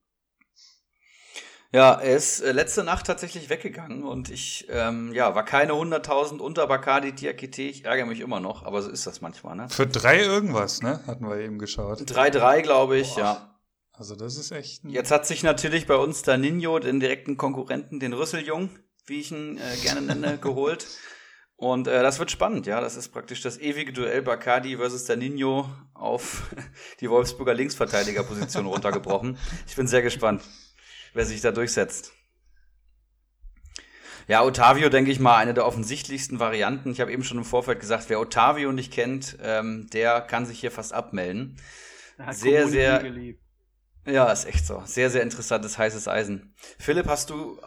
[1.73, 6.39] Ja, er ist äh, letzte Nacht tatsächlich weggegangen und ich, ähm, ja, war keine 100.000
[6.39, 7.64] unter Bacardi Diakite.
[7.64, 9.68] Ich ärgere mich immer noch, aber so ist das manchmal, ne?
[9.68, 11.02] Für drei irgendwas, ne?
[11.07, 11.99] Hatten wir eben geschaut.
[11.99, 13.19] 3-3, glaube ich, Boah.
[13.19, 13.60] ja.
[13.91, 14.85] Also das ist echt.
[14.85, 18.69] Jetzt hat sich natürlich bei uns der Nino, den direkten Konkurrenten, den Rüsseljung,
[19.06, 20.88] wie ich ihn äh, gerne nenne, geholt.
[21.57, 22.79] Und äh, das wird spannend, ja.
[22.79, 26.55] Das ist praktisch das ewige Duell Bacardi versus der Nino auf
[27.01, 29.38] die Wolfsburger Linksverteidigerposition runtergebrochen.
[29.67, 30.43] Ich bin sehr gespannt
[31.17, 32.13] wer sich da durchsetzt.
[34.27, 36.91] Ja, Otavio, denke ich mal, eine der offensichtlichsten Varianten.
[36.91, 40.59] Ich habe eben schon im Vorfeld gesagt, wer Otavio nicht kennt, ähm, der kann sich
[40.59, 41.57] hier fast abmelden.
[42.31, 43.03] Sehr, sehr.
[44.05, 44.81] Ja, ist echt so.
[44.85, 46.53] Sehr, sehr interessantes, heißes Eisen.
[46.77, 47.59] Philipp, hast du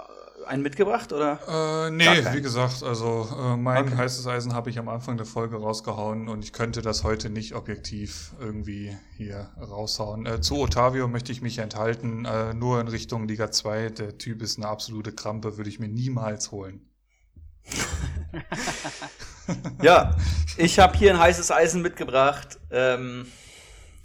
[0.51, 1.87] einen mitgebracht oder?
[1.87, 3.97] Äh, nee, wie gesagt, also äh, mein okay.
[3.97, 7.55] heißes Eisen habe ich am Anfang der Folge rausgehauen und ich könnte das heute nicht
[7.55, 10.27] objektiv irgendwie hier raushauen.
[10.27, 13.91] Äh, zu Otavio möchte ich mich enthalten, äh, nur in Richtung Liga 2.
[13.91, 16.81] Der Typ ist eine absolute Krampe, würde ich mir niemals holen.
[19.83, 20.17] ja,
[20.57, 22.59] ich habe hier ein heißes Eisen mitgebracht.
[22.71, 23.27] Ähm,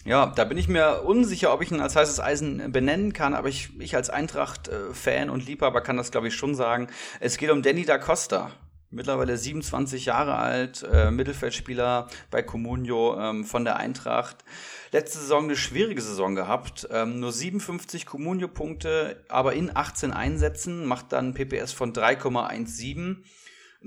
[0.05, 3.49] ja, da bin ich mir unsicher, ob ich ihn als heißes Eisen benennen kann, aber
[3.49, 6.87] ich, ich als Eintracht-Fan und Liebhaber kann das, glaube ich, schon sagen.
[7.19, 8.51] Es geht um Danny da Costa.
[8.91, 14.45] Mittlerweile 27 Jahre alt, äh, Mittelfeldspieler bei Comunio ähm, von der Eintracht.
[14.91, 16.87] Letzte Saison eine schwierige Saison gehabt.
[16.91, 23.23] Ähm, nur 57 Comunio-Punkte, aber in 18 Einsätzen, macht dann PPS von 3,17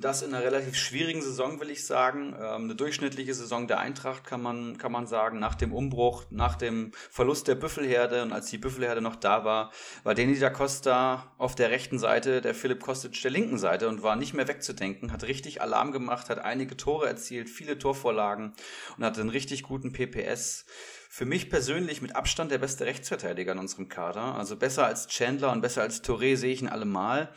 [0.00, 2.34] das in einer relativ schwierigen Saison, will ich sagen.
[2.38, 6.56] Ähm, eine durchschnittliche Saison der Eintracht kann man, kann man sagen, nach dem Umbruch, nach
[6.56, 9.72] dem Verlust der Büffelherde und als die Büffelherde noch da war,
[10.04, 14.02] war Denis da Costa auf der rechten Seite, der Philipp Kostic der linken Seite und
[14.02, 18.52] war nicht mehr wegzudenken, hat richtig Alarm gemacht, hat einige Tore erzielt, viele Torvorlagen
[18.96, 20.66] und hatte einen richtig guten PPS
[21.10, 24.34] für mich persönlich mit Abstand der beste Rechtsverteidiger in unserem Kader.
[24.34, 27.32] Also besser als Chandler und besser als Touré sehe ich ihn allemal.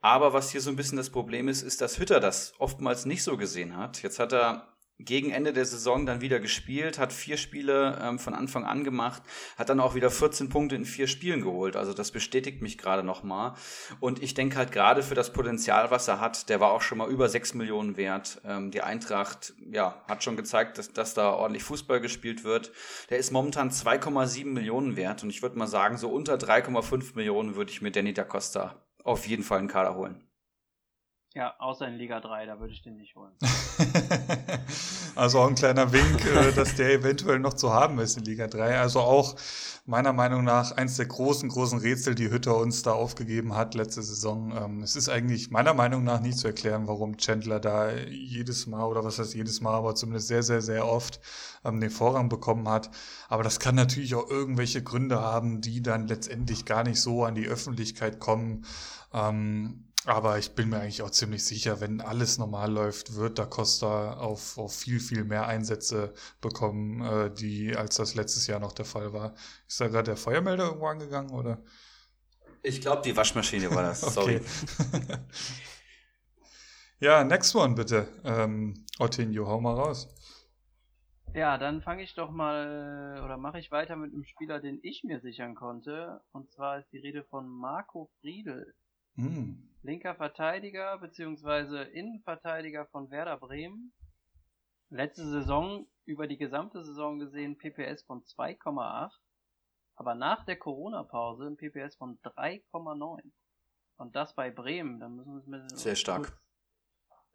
[0.00, 3.22] Aber was hier so ein bisschen das Problem ist, ist, dass Hütter das oftmals nicht
[3.22, 4.02] so gesehen hat.
[4.02, 4.66] Jetzt hat er
[5.04, 9.22] gegen Ende der Saison dann wieder gespielt, hat vier Spiele ähm, von Anfang an gemacht,
[9.56, 11.76] hat dann auch wieder 14 Punkte in vier Spielen geholt.
[11.76, 13.54] Also das bestätigt mich gerade nochmal.
[14.00, 16.98] Und ich denke halt gerade für das Potenzial, was er hat, der war auch schon
[16.98, 18.40] mal über 6 Millionen wert.
[18.44, 22.72] Ähm, die Eintracht, ja, hat schon gezeigt, dass, dass da ordentlich Fußball gespielt wird.
[23.08, 25.22] Der ist momentan 2,7 Millionen wert.
[25.22, 28.82] Und ich würde mal sagen, so unter 3,5 Millionen würde ich mir Danny da Costa
[29.04, 30.29] auf jeden Fall einen Kader holen.
[31.32, 33.30] Ja, außer in Liga 3, da würde ich den nicht holen.
[35.14, 38.48] also auch ein kleiner Wink, äh, dass der eventuell noch zu haben ist in Liga
[38.48, 38.80] 3.
[38.80, 39.36] Also auch
[39.86, 44.02] meiner Meinung nach eins der großen, großen Rätsel, die Hütter uns da aufgegeben hat letzte
[44.02, 44.52] Saison.
[44.56, 48.86] Ähm, es ist eigentlich meiner Meinung nach nicht zu erklären, warum Chandler da jedes Mal,
[48.86, 51.20] oder was heißt jedes Mal, aber zumindest sehr, sehr, sehr oft
[51.64, 52.90] ähm, den Vorrang bekommen hat.
[53.28, 57.36] Aber das kann natürlich auch irgendwelche Gründe haben, die dann letztendlich gar nicht so an
[57.36, 58.66] die Öffentlichkeit kommen.
[59.12, 63.44] Ähm, aber ich bin mir eigentlich auch ziemlich sicher, wenn alles normal läuft, wird Da
[63.44, 68.72] Costa auf, auf viel, viel mehr Einsätze bekommen, äh, die, als das letztes Jahr noch
[68.72, 69.34] der Fall war.
[69.68, 71.62] Ist da gerade der Feuermelder irgendwo angegangen, oder?
[72.62, 74.00] Ich glaube, die Waschmaschine war das.
[74.14, 74.40] Sorry.
[77.00, 78.08] ja, next one bitte.
[78.24, 80.08] Ähm, Ottinio, hau mal raus.
[81.34, 85.04] Ja, dann fange ich doch mal oder mache ich weiter mit einem Spieler, den ich
[85.04, 86.22] mir sichern konnte.
[86.32, 88.74] Und zwar ist die Rede von Marco Friedel.
[89.16, 91.90] Hm linker Verteidiger bzw.
[91.92, 93.92] Innenverteidiger von Werder Bremen.
[94.90, 99.10] Letzte Saison über die gesamte Saison gesehen PPS von 2,8,
[99.94, 103.30] aber nach der Corona-Pause ein PPS von 3,9.
[103.96, 106.36] Und das bei Bremen, dann müssen wir es mit sehr stark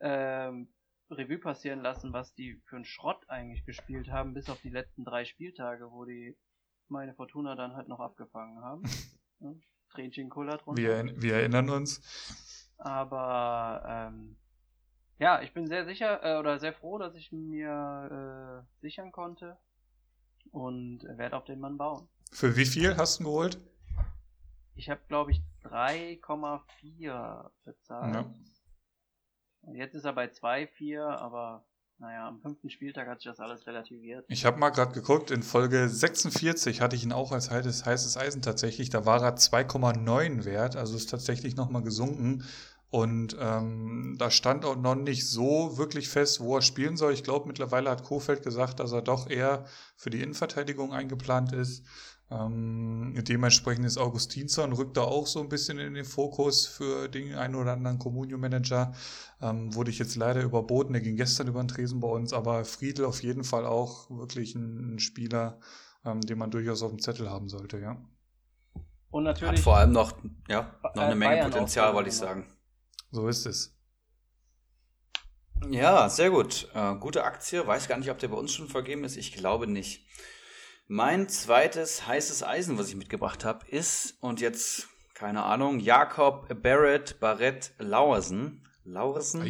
[0.01, 0.73] ähm,
[1.09, 5.05] Revue passieren lassen, was die für einen Schrott eigentlich gespielt haben, bis auf die letzten
[5.05, 6.37] drei Spieltage, wo die
[6.89, 8.83] meine Fortuna dann halt noch abgefangen haben.
[9.95, 10.81] Tränchen kullert runter.
[10.81, 12.71] Wir, wir erinnern uns.
[12.77, 14.35] Aber ähm,
[15.17, 19.57] ja, ich bin sehr sicher äh, oder sehr froh, dass ich mir äh, sichern konnte
[20.51, 22.07] und werde auf den Mann bauen.
[22.31, 23.57] Für wie viel hast du ihn geholt?
[24.75, 28.13] Ich habe, glaube ich, 3,4 bezahlt.
[28.13, 28.33] Ja.
[29.73, 31.65] Jetzt ist er bei 2,4, aber
[31.97, 34.25] naja, am fünften Spieltag hat sich das alles relativiert.
[34.27, 38.41] Ich habe mal gerade geguckt, in Folge 46 hatte ich ihn auch als heißes, Eisen
[38.41, 38.89] tatsächlich.
[38.89, 42.43] Da war er 2,9 wert, also ist tatsächlich nochmal gesunken.
[42.89, 47.13] Und ähm, da stand auch noch nicht so wirklich fest, wo er spielen soll.
[47.13, 49.65] Ich glaube, mittlerweile hat Kofeld gesagt, dass er doch eher
[49.95, 51.85] für die Innenverteidigung eingeplant ist.
[52.31, 57.35] Ähm, dementsprechend ist Augustinsson rückt da auch so ein bisschen in den Fokus für den
[57.35, 58.93] einen oder anderen Communio-Manager.
[59.41, 62.65] Ähm, wurde ich jetzt leider überboten, der ging gestern über den Tresen bei uns, aber
[62.65, 65.59] Friedel auf jeden Fall auch wirklich ein, ein Spieler,
[66.03, 68.03] ähm, den man durchaus auf dem Zettel haben sollte, ja.
[69.11, 69.59] Und natürlich.
[69.59, 70.17] Hat vor allem noch,
[70.49, 72.51] ja, noch eine Menge Bayern Potenzial, wollte ich sagen.
[73.11, 73.77] So ist es.
[75.69, 76.69] Ja, sehr gut.
[76.73, 77.65] Äh, gute Aktie.
[77.65, 79.15] Weiß gar nicht, ob der bei uns schon vergeben ist.
[79.15, 80.05] Ich glaube nicht.
[80.87, 87.19] Mein zweites heißes Eisen, was ich mitgebracht habe, ist, und jetzt, keine Ahnung, Jakob Barrett
[87.19, 88.61] Barrett Lauersen.
[88.83, 89.41] Lauersen?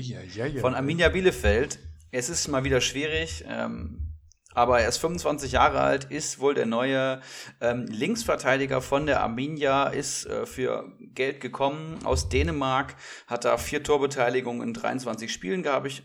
[0.62, 1.80] Von Arminia Bielefeld.
[2.12, 3.44] Es ist mal wieder schwierig.
[3.50, 4.14] Ähm,
[4.54, 7.20] aber er ist 25 Jahre alt, ist wohl der neue
[7.60, 12.96] ähm, Linksverteidiger von der Arminia, ist äh, für Geld gekommen aus Dänemark,
[13.28, 16.04] hat da vier Torbeteiligungen in 23 Spielen, glaube ich,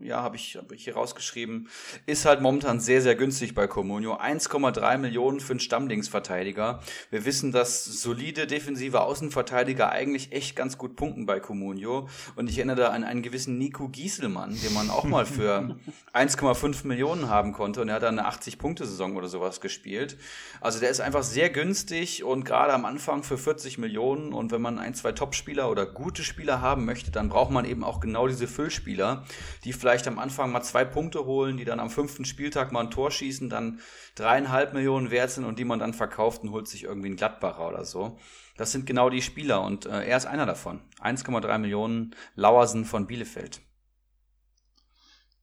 [0.00, 1.68] ja, habe ich, hab ich hier rausgeschrieben,
[2.06, 4.14] ist halt momentan sehr, sehr günstig bei Comunio.
[4.14, 6.80] 1,3 Millionen für einen Stammdingsverteidiger.
[7.10, 12.08] Wir wissen, dass solide defensive Außenverteidiger eigentlich echt ganz gut punkten bei Comunio.
[12.36, 15.76] Und ich erinnere da an einen gewissen Nico Gieselmann, den man auch mal für
[16.14, 17.80] 1,5 Millionen haben konnte.
[17.80, 20.16] Und er hat dann eine 80-Punkte-Saison oder sowas gespielt.
[20.60, 24.32] Also der ist einfach sehr günstig und gerade am Anfang für 40 Millionen.
[24.32, 27.84] Und wenn man ein, zwei Topspieler oder gute Spieler haben möchte, dann braucht man eben
[27.84, 29.24] auch genau diese Füllspieler
[29.64, 32.90] die vielleicht am Anfang mal zwei Punkte holen, die dann am fünften Spieltag mal ein
[32.90, 33.80] Tor schießen, dann
[34.14, 37.68] dreieinhalb Millionen wert sind und die man dann verkauft und holt sich irgendwie einen Gladbacher
[37.68, 38.18] oder so.
[38.56, 40.80] Das sind genau die Spieler und äh, er ist einer davon.
[41.00, 43.60] 1,3 Millionen Lauersen von Bielefeld.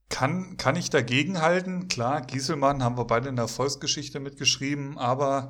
[0.09, 1.87] Kann, kann ich dagegen halten?
[1.87, 5.49] Klar, Gieselmann haben wir beide in der Erfolgsgeschichte mitgeschrieben, aber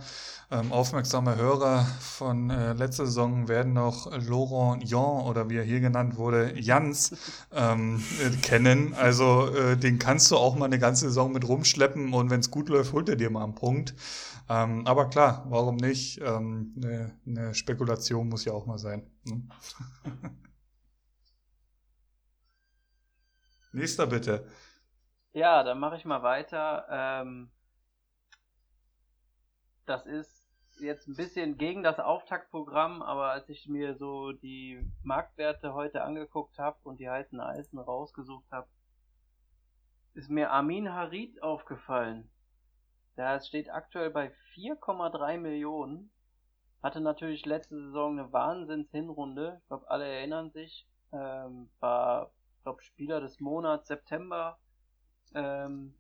[0.52, 5.80] ähm, aufmerksame Hörer von äh, letzter Saison werden noch Laurent Jan oder wie er hier
[5.80, 7.16] genannt wurde, Jans
[7.54, 8.94] ähm, äh, kennen.
[8.96, 12.52] Also äh, den kannst du auch mal eine ganze Saison mit rumschleppen und wenn es
[12.52, 13.96] gut läuft, holt er dir mal einen Punkt.
[14.50, 16.20] Ähm, aber klar, warum nicht?
[16.22, 19.04] Ähm, eine, eine Spekulation muss ja auch mal sein.
[19.24, 19.44] Ne?
[23.72, 24.48] Nächster bitte.
[25.34, 26.88] Ja, dann mache ich mal weiter.
[26.90, 27.52] Ähm,
[29.86, 30.48] das ist
[30.80, 36.58] jetzt ein bisschen gegen das Auftaktprogramm, aber als ich mir so die Marktwerte heute angeguckt
[36.58, 38.68] habe und die heißen Eisen rausgesucht habe,
[40.14, 42.30] ist mir Armin Harid aufgefallen.
[43.18, 46.12] Der steht aktuell bei 4,3 Millionen.
[46.82, 49.60] Hatte natürlich letzte Saison eine Wahnsinns-Hinrunde.
[49.62, 50.88] Ich glaube, alle erinnern sich.
[51.12, 52.32] Ähm, war
[52.64, 54.60] glaube, Spieler des Monats September.
[55.34, 55.96] Ähm,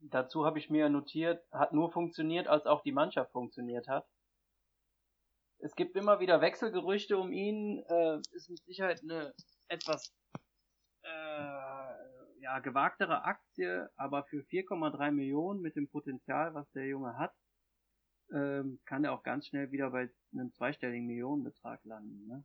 [0.00, 4.06] dazu habe ich mir notiert, hat nur funktioniert, als auch die Mannschaft funktioniert hat.
[5.60, 9.34] Es gibt immer wieder Wechselgerüchte um ihn, äh, ist mit Sicherheit eine
[9.66, 10.14] etwas
[11.02, 17.34] äh, ja, gewagtere Aktie, aber für 4,3 Millionen mit dem Potenzial, was der Junge hat,
[18.32, 22.26] ähm, kann er auch ganz schnell wieder bei einem zweistelligen Millionenbetrag landen.
[22.26, 22.44] Ne?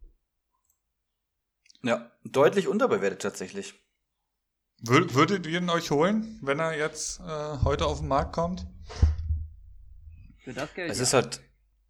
[1.83, 3.75] Ja, deutlich unterbewertet tatsächlich.
[4.81, 8.65] Würdet ihr ihn euch holen, wenn er jetzt äh, heute auf den Markt kommt?
[10.43, 10.91] Für das Geld.
[10.91, 11.03] Es ja.
[11.03, 11.41] ist halt,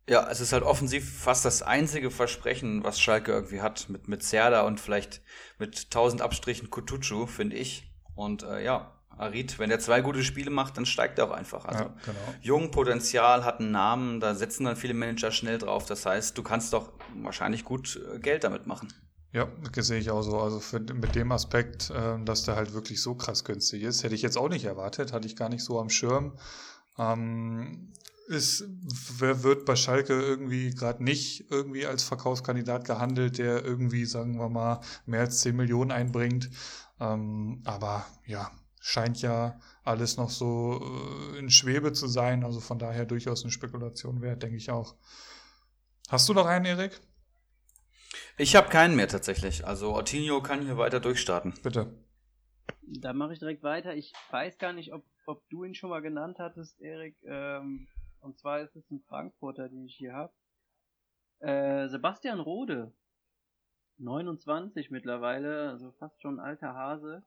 [0.07, 4.22] ja, es ist halt offensiv fast das einzige Versprechen, was Schalke irgendwie hat, mit, mit
[4.22, 5.22] Serda und vielleicht
[5.57, 7.91] mit 1000 Abstrichen Kutucu, finde ich.
[8.15, 11.65] Und äh, ja, Arid, wenn er zwei gute Spiele macht, dann steigt er auch einfach.
[11.65, 12.20] Also ja, genau.
[12.41, 15.86] jung, Potenzial, hat einen Namen, da setzen dann viele Manager schnell drauf.
[15.86, 18.88] Das heißt, du kannst doch wahrscheinlich gut äh, Geld damit machen.
[19.34, 20.39] Ja, das sehe ich auch so.
[20.39, 24.14] Also für, mit dem Aspekt, äh, dass der halt wirklich so krass günstig ist, hätte
[24.14, 26.38] ich jetzt auch nicht erwartet, hatte ich gar nicht so am Schirm.
[26.99, 27.91] Ähm,
[28.27, 28.64] ist,
[29.18, 34.49] wer wird bei Schalke irgendwie gerade nicht irgendwie als Verkaufskandidat gehandelt, der irgendwie, sagen wir
[34.49, 36.51] mal, mehr als 10 Millionen einbringt.
[36.99, 40.80] Ähm, aber ja, scheint ja alles noch so
[41.34, 42.43] äh, in Schwebe zu sein.
[42.43, 44.95] Also von daher durchaus eine Spekulation wert, denke ich auch.
[46.07, 47.01] Hast du noch einen, Erik?
[48.38, 49.65] Ich habe keinen mehr tatsächlich.
[49.65, 51.53] Also Ortinho kann hier weiter durchstarten.
[51.61, 51.93] Bitte.
[52.81, 53.95] Da mache ich direkt weiter.
[53.95, 57.15] Ich weiß gar nicht, ob, ob du ihn schon mal genannt hattest, Erik.
[57.23, 57.88] Ähm,
[58.22, 60.34] und zwar ist es ein Frankfurter, den ich hier habe.
[61.39, 62.91] Äh, Sebastian Rode.
[63.99, 67.23] 29 mittlerweile, also fast schon alter Hase.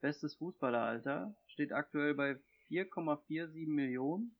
[0.00, 1.34] Bestes Fußballeralter.
[1.46, 2.38] Steht aktuell bei
[2.68, 4.36] 4,47 Millionen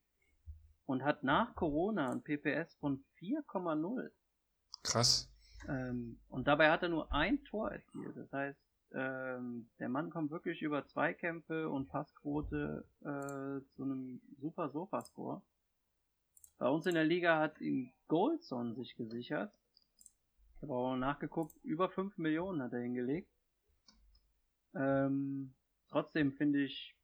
[0.85, 4.11] und hat nach Corona ein PPS von 4,0.
[4.83, 5.32] Krass.
[5.69, 8.17] Ähm, und dabei hat er nur ein Tor erzielt.
[8.17, 8.59] Das heißt,
[8.95, 15.43] ähm, der Mann kommt wirklich über Zweikämpfe und Passquote äh, zu einem super Sofascore.
[16.59, 19.53] Bei uns in der Liga hat ihn Goldson sich gesichert.
[20.57, 23.31] Ich habe auch nachgeguckt, über 5 Millionen hat er hingelegt.
[24.75, 25.55] Ähm,
[25.89, 26.95] trotzdem finde ich,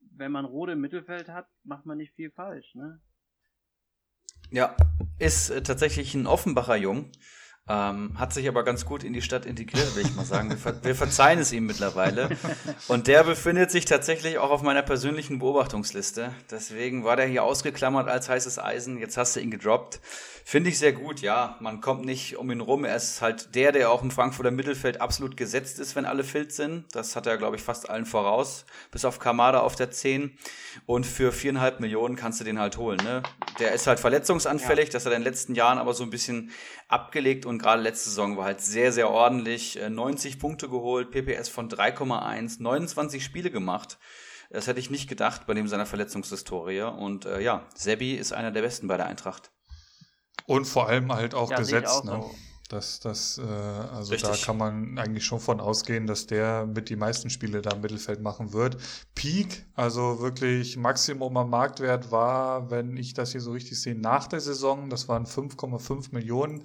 [0.00, 3.00] wenn man Rode im Mittelfeld hat, macht man nicht viel falsch, ne?
[4.50, 4.74] Ja,
[5.18, 7.10] ist äh, tatsächlich ein Offenbacher Jung.
[7.68, 10.48] Ähm, hat sich aber ganz gut in die Stadt integriert, will ich mal sagen.
[10.48, 12.30] Wir, ver wir, verzeihen es ihm mittlerweile.
[12.88, 16.32] Und der befindet sich tatsächlich auch auf meiner persönlichen Beobachtungsliste.
[16.50, 18.98] Deswegen war der hier ausgeklammert als heißes Eisen.
[18.98, 20.00] Jetzt hast du ihn gedroppt.
[20.50, 21.58] Finde ich sehr gut, ja.
[21.60, 22.86] Man kommt nicht um ihn rum.
[22.86, 26.52] Er ist halt der, der auch im Frankfurter Mittelfeld absolut gesetzt ist, wenn alle fit
[26.52, 26.86] sind.
[26.92, 28.64] Das hat er, glaube ich, fast allen voraus.
[28.90, 30.38] Bis auf Kamada auf der 10.
[30.86, 32.98] Und für viereinhalb Millionen kannst du den halt holen.
[33.04, 33.22] Ne?
[33.58, 34.86] Der ist halt verletzungsanfällig.
[34.86, 34.92] Ja.
[34.92, 36.50] Das hat er in den letzten Jahren aber so ein bisschen
[36.88, 37.44] abgelegt.
[37.44, 39.78] Und gerade letzte Saison war halt sehr, sehr ordentlich.
[39.88, 43.98] 90 äh, Punkte geholt, PPS von 3,1, 29 Spiele gemacht.
[44.50, 46.82] Das hätte ich nicht gedacht bei dem seiner Verletzungshistorie.
[46.82, 49.50] Und äh, ja, Sebi ist einer der Besten bei der Eintracht.
[50.46, 51.88] Und vor allem halt auch ja, gesetzt.
[51.88, 52.12] Auch ne?
[52.22, 52.34] So.
[52.68, 54.30] Das, das, äh, also Richtig.
[54.30, 57.80] da kann man eigentlich schon von ausgehen, dass der mit die meisten Spiele da im
[57.80, 58.76] Mittelfeld machen wird.
[59.14, 64.26] Peak, also wirklich Maximum am Marktwert war, wenn ich das hier so richtig sehe, nach
[64.26, 66.62] der Saison, das waren 5,5 Millionen.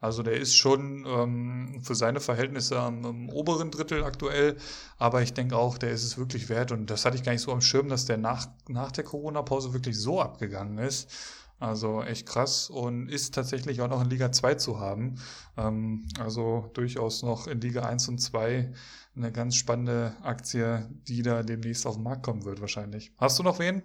[0.00, 4.56] Also der ist schon ähm, für seine Verhältnisse am, am, oberen Drittel aktuell,
[4.98, 7.42] aber ich denke auch, der ist es wirklich wert und das hatte ich gar nicht
[7.42, 11.10] so am Schirm, dass der nach, nach der Corona-Pause wirklich so abgegangen ist.
[11.58, 15.14] Also echt krass und ist tatsächlich auch noch in Liga 2 zu haben.
[15.56, 18.72] Ähm, also durchaus noch in Liga 1 und 2
[19.16, 23.12] eine ganz spannende Aktie, die da demnächst auf den Markt kommen wird wahrscheinlich.
[23.16, 23.82] Hast du noch wen?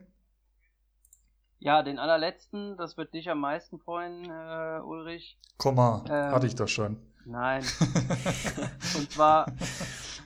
[1.63, 5.37] Ja, den allerletzten, das wird dich am meisten freuen, äh, Ulrich.
[5.59, 6.97] Komm mal, ähm, hatte ich doch schon.
[7.23, 7.61] Nein.
[8.97, 9.45] und zwar,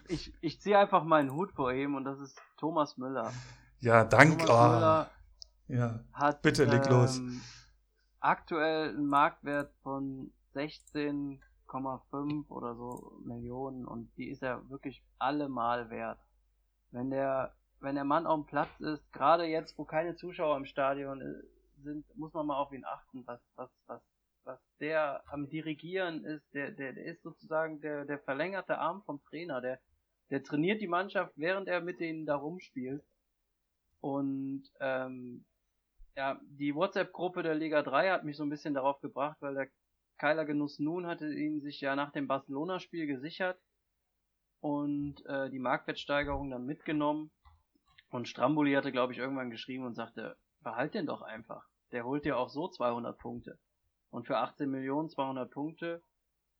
[0.07, 3.34] ich, ich ziehe einfach meinen Hut vor ihm und das ist Thomas Müller.
[3.80, 4.45] Ja, danke.
[4.45, 4.74] Thomas oh.
[4.76, 5.10] Müller
[5.68, 7.22] ja, hat, bitte leg ähm, los.
[8.22, 16.20] Aktuell einen Marktwert von 16,5 oder so Millionen und die ist ja wirklich allemal wert.
[16.91, 20.65] Wenn der, wenn der Mann auf dem Platz ist, gerade jetzt, wo keine Zuschauer im
[20.65, 24.02] Stadion äh, sind, muss man mal auf ihn achten, was, was, was,
[24.43, 29.22] was der am Dirigieren ist, der, der, der ist sozusagen der, der verlängerte Arm vom
[29.23, 29.80] Trainer, der,
[30.30, 33.03] der trainiert die Mannschaft, während er mit denen da rumspielt.
[34.02, 35.45] Und ähm,
[36.15, 39.68] ja, die WhatsApp-Gruppe der Liga 3 hat mich so ein bisschen darauf gebracht, weil der
[40.18, 43.60] Keiler Genuss nun hatte ihn sich ja nach dem Barcelona-Spiel gesichert
[44.61, 47.31] und äh, die Marktwertsteigerung dann mitgenommen.
[48.10, 51.68] Und Stramboli hatte, glaube ich, irgendwann geschrieben und sagte, behalt den doch einfach.
[51.91, 53.60] Der holt dir auch so 200 Punkte.
[54.10, 56.03] Und für 18 Millionen 200 Punkte,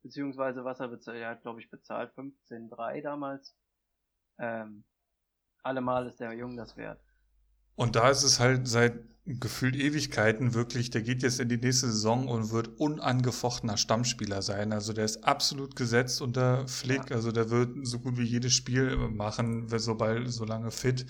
[0.04, 3.56] beziehungsweise was er bezahlt, er hat, glaube ich, bezahlt 15,3 damals.
[4.38, 4.84] Ähm,
[5.64, 7.00] allemal ist der Jung das wert.
[7.76, 11.88] Und da ist es halt seit gefühlt Ewigkeiten wirklich, der geht jetzt in die nächste
[11.88, 14.72] Saison und wird unangefochtener Stammspieler sein.
[14.72, 17.12] Also der ist absolut gesetzt unter Flick.
[17.12, 21.08] Also der wird so gut wie jedes Spiel machen, sobald, so lange fit.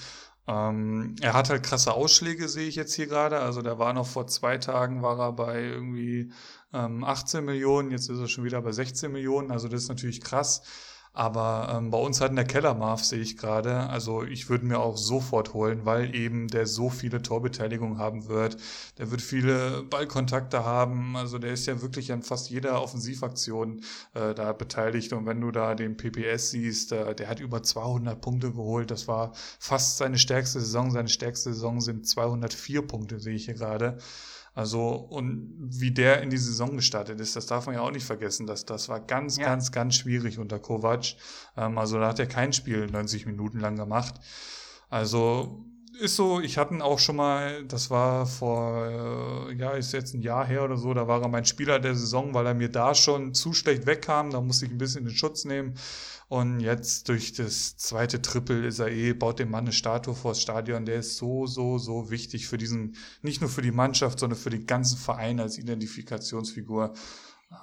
[0.48, 3.40] Ähm, er hat halt krasse Ausschläge, sehe ich jetzt hier gerade.
[3.40, 6.32] Also der war noch vor zwei Tagen, war er bei irgendwie
[6.72, 9.52] ähm, 18 Millionen, jetzt ist er schon wieder bei 16 Millionen.
[9.52, 10.62] Also das ist natürlich krass.
[11.16, 13.90] Aber ähm, bei uns hat in der Keller Marv, sehe ich gerade.
[13.90, 18.58] Also ich würde mir auch sofort holen, weil eben der so viele Torbeteiligungen haben wird.
[18.98, 21.16] Der wird viele Ballkontakte haben.
[21.16, 23.82] Also der ist ja wirklich an fast jeder Offensivaktion
[24.14, 25.14] äh, da beteiligt.
[25.14, 28.92] Und wenn du da den PPS siehst, äh, der hat über 200 Punkte geholt.
[28.92, 30.92] Das war fast seine stärkste Saison.
[30.92, 34.00] Seine stärkste Saison sind 204 Punkte, sehe ich hier gerade.
[34.56, 38.06] Also, und wie der in die Saison gestartet ist, das darf man ja auch nicht
[38.06, 38.48] vergessen.
[38.48, 39.45] dass das war ganz, ja.
[39.45, 41.15] ganz, ganz schwierig unter Kovac.
[41.57, 44.15] Ähm, also, da hat er kein Spiel 90 Minuten lang gemacht.
[44.90, 45.65] Also,
[45.99, 50.13] ist so, ich hatte ihn auch schon mal, das war vor, äh, ja, ist jetzt
[50.13, 52.69] ein Jahr her oder so, da war er mein Spieler der Saison, weil er mir
[52.69, 55.76] da schon zu schlecht wegkam, da musste ich ein bisschen den Schutz nehmen.
[56.27, 60.41] Und jetzt durch das zweite Triple ist er eh, baut dem Mann eine Statue vors
[60.41, 60.85] Stadion.
[60.85, 64.49] Der ist so, so, so wichtig für diesen, nicht nur für die Mannschaft, sondern für
[64.49, 66.93] den ganzen Verein als Identifikationsfigur.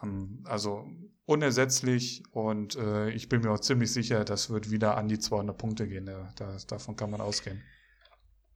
[0.03, 0.87] Ähm, also
[1.25, 5.57] unersetzlich und äh, ich bin mir auch ziemlich sicher, das wird wieder an die 200
[5.57, 6.07] Punkte gehen.
[6.07, 7.63] Da, davon kann man ausgehen.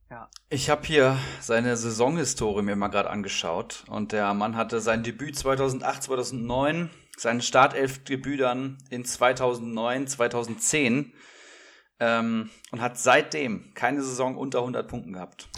[0.09, 0.31] Ja.
[0.51, 5.37] Ich habe hier seine Saisonhistorie mir mal gerade angeschaut und der Mann hatte sein Debüt
[5.37, 11.13] 2008, 2009 sein Startelfdebüt dann in 2009, 2010
[11.99, 15.49] ähm, und hat seitdem keine Saison unter 100 Punkten gehabt.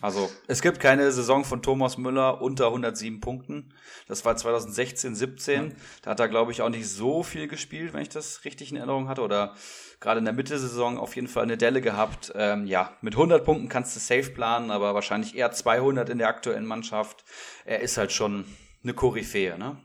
[0.00, 3.72] Also es gibt keine Saison von Thomas Müller unter 107 Punkten.
[4.06, 5.68] Das war 2016, 17.
[5.68, 5.76] Ja.
[6.02, 8.76] Da hat er, glaube ich, auch nicht so viel gespielt, wenn ich das richtig in
[8.76, 9.22] Erinnerung hatte.
[9.22, 9.54] Oder
[10.00, 12.32] gerade in der Mitte der Saison auf jeden Fall eine Delle gehabt.
[12.34, 16.28] Ähm, ja, mit 100 Punkten kannst du safe planen, aber wahrscheinlich eher 200 in der
[16.28, 17.24] aktuellen Mannschaft.
[17.64, 18.44] Er ist halt schon
[18.82, 19.78] eine Koryphäe, ne?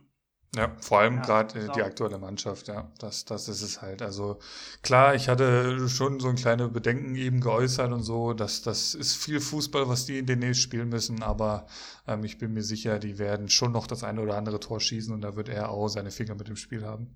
[0.56, 2.92] Ja, vor allem ja, gerade äh, die aktuelle Mannschaft, ja.
[2.98, 4.02] Das, das ist es halt.
[4.02, 4.40] Also
[4.82, 9.16] klar, ich hatte schon so ein kleine Bedenken eben geäußert und so, dass das ist
[9.16, 11.68] viel Fußball, was die in den nächsten spielen müssen, aber
[12.08, 15.14] ähm, ich bin mir sicher, die werden schon noch das eine oder andere Tor schießen
[15.14, 17.16] und da wird er auch seine Finger mit dem Spiel haben.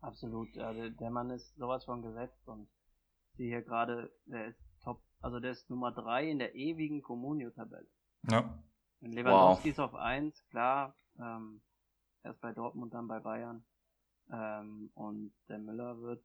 [0.00, 2.68] Absolut, also der Mann ist sowas von gesetzt und
[3.36, 7.86] die hier gerade, der ist top, also der ist Nummer drei in der ewigen Comunio-Tabelle.
[8.30, 8.58] Ja.
[9.02, 9.72] Und Lewandowski wow.
[9.72, 11.60] ist auf eins, klar, ähm,
[12.22, 13.64] Erst bei Dortmund, dann bei Bayern.
[14.32, 16.24] Ähm, und der Müller wird,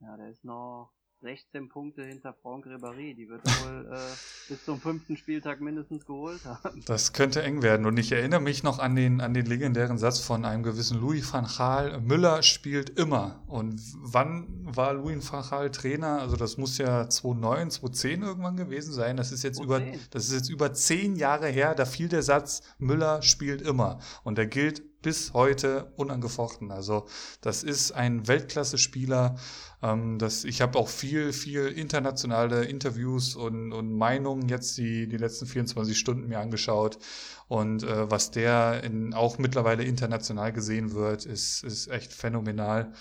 [0.00, 3.14] ja, der ist noch 16 Punkte hinter Franck Ribéry.
[3.14, 3.98] Die wird er wohl äh,
[4.48, 6.82] bis zum fünften Spieltag mindestens geholt haben.
[6.86, 7.86] Das könnte eng werden.
[7.86, 11.32] Und ich erinnere mich noch an den, an den legendären Satz von einem gewissen Louis
[11.32, 12.00] van Gaal.
[12.00, 13.42] Müller spielt immer.
[13.48, 16.20] Und wann war Louis van Gaal Trainer?
[16.20, 19.16] Also das muss ja 2009, 2010 irgendwann gewesen sein.
[19.16, 19.94] Das ist jetzt 2010.
[19.94, 21.74] über, das ist jetzt über zehn Jahre her.
[21.74, 23.98] Da fiel der Satz, Müller spielt immer.
[24.22, 26.70] Und der gilt bis heute unangefochten.
[26.70, 27.06] Also
[27.40, 29.36] das ist ein Weltklasse-Spieler.
[29.82, 35.16] Ähm, das, ich habe auch viel, viel internationale Interviews und, und Meinungen jetzt die, die
[35.16, 36.98] letzten 24 Stunden mir angeschaut.
[37.46, 42.92] Und äh, was der in, auch mittlerweile international gesehen wird, ist, ist echt phänomenal.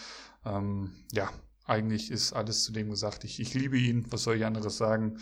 [0.46, 1.30] Ähm, ja,
[1.66, 3.24] eigentlich ist alles zu dem gesagt.
[3.24, 5.18] Ich, ich liebe ihn, was soll ich anderes sagen?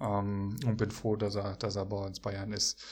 [0.00, 2.82] Ähm, und bin froh, dass er, dass er bei uns Bayern ist.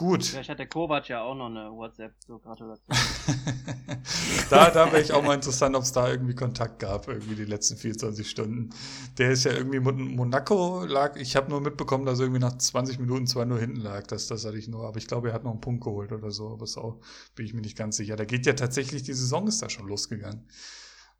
[0.00, 0.24] Gut.
[0.24, 2.88] Vielleicht hat der Kovac ja auch noch eine WhatsApp, so Gratulation.
[4.48, 7.44] da da wäre ich auch mal interessant, ob es da irgendwie Kontakt gab, irgendwie die
[7.44, 8.70] letzten 24 Stunden.
[9.18, 12.98] Der ist ja irgendwie Monaco lag, ich habe nur mitbekommen, dass er irgendwie nach 20
[12.98, 15.44] Minuten zwar nur hinten lag, das, das hatte ich nur, aber ich glaube, er hat
[15.44, 17.02] noch einen Punkt geholt oder so, aber so
[17.34, 18.16] bin ich mir nicht ganz sicher.
[18.16, 20.48] Da geht ja tatsächlich, die Saison ist da schon losgegangen.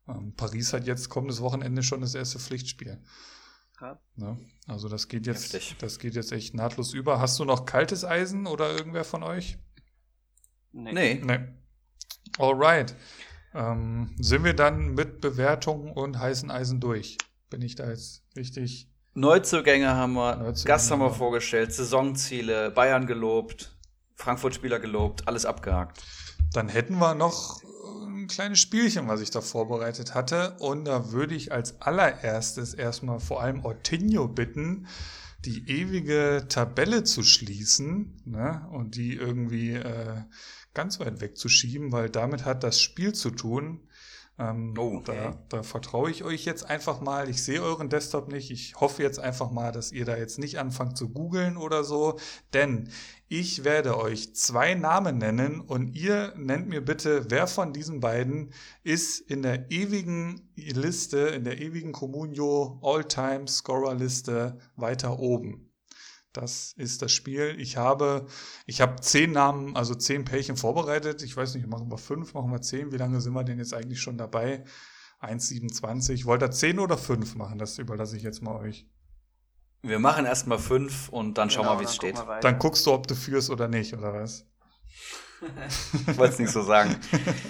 [0.09, 2.99] Ähm, Paris hat jetzt kommendes Wochenende schon das erste Pflichtspiel.
[3.81, 3.97] Krass.
[4.15, 4.37] Ne?
[4.69, 5.77] Also das geht jetzt, Heftig.
[5.79, 7.19] das geht jetzt echt nahtlos über.
[7.19, 9.57] Hast du noch kaltes Eisen oder irgendwer von euch?
[10.73, 10.93] Nee.
[10.93, 11.23] Nee.
[11.25, 11.39] nee.
[12.39, 12.95] Alright.
[13.55, 17.17] Ähm, sind wir dann mit Bewertungen und heißen Eisen durch?
[17.49, 18.87] Bin ich da jetzt richtig?
[19.15, 23.75] Neuzugänge haben wir, Neuzugänge Gast haben wir vorgestellt, Saisonziele, Bayern gelobt,
[24.17, 26.03] Frankfurt-Spieler gelobt, alles abgehakt.
[26.53, 27.63] Dann hätten wir noch
[28.31, 30.57] kleines Spielchen, was ich da vorbereitet hatte.
[30.61, 34.87] Und da würde ich als allererstes erstmal vor allem Ortinho bitten,
[35.45, 38.67] die ewige Tabelle zu schließen ne?
[38.73, 40.23] und die irgendwie äh,
[40.75, 43.81] ganz weit wegzuschieben, weil damit hat das Spiel zu tun.
[44.39, 45.33] Ähm, oh, okay.
[45.49, 47.29] da, da vertraue ich euch jetzt einfach mal.
[47.29, 48.51] Ich sehe euren Desktop nicht.
[48.51, 52.19] Ich hoffe jetzt einfach mal, dass ihr da jetzt nicht anfangt zu googeln oder so.
[52.55, 52.89] Denn
[53.33, 58.53] ich werde euch zwei Namen nennen und ihr nennt mir bitte, wer von diesen beiden
[58.83, 65.71] ist in der ewigen Liste, in der ewigen Comunio All-Time Scorer Liste weiter oben.
[66.33, 67.55] Das ist das Spiel.
[67.61, 68.27] Ich habe,
[68.67, 71.23] ich habe zehn Namen, also zehn Pärchen vorbereitet.
[71.23, 72.91] Ich weiß nicht, machen wir fünf, machen wir zehn.
[72.91, 74.65] Wie lange sind wir denn jetzt eigentlich schon dabei?
[75.21, 76.25] 1,27.
[76.25, 77.61] Wollt ihr zehn oder fünf machen?
[77.61, 78.89] Das überlasse ich jetzt mal euch.
[79.83, 82.23] Wir machen erstmal fünf und dann schauen wir genau, mal, wie es steht.
[82.43, 84.45] Dann guckst du, ob du führst oder nicht, oder was?
[86.07, 86.97] ich wollte es nicht so sagen.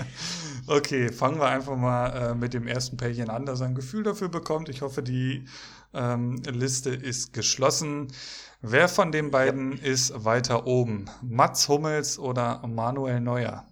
[0.69, 4.29] okay, fangen wir einfach mal äh, mit dem ersten Pärchen an, das ein Gefühl dafür
[4.29, 4.69] bekommt.
[4.69, 5.47] Ich hoffe, die
[5.93, 8.09] ähm, Liste ist geschlossen.
[8.63, 9.85] Wer von den beiden ja.
[9.85, 11.07] ist weiter oben?
[11.23, 13.65] Mats Hummels oder Manuel Neuer?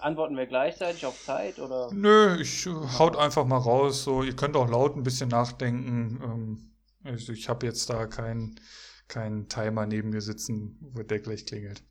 [0.00, 1.90] Antworten wir gleichzeitig auf Zeit oder?
[1.92, 2.66] Nö, ich
[2.98, 4.04] haut einfach mal raus.
[4.04, 6.20] So, ihr könnt auch laut ein bisschen nachdenken.
[6.22, 8.60] Ähm, also ich habe jetzt da keinen
[9.08, 11.82] kein Timer neben mir sitzen, wo der gleich klingelt.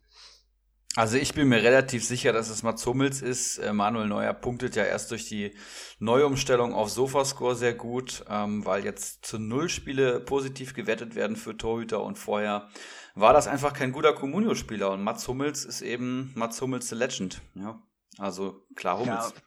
[0.95, 3.59] Also ich bin mir relativ sicher, dass es Mats Hummels ist.
[3.59, 5.53] Äh, Manuel Neuer punktet ja erst durch die
[5.99, 11.55] Neuumstellung auf Sofascore sehr gut, ähm, weil jetzt zu null Spiele positiv gewertet werden für
[11.55, 12.69] Torhüter und vorher
[13.13, 17.41] war das einfach kein guter Comunio-Spieler und Mats Hummels ist eben Mats Hummels the Legend.
[17.53, 17.79] Ja,
[18.19, 19.33] also klar Hummels.
[19.35, 19.41] Ja,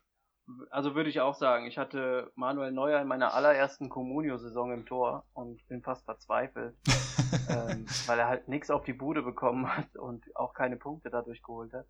[0.71, 5.25] also würde ich auch sagen, ich hatte Manuel Neuer in meiner allerersten Comunio-Saison im Tor
[5.33, 6.77] und bin fast verzweifelt,
[7.49, 11.43] ähm, weil er halt nichts auf die Bude bekommen hat und auch keine Punkte dadurch
[11.43, 11.87] geholt hat.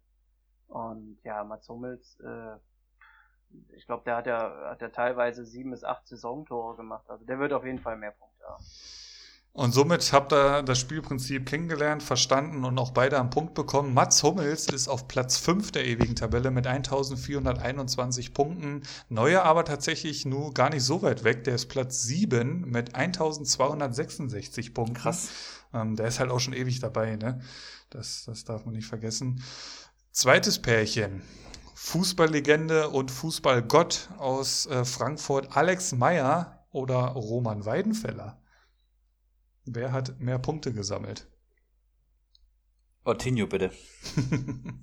[0.68, 2.56] Und ja, Mats Hummels, äh,
[3.76, 7.08] ich glaube, der hat ja, hat ja teilweise sieben bis acht Saisontore gemacht.
[7.08, 8.64] Also der wird auf jeden Fall mehr Punkte haben.
[9.52, 13.92] Und somit habt ihr das Spielprinzip kennengelernt, verstanden und auch beide am Punkt bekommen.
[13.94, 18.82] Mats Hummels ist auf Platz 5 der ewigen Tabelle mit 1421 Punkten.
[19.08, 21.42] Neuer aber tatsächlich nur gar nicht so weit weg.
[21.44, 24.94] Der ist Platz 7 mit 1266 Punkten.
[24.94, 25.30] Krass.
[25.74, 27.40] Ähm, der ist halt auch schon ewig dabei, ne?
[27.90, 29.42] Das, das darf man nicht vergessen.
[30.12, 31.22] Zweites Pärchen.
[31.74, 38.38] Fußballlegende und Fußballgott aus äh, Frankfurt, Alex Meyer oder Roman Weidenfeller.
[39.64, 41.26] Wer hat mehr Punkte gesammelt?
[43.04, 43.70] Ortinho, bitte.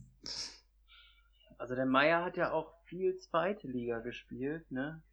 [1.57, 5.03] also der Meier hat ja auch viel zweite Liga gespielt, ne?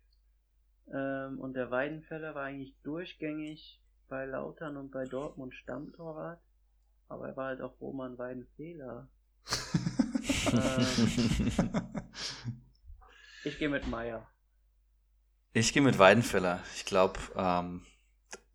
[0.92, 6.40] Ähm, und der Weidenfeller war eigentlich durchgängig bei Lautern und bei Dortmund Stammtorwart.
[7.08, 9.08] Aber er war halt auch Roman Weidenfehler.
[10.52, 10.86] ähm,
[13.44, 14.26] ich gehe mit Meier.
[15.52, 16.60] Ich gehe mit Weidenfeller.
[16.74, 17.86] Ich glaube, ähm,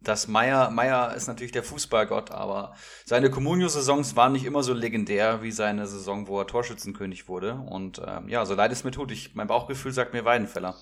[0.02, 2.74] dass Meier, Meier ist natürlich der Fußballgott, aber
[3.06, 7.56] seine Comunio-Saisons waren nicht immer so legendär wie seine Saison, wo er Torschützenkönig wurde.
[7.56, 10.76] Und ähm, ja, so leid es mir tut, ich, mein Bauchgefühl sagt mir Weidenfeller.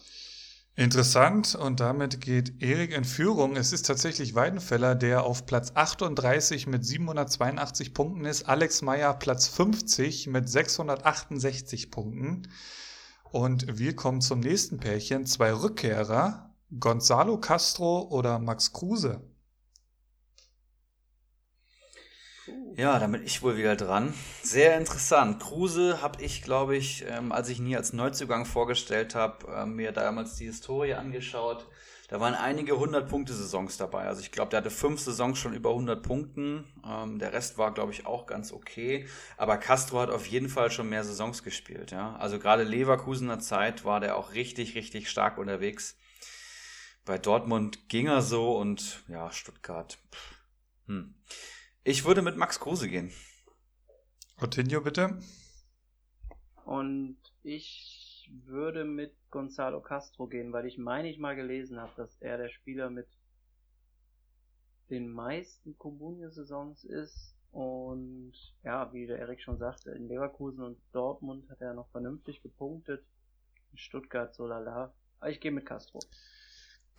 [0.79, 3.55] Interessant und damit geht Erik in Führung.
[3.55, 8.47] Es ist tatsächlich Weidenfeller, der auf Platz 38 mit 782 Punkten ist.
[8.47, 12.43] Alex Meyer Platz 50 mit 668 Punkten.
[13.23, 15.25] Und wir kommen zum nächsten Pärchen.
[15.25, 16.46] Zwei Rückkehrer.
[16.69, 19.21] Gonzalo Castro oder Max Kruse?
[22.75, 24.13] Ja, damit ich wohl wieder dran.
[24.43, 25.41] Sehr interessant.
[25.41, 29.65] Kruse habe ich, glaube ich, ähm, als ich ihn hier als Neuzugang vorgestellt habe, äh,
[29.65, 31.67] mir damals die Historie angeschaut.
[32.09, 34.03] Da waren einige 100-Punkte-Saisons dabei.
[34.03, 36.65] Also ich glaube, der hatte fünf Saisons schon über 100 Punkten.
[36.85, 39.07] Ähm, der Rest war, glaube ich, auch ganz okay.
[39.37, 41.91] Aber Castro hat auf jeden Fall schon mehr Saisons gespielt.
[41.91, 42.17] Ja?
[42.17, 45.95] Also gerade Leverkusener Zeit war der auch richtig, richtig stark unterwegs.
[47.07, 49.97] Bei Dortmund ging er so und ja, Stuttgart.
[50.87, 51.15] Hm.
[51.85, 53.13] Ich würde mit Max Kruse gehen.
[54.41, 55.17] Ottinio, bitte.
[56.65, 62.13] Und ich würde mit Gonzalo Castro gehen, weil ich meine ich mal gelesen habe, dass
[62.19, 63.07] er der Spieler mit
[64.89, 67.37] den meisten Comunio-Saisons ist.
[67.51, 68.33] Und
[68.65, 73.05] ja, wie der Erik schon sagte, in Leverkusen und Dortmund hat er noch vernünftig gepunktet.
[73.71, 74.93] In Stuttgart so lala.
[75.21, 76.01] Aber ich gehe mit Castro.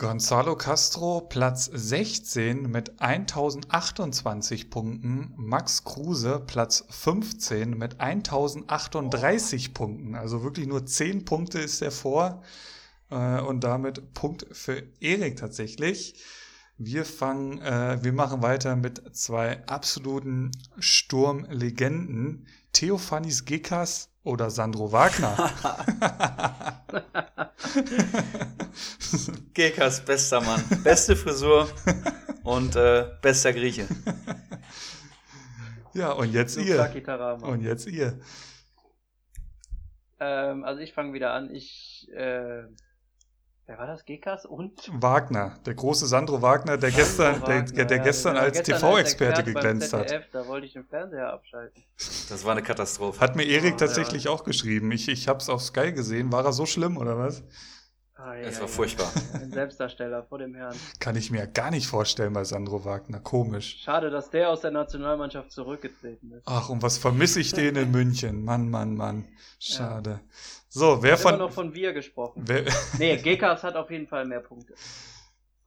[0.01, 10.15] Gonzalo Castro Platz 16 mit 1028 Punkten, Max Kruse Platz 15 mit 1038 Punkten.
[10.15, 12.45] Also wirklich nur 10 Punkte ist er vor
[13.11, 16.15] äh, und damit Punkt für Erik tatsächlich.
[16.77, 22.47] Wir fangen, äh, wir machen weiter mit zwei absoluten Sturmlegenden.
[22.79, 25.35] Theophanis Gekas oder Sandro Wagner.
[29.53, 30.63] Gekas, bester Mann.
[30.85, 31.69] Beste Frisur
[32.45, 33.89] und äh, bester Grieche.
[35.93, 36.89] Ja, und jetzt ihr.
[37.43, 38.21] Und jetzt ihr.
[40.21, 41.53] Ähm, also ich fange wieder an.
[41.53, 42.63] Ich, äh,
[43.69, 44.05] wer war das?
[44.05, 44.91] Gekas und?
[44.93, 49.45] Wagner, der große Sandro Wagner, der gestern, Wagner, der, der ja, gestern ja, als TV-Experte
[49.45, 50.13] geglänzt hat.
[50.33, 51.85] Da wollte ich den Fernseher abschalten.
[52.29, 53.21] Das war eine Katastrophe.
[53.21, 54.31] Hat mir Erik oh, tatsächlich ja.
[54.31, 54.91] auch geschrieben.
[54.91, 56.33] Ich, ich habe es auf Sky gesehen.
[56.33, 57.45] War er so schlimm oder was?
[58.15, 59.13] Ah, ja, es war ja, furchtbar.
[59.35, 60.75] Ein Selbstdarsteller vor dem Herrn.
[60.99, 63.21] Kann ich mir gar nicht vorstellen bei Sandro Wagner.
[63.21, 63.81] Komisch.
[63.85, 66.43] Schade, dass der aus der Nationalmannschaft zurückgetreten ist.
[66.47, 68.45] Ach, und was vermisse ich den in München?
[68.45, 69.29] Mann, Mann, Mann.
[69.61, 70.21] Schade.
[70.69, 71.35] So, wer von.
[71.35, 72.43] Immer noch von wir gesprochen.
[72.47, 72.65] Wer...
[72.99, 74.75] nee, Gekas hat auf jeden Fall mehr Punkte.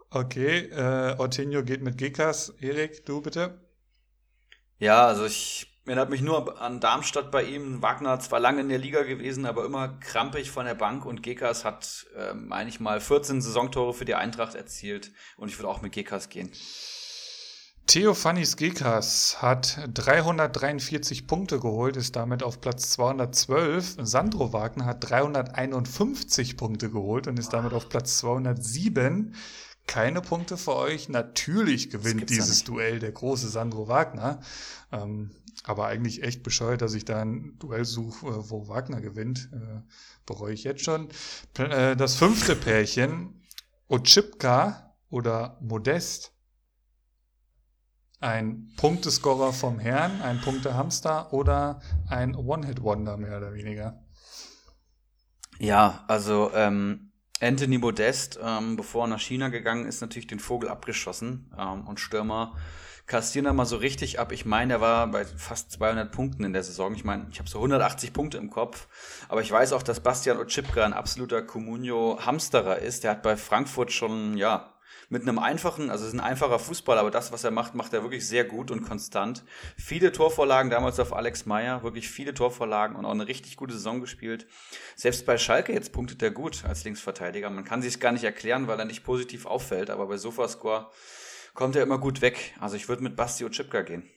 [0.10, 2.50] Okay, äh, Ortinho geht mit Gekas.
[2.60, 3.62] Erik, du bitte?
[4.78, 7.82] Ja, also ich Erinnert mich nur an Darmstadt bei ihm.
[7.82, 11.66] Wagner zwar lange in der Liga gewesen, aber immer krampig von der Bank und Gekas
[11.66, 15.82] hat, äh, meine ich mal, 14 Saisontore für die Eintracht erzielt und ich würde auch
[15.82, 16.52] mit Gekas gehen.
[17.88, 23.98] Theophanis Gekas hat 343 Punkte geholt, ist damit auf Platz 212.
[24.02, 29.36] Sandro Wagner hat 351 Punkte geholt und ist damit auf Platz 207.
[29.88, 31.10] Keine Punkte für euch.
[31.10, 34.40] Natürlich gewinnt dieses Duell der große Sandro Wagner.
[34.92, 35.32] Ähm,
[35.64, 39.50] aber eigentlich echt bescheuert, dass ich da ein Duell suche, äh, wo Wagner gewinnt.
[39.54, 39.82] Äh,
[40.26, 41.10] bereue ich jetzt schon.
[41.58, 43.42] Äh, das fünfte Pärchen,
[43.88, 46.32] Ochipka oder Modest.
[48.22, 54.06] Ein Punktescorer vom Herrn, ein Punktehamster oder ein One-Hit-Wonder mehr oder weniger.
[55.58, 60.70] Ja, also ähm, Anthony Modest, ähm, bevor er nach China gegangen ist, natürlich den Vogel
[60.70, 62.56] abgeschossen ähm, und Stürmer
[63.12, 64.32] kassieren da mal so richtig ab.
[64.32, 66.96] Ich meine, er war bei fast 200 Punkten in der Saison.
[66.96, 68.88] Ich meine, ich habe so 180 Punkte im Kopf.
[69.28, 73.04] Aber ich weiß auch, dass Bastian Otschipka ein absoluter Comunio-Hamsterer ist.
[73.04, 74.71] Der hat bei Frankfurt schon, ja,
[75.12, 78.02] mit einem einfachen, also ist ein einfacher Fußballer, aber das, was er macht, macht er
[78.02, 79.44] wirklich sehr gut und konstant.
[79.78, 84.00] Viele Torvorlagen damals auf Alex Meyer, wirklich viele Torvorlagen und auch eine richtig gute Saison
[84.00, 84.48] gespielt.
[84.96, 87.50] Selbst bei Schalke jetzt punktet er gut als Linksverteidiger.
[87.50, 90.90] Man kann sich gar nicht erklären, weil er nicht positiv auffällt, aber bei Sofascore
[91.54, 92.56] kommt er immer gut weg.
[92.62, 94.10] Also ich würde mit Basti Chipka gehen.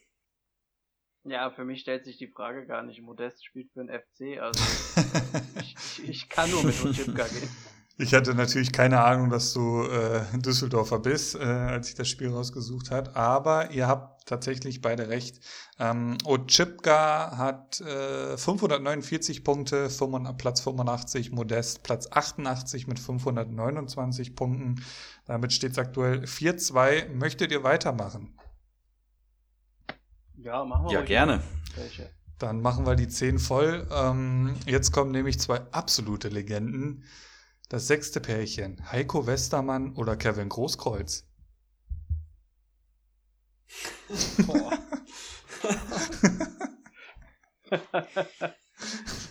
[1.25, 3.03] Ja, für mich stellt sich die Frage gar nicht.
[3.03, 4.63] Modest spielt für den FC, also
[5.61, 7.49] ich, ich, ich, kann nur mit Chipka gehen.
[7.97, 12.29] Ich hatte natürlich keine Ahnung, dass du äh, Düsseldorfer bist, äh, als ich das Spiel
[12.29, 13.15] rausgesucht hat.
[13.15, 15.41] Aber ihr habt tatsächlich beide recht.
[15.79, 24.83] Ähm, Ochipka hat äh, 549 Punkte, 5, Platz 85, Modest Platz 88 mit 529 Punkten.
[25.27, 27.11] Damit steht es aktuell 4-2.
[27.11, 28.37] Möchtet ihr weitermachen?
[30.37, 30.93] Ja, machen wir.
[30.95, 31.43] Ja, gerne.
[31.77, 32.11] Welche?
[32.41, 33.87] Dann machen wir die 10 voll.
[33.93, 37.05] Ähm, jetzt kommen nämlich zwei absolute Legenden.
[37.69, 41.27] Das sechste Pärchen, Heiko Westermann oder Kevin Großkreuz?
[44.47, 44.79] Boah.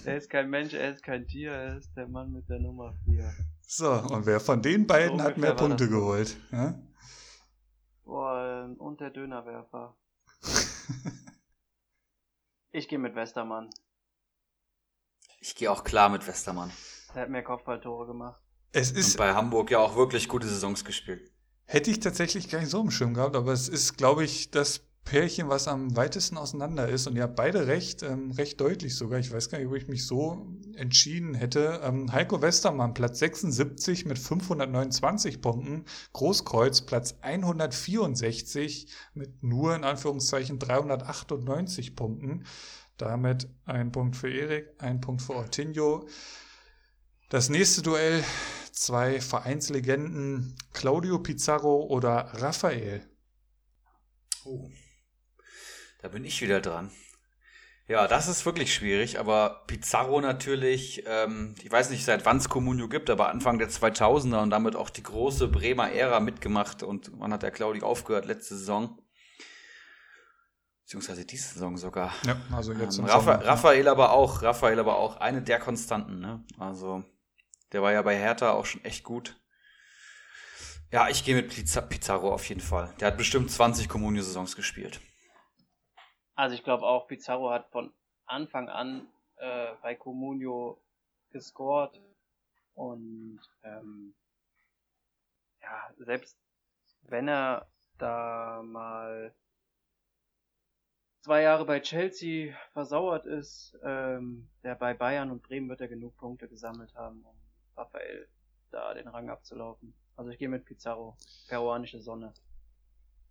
[0.05, 2.95] er ist kein Mensch, er ist kein Tier, er ist der Mann mit der Nummer
[3.05, 3.31] 4.
[3.61, 6.35] So, und wer von den beiden so hat mehr Punkte geholt?
[6.51, 6.81] Ja?
[8.03, 9.95] Boah, und der Dönerwerfer.
[12.71, 13.69] ich gehe mit Westermann.
[15.39, 16.71] Ich gehe auch klar mit Westermann.
[17.15, 18.41] Er hat mehr Kopfballtore gemacht.
[18.71, 21.31] Es ist Und bei Hamburg ja auch wirklich gute Saisons gespielt.
[21.65, 24.81] Hätte ich tatsächlich gar nicht so im Schirm gehabt, aber es ist, glaube ich, das
[25.05, 27.07] Pärchen, was am weitesten auseinander ist.
[27.07, 29.19] Und ihr habt beide recht, ähm, recht deutlich sogar.
[29.19, 31.81] Ich weiß gar nicht, ob ich mich so entschieden hätte.
[31.83, 35.85] Ähm, Heiko Westermann, Platz 76 mit 529 Punkten.
[36.13, 42.45] Großkreuz, Platz 164 mit nur in Anführungszeichen 398 Punkten.
[42.97, 46.07] Damit ein Punkt für Erik, ein Punkt für Ortinho.
[47.33, 48.23] Das nächste Duell,
[48.73, 53.09] zwei Vereinslegenden, Claudio Pizarro oder Raphael.
[54.45, 54.69] Oh,
[56.03, 56.91] da bin ich wieder dran.
[57.87, 62.49] Ja, das ist wirklich schwierig, aber Pizarro natürlich, ähm, ich weiß nicht, seit wann es
[62.49, 67.09] Comunio gibt, aber Anfang der 2000er und damit auch die große Bremer Ära mitgemacht und
[67.15, 68.25] wann hat der Claudio aufgehört?
[68.25, 69.01] Letzte Saison.
[70.83, 72.13] Beziehungsweise diese Saison sogar.
[72.27, 76.45] Ja, also jetzt ähm, Rapha Raphael aber auch, Raphael aber auch eine der Konstanten, ne?
[76.59, 77.03] Also
[77.73, 79.35] der war ja bei Hertha auch schon echt gut.
[80.91, 82.93] Ja, ich gehe mit Pizarro auf jeden Fall.
[82.99, 85.01] Der hat bestimmt 20 Comunio-Saisons gespielt.
[86.35, 87.91] Also ich glaube auch, Pizarro hat von
[88.25, 90.79] Anfang an äh, bei Comunio
[91.31, 91.99] gescored
[92.75, 94.13] und ähm,
[95.61, 96.37] ja, selbst
[97.01, 97.67] wenn er
[97.97, 99.33] da mal
[101.21, 106.15] zwei Jahre bei Chelsea versauert ist, ähm, der bei Bayern und Bremen wird er genug
[106.17, 107.25] Punkte gesammelt haben,
[107.75, 108.27] Raphael
[108.71, 109.93] da den Rang abzulaufen.
[110.15, 111.17] Also ich gehe mit Pizarro,
[111.47, 112.33] peruanische Sonne.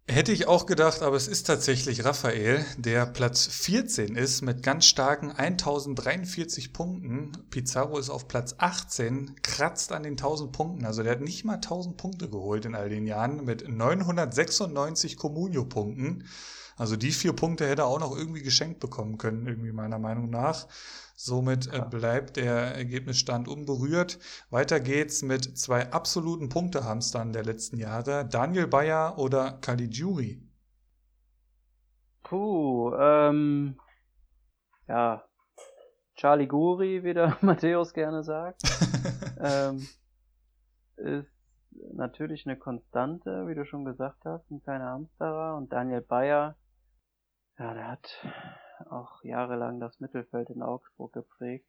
[0.09, 4.87] Hätte ich auch gedacht, aber es ist tatsächlich Raphael, der Platz 14 ist mit ganz
[4.87, 7.31] starken 1043 Punkten.
[7.51, 10.87] Pizarro ist auf Platz 18, kratzt an den 1000 Punkten.
[10.87, 16.27] Also der hat nicht mal 1000 Punkte geholt in all den Jahren mit 996 Comunio-Punkten.
[16.77, 20.31] Also die vier Punkte hätte er auch noch irgendwie geschenkt bekommen können, irgendwie meiner Meinung
[20.31, 20.67] nach.
[21.15, 24.19] Somit äh, bleibt der Ergebnisstand unberührt.
[24.51, 28.27] Weiter geht's mit zwei absoluten Punktehamstern der letzten Jahre.
[28.27, 30.43] Daniel Bayer oder Caligiuri?
[32.23, 33.77] Puh, ähm,
[34.89, 35.23] ja,
[36.15, 38.63] Charlie Guri, wie der Matthäus gerne sagt,
[39.41, 39.87] ähm,
[40.97, 41.33] ist
[41.95, 45.57] natürlich eine Konstante, wie du schon gesagt hast, ein kleiner Hamsterer.
[45.57, 46.57] Und Daniel Bayer,
[47.59, 48.27] ja, der hat
[48.91, 51.67] auch jahrelang das Mittelfeld in Augsburg geprägt.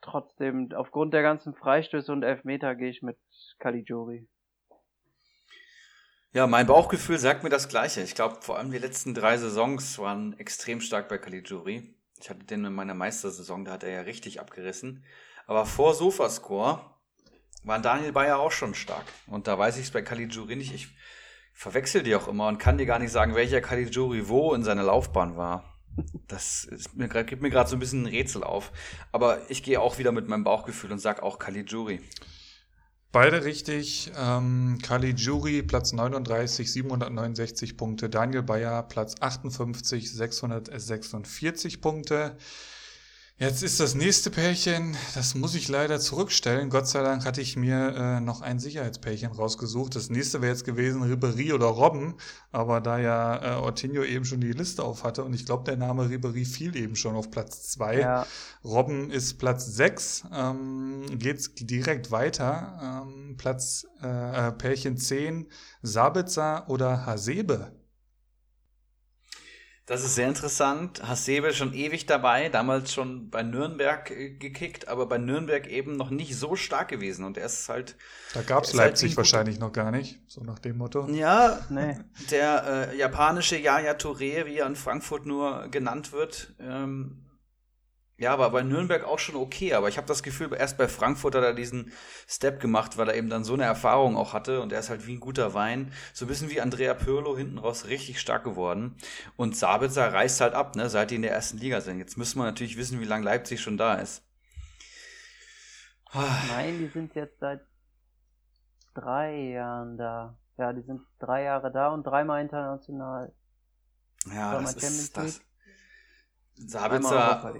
[0.00, 3.18] Trotzdem, aufgrund der ganzen Freistöße und Elfmeter gehe ich mit
[3.58, 4.28] Caligiuri.
[6.32, 8.02] Ja, mein Bauchgefühl sagt mir das Gleiche.
[8.02, 11.94] Ich glaube, vor allem die letzten drei Saisons waren extrem stark bei Caligiuri.
[12.20, 15.04] Ich hatte den in meiner Meistersaison, da hat er ja richtig abgerissen.
[15.46, 16.80] Aber vor Sofascore
[17.64, 19.06] waren Daniel Bayer auch schon stark.
[19.26, 20.74] Und da weiß ich es bei Caligiuri nicht.
[20.74, 20.88] Ich
[21.56, 24.82] verwechsel die auch immer und kann dir gar nicht sagen, welcher Caligiuri wo in seiner
[24.82, 25.64] Laufbahn war.
[26.28, 28.70] Das ist mir gibt mir gerade so ein bisschen ein Rätsel auf.
[29.10, 32.00] Aber ich gehe auch wieder mit meinem Bauchgefühl und sag auch Caligiuri.
[33.10, 34.12] Beide richtig.
[34.18, 38.10] Ähm, Caligiuri Platz 39, 769 Punkte.
[38.10, 42.36] Daniel Bayer Platz 58, 646 Punkte.
[43.38, 46.70] Jetzt ist das nächste Pärchen, das muss ich leider zurückstellen.
[46.70, 49.94] Gott sei Dank hatte ich mir äh, noch ein Sicherheitspärchen rausgesucht.
[49.94, 52.14] Das nächste wäre jetzt gewesen Ribery oder Robben,
[52.50, 55.76] aber da ja äh, Ortinho eben schon die Liste auf hatte und ich glaube, der
[55.76, 58.00] Name Ribery fiel eben schon auf Platz zwei.
[58.00, 58.26] Ja.
[58.64, 60.24] Robben ist Platz sechs.
[60.32, 63.04] ähm, geht's direkt weiter.
[63.06, 65.50] Ähm, Platz äh, äh Pärchen zehn
[65.82, 67.75] Sabitzer oder Hasebe?
[69.86, 71.00] Das ist sehr interessant.
[71.06, 76.10] Hasebe schon ewig dabei, damals schon bei Nürnberg äh, gekickt, aber bei Nürnberg eben noch
[76.10, 77.24] nicht so stark gewesen.
[77.24, 77.94] Und er ist halt.
[78.34, 81.08] Da gab es halt Leipzig halt wahrscheinlich noch gar nicht, so nach dem Motto.
[81.10, 81.98] Ja, nee.
[82.32, 87.22] der äh, japanische Yaya Touré, wie er in Frankfurt nur genannt wird, ähm,
[88.18, 89.74] Ja, aber bei Nürnberg auch schon okay.
[89.74, 91.92] Aber ich habe das Gefühl, erst bei Frankfurt hat er diesen
[92.26, 94.62] Step gemacht, weil er eben dann so eine Erfahrung auch hatte.
[94.62, 95.92] Und er ist halt wie ein guter Wein.
[96.14, 98.96] So ein bisschen wie Andrea Pirlo hinten raus richtig stark geworden.
[99.36, 101.98] Und Sabitzer reißt halt ab, ne, seit die in der ersten Liga sind.
[101.98, 104.22] Jetzt müssen wir natürlich wissen, wie lange Leipzig schon da ist.
[106.14, 107.60] Nein, die sind jetzt seit
[108.94, 110.38] drei Jahren da.
[110.56, 113.34] Ja, die sind drei Jahre da und dreimal international.
[114.32, 115.42] Ja, das ist das.
[116.54, 117.52] Sabitzer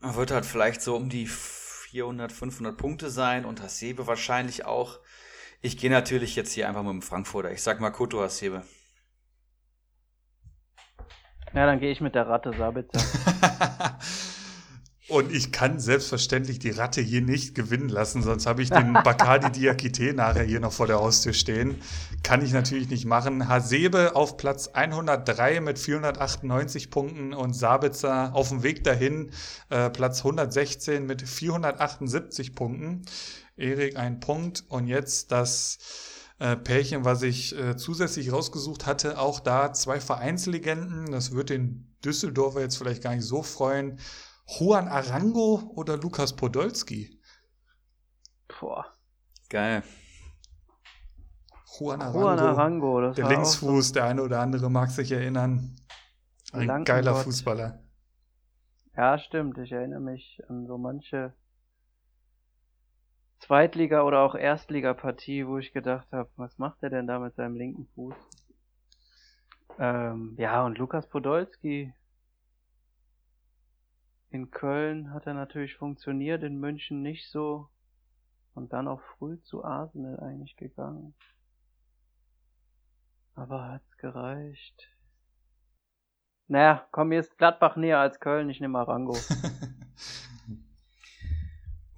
[0.00, 5.00] wird halt vielleicht so um die 400, 500 Punkte sein und Hasebe wahrscheinlich auch.
[5.60, 7.50] Ich gehe natürlich jetzt hier einfach mit dem Frankfurter.
[7.50, 8.62] Ich sag mal Koto Hasebe.
[11.54, 13.00] Ja, dann gehe ich mit der Ratte Sabitzer.
[15.08, 19.50] Und ich kann selbstverständlich die Ratte hier nicht gewinnen lassen, sonst habe ich den Bacardi
[19.50, 21.76] Diakite nachher hier noch vor der Haustür stehen.
[22.22, 23.48] Kann ich natürlich nicht machen.
[23.48, 29.30] Hasebe auf Platz 103 mit 498 Punkten und Sabitzer auf dem Weg dahin,
[29.70, 33.02] äh, Platz 116 mit 478 Punkten.
[33.56, 35.78] Erik ein Punkt und jetzt das
[36.38, 41.10] äh, Pärchen, was ich äh, zusätzlich rausgesucht hatte, auch da zwei Vereinslegenden.
[41.10, 43.98] Das wird den Düsseldorfer jetzt vielleicht gar nicht so freuen.
[44.48, 47.20] Juan Arango oder Lukas Podolski?
[48.48, 48.86] Boah.
[49.50, 49.82] Geil.
[51.78, 55.76] Juan Arango, Juan Arango der Linksfuß, so der eine oder andere mag sich erinnern.
[56.52, 57.24] Ein geiler Gott.
[57.24, 57.82] Fußballer.
[58.96, 59.58] Ja, stimmt.
[59.58, 61.34] Ich erinnere mich an so manche
[63.40, 67.56] Zweitliga- oder auch Erstligapartie, wo ich gedacht habe, was macht er denn da mit seinem
[67.56, 68.14] linken Fuß?
[69.78, 71.92] Ähm, ja, und Lukas Podolski,
[74.30, 77.68] in Köln hat er natürlich funktioniert, in München nicht so.
[78.54, 81.14] Und dann auch früh zu Arsenal eigentlich gegangen.
[83.34, 84.90] Aber hat's gereicht.
[86.48, 89.16] Naja, komm, mir ist Gladbach näher als Köln, ich nehme Arango.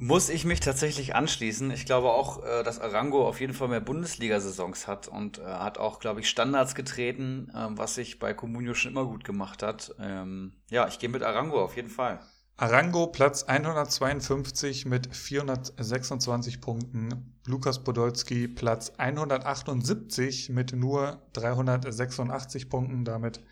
[0.02, 1.70] Muss ich mich tatsächlich anschließen.
[1.72, 5.76] Ich glaube auch, äh, dass Arango auf jeden Fall mehr Bundesliga-Saisons hat und äh, hat
[5.76, 9.94] auch, glaube ich, Standards getreten, ähm, was sich bei Comunio schon immer gut gemacht hat.
[10.00, 12.18] Ähm, ja, ich gehe mit Arango auf jeden Fall.
[12.56, 17.38] Arango Platz 152 mit 426 Punkten.
[17.46, 23.04] Lukas Podolski Platz 178 mit nur 386 Punkten.
[23.04, 23.42] Damit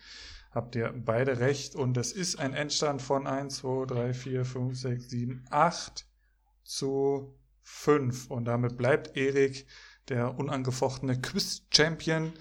[0.49, 1.75] habt ihr beide recht.
[1.75, 6.08] Und es ist ein Endstand von 1, 2, 3, 4, 5, 6, 7, 8
[6.69, 8.29] zu 5.
[8.29, 9.65] Und damit bleibt Erik
[10.07, 12.33] der unangefochtene Quiz-Champion.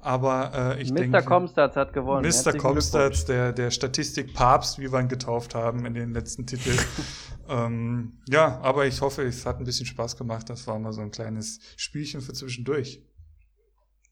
[0.00, 0.94] Aber äh, ich Mr.
[0.96, 1.18] denke.
[1.18, 1.22] Mr.
[1.22, 2.28] Comstats hat gewonnen.
[2.28, 2.56] Mr.
[2.56, 6.78] Comstats, der, der Statistik-Papst, wie wir ihn getauft haben in den letzten Titeln.
[7.48, 10.50] ähm, ja, aber ich hoffe, es hat ein bisschen Spaß gemacht.
[10.50, 13.02] Das war mal so ein kleines Spielchen für zwischendurch.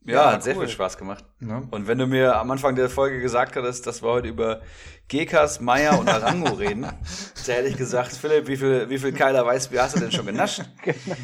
[0.07, 0.43] Ja, ja hat cool.
[0.43, 1.25] sehr viel Spaß gemacht.
[1.41, 1.63] Ja.
[1.71, 4.61] Und wenn du mir am Anfang der Folge gesagt hattest, dass wir heute über
[5.09, 9.45] Gekas, Meier und Arango reden, da hätte ich gesagt, Philipp, wie viel, wie viel Keiler
[9.45, 10.63] Weißbier hast du denn schon genascht?
[10.83, 11.17] genau.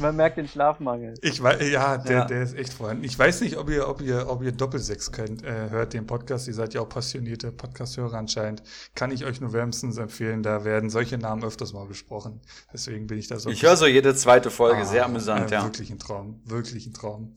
[0.00, 1.14] Man merkt den Schlafmangel.
[1.22, 2.24] Ich weiß, ja, der, ja.
[2.24, 3.04] der ist echt vorhanden.
[3.04, 6.48] Ich weiß nicht, ob ihr, ob ihr, ob ihr Doppelsechs könnt, äh, hört den Podcast.
[6.48, 8.62] Ihr seid ja auch passionierte Podcast-Hörer anscheinend.
[8.94, 10.42] Kann ich euch nur wärmstens empfehlen.
[10.42, 12.40] Da werden solche Namen öfters mal besprochen.
[12.72, 13.50] Deswegen bin ich da so.
[13.50, 15.64] Ich höre so jede zweite Folge, ah, sehr amüsant, äh, ja.
[15.64, 17.34] Wirklich ein Traum, wirklich ein Traum.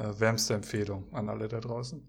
[0.00, 2.08] Äh, wärmste Empfehlung an alle da draußen.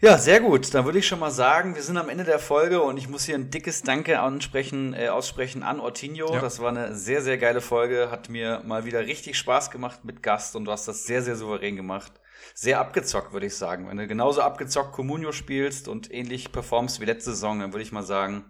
[0.00, 0.74] Ja, sehr gut.
[0.74, 3.24] Dann würde ich schon mal sagen, wir sind am Ende der Folge und ich muss
[3.24, 6.34] hier ein dickes Danke ansprechen, äh, aussprechen an Ortinho.
[6.34, 6.40] Ja.
[6.40, 8.10] Das war eine sehr, sehr geile Folge.
[8.10, 11.36] Hat mir mal wieder richtig Spaß gemacht mit Gast und du hast das sehr, sehr
[11.36, 12.12] souverän gemacht.
[12.54, 13.88] Sehr abgezockt, würde ich sagen.
[13.88, 17.92] Wenn du genauso abgezockt Comunio spielst und ähnlich performst wie letzte Saison, dann würde ich
[17.92, 18.46] mal sagen,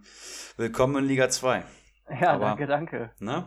[0.56, 1.62] willkommen in Liga 2.
[2.18, 3.10] Ja, Aber, danke, danke.
[3.18, 3.46] Ne?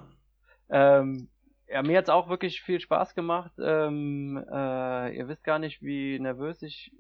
[0.70, 1.30] Ähm,
[1.68, 3.52] ja, mir hat's auch wirklich viel Spaß gemacht.
[3.60, 6.92] Ähm, äh, ihr wisst gar nicht, wie nervös ich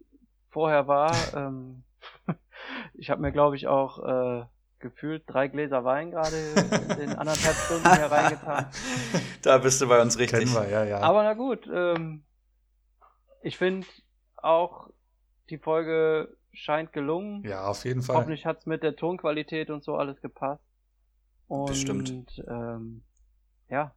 [0.49, 1.13] vorher war.
[1.35, 1.83] ähm,
[2.93, 3.99] ich habe mir, glaube ich, auch
[4.41, 4.45] äh,
[4.79, 8.67] gefühlt drei Gläser Wein gerade in den anderthalb Stunden hier reingetan.
[9.41, 10.39] Da bist du bei uns richtig.
[10.39, 10.99] Kennen wir, ja, ja.
[11.01, 12.23] Aber na gut, ähm,
[13.43, 13.85] ich finde
[14.37, 14.89] auch
[15.51, 17.43] die Folge scheint gelungen.
[17.43, 18.15] Ja, auf jeden Fall.
[18.15, 20.63] Hoffentlich hat's mit der Tonqualität und so alles gepasst.
[21.47, 22.43] Und, Bestimmt.
[22.47, 23.03] Ähm,
[23.69, 23.93] ja,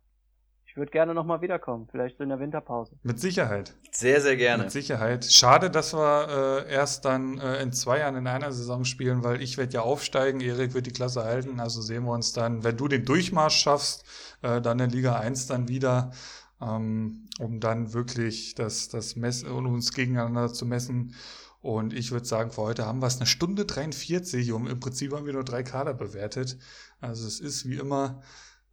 [0.79, 2.97] würde gerne nochmal wiederkommen, vielleicht so in der Winterpause.
[3.03, 3.75] Mit Sicherheit.
[3.91, 4.65] Sehr, sehr gerne.
[4.65, 5.25] Mit Sicherheit.
[5.25, 9.43] Schade, dass wir äh, erst dann äh, in zwei Jahren in einer Saison spielen, weil
[9.43, 12.77] ich werde ja aufsteigen, Erik wird die Klasse halten, also sehen wir uns dann, wenn
[12.77, 14.05] du den Durchmarsch schaffst,
[14.43, 16.13] äh, dann in Liga 1 dann wieder,
[16.61, 21.15] ähm, um dann wirklich das, das Mess und uns gegeneinander zu messen.
[21.61, 25.13] Und ich würde sagen, für heute haben wir es eine Stunde 43 und im Prinzip
[25.13, 26.59] haben wir nur drei Kader bewertet.
[27.01, 28.23] Also es ist wie immer,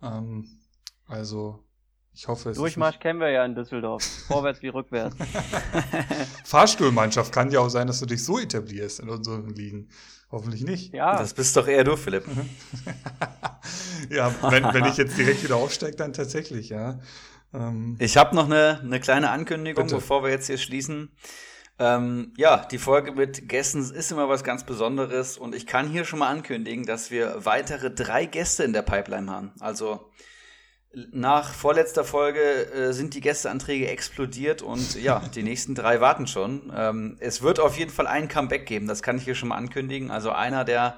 [0.02, 0.48] ähm,
[1.08, 1.64] also
[2.16, 4.02] Ich hoffe, es Durchmarsch kennen wir ja in Düsseldorf.
[4.28, 5.18] Vorwärts wie rückwärts.
[6.46, 9.90] Fahrstuhlmannschaft kann ja auch sein, dass du dich so etablierst in unseren Ligen.
[10.32, 10.94] Hoffentlich nicht.
[10.94, 11.18] Ja.
[11.18, 12.24] Das bist doch eher du, Philipp.
[14.10, 17.00] ja, wenn, wenn ich jetzt direkt wieder aufsteige, dann tatsächlich, ja.
[17.54, 19.96] Ähm, ich habe noch eine, eine kleine Ankündigung, bitte.
[19.96, 21.12] bevor wir jetzt hier schließen.
[21.78, 26.06] Ähm, ja, die Folge mit Gästen ist immer was ganz Besonderes und ich kann hier
[26.06, 29.52] schon mal ankündigen, dass wir weitere drei Gäste in der Pipeline haben.
[29.60, 30.10] Also
[31.12, 36.72] nach vorletzter Folge äh, sind die Gästeanträge explodiert und ja, die nächsten drei warten schon.
[36.76, 39.58] Ähm, es wird auf jeden Fall ein Comeback geben, das kann ich hier schon mal
[39.58, 40.12] ankündigen.
[40.12, 40.98] Also einer, der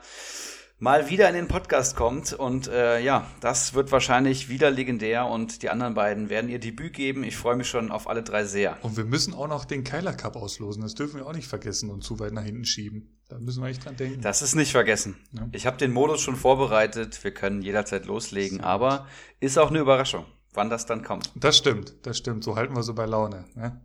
[0.79, 2.33] mal wieder in den Podcast kommt.
[2.33, 6.93] Und äh, ja, das wird wahrscheinlich wieder legendär und die anderen beiden werden ihr Debüt
[6.93, 7.23] geben.
[7.23, 8.77] Ich freue mich schon auf alle drei sehr.
[8.83, 10.81] Und wir müssen auch noch den Keiler Cup auslosen.
[10.81, 13.17] Das dürfen wir auch nicht vergessen und zu weit nach hinten schieben.
[13.29, 14.21] Da müssen wir echt dran denken.
[14.21, 15.17] Das ist nicht vergessen.
[15.33, 15.47] Ja.
[15.51, 17.23] Ich habe den Modus schon vorbereitet.
[17.23, 19.07] Wir können jederzeit loslegen, aber
[19.39, 21.31] ist auch eine Überraschung, wann das dann kommt.
[21.35, 22.43] Das stimmt, das stimmt.
[22.43, 23.45] So halten wir so bei Laune.
[23.55, 23.81] Ne?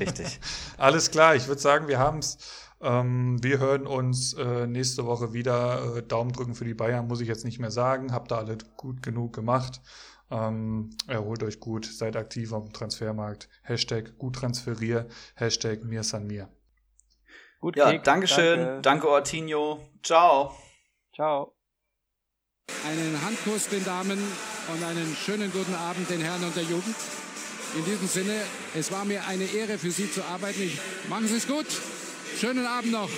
[0.00, 0.40] Richtig.
[0.76, 2.38] Alles klar, ich würde sagen, wir haben es
[2.84, 5.96] ähm, wir hören uns äh, nächste Woche wieder.
[5.96, 8.12] Äh, Daumen drücken für die Bayern, muss ich jetzt nicht mehr sagen.
[8.12, 9.80] Habt ihr alle gut genug gemacht.
[10.30, 13.48] Ähm, erholt euch gut, seid aktiv am Transfermarkt.
[13.62, 16.48] Hashtag gut transferier, Hashtag mir san mir.
[17.60, 18.60] Gut, ja, Kick, Dankeschön.
[18.60, 18.82] Danke.
[18.82, 19.80] danke, Ortinho.
[20.02, 20.54] Ciao.
[21.14, 21.54] Ciao.
[22.86, 24.18] Einen Handkuss den Damen
[24.72, 26.96] und einen schönen guten Abend den Herren und der Jugend.
[27.76, 28.34] In diesem Sinne,
[28.74, 30.62] es war mir eine Ehre für Sie zu arbeiten.
[30.62, 30.78] Ich,
[31.08, 31.66] machen Sie es gut.
[32.38, 33.10] Schönen Abend noch.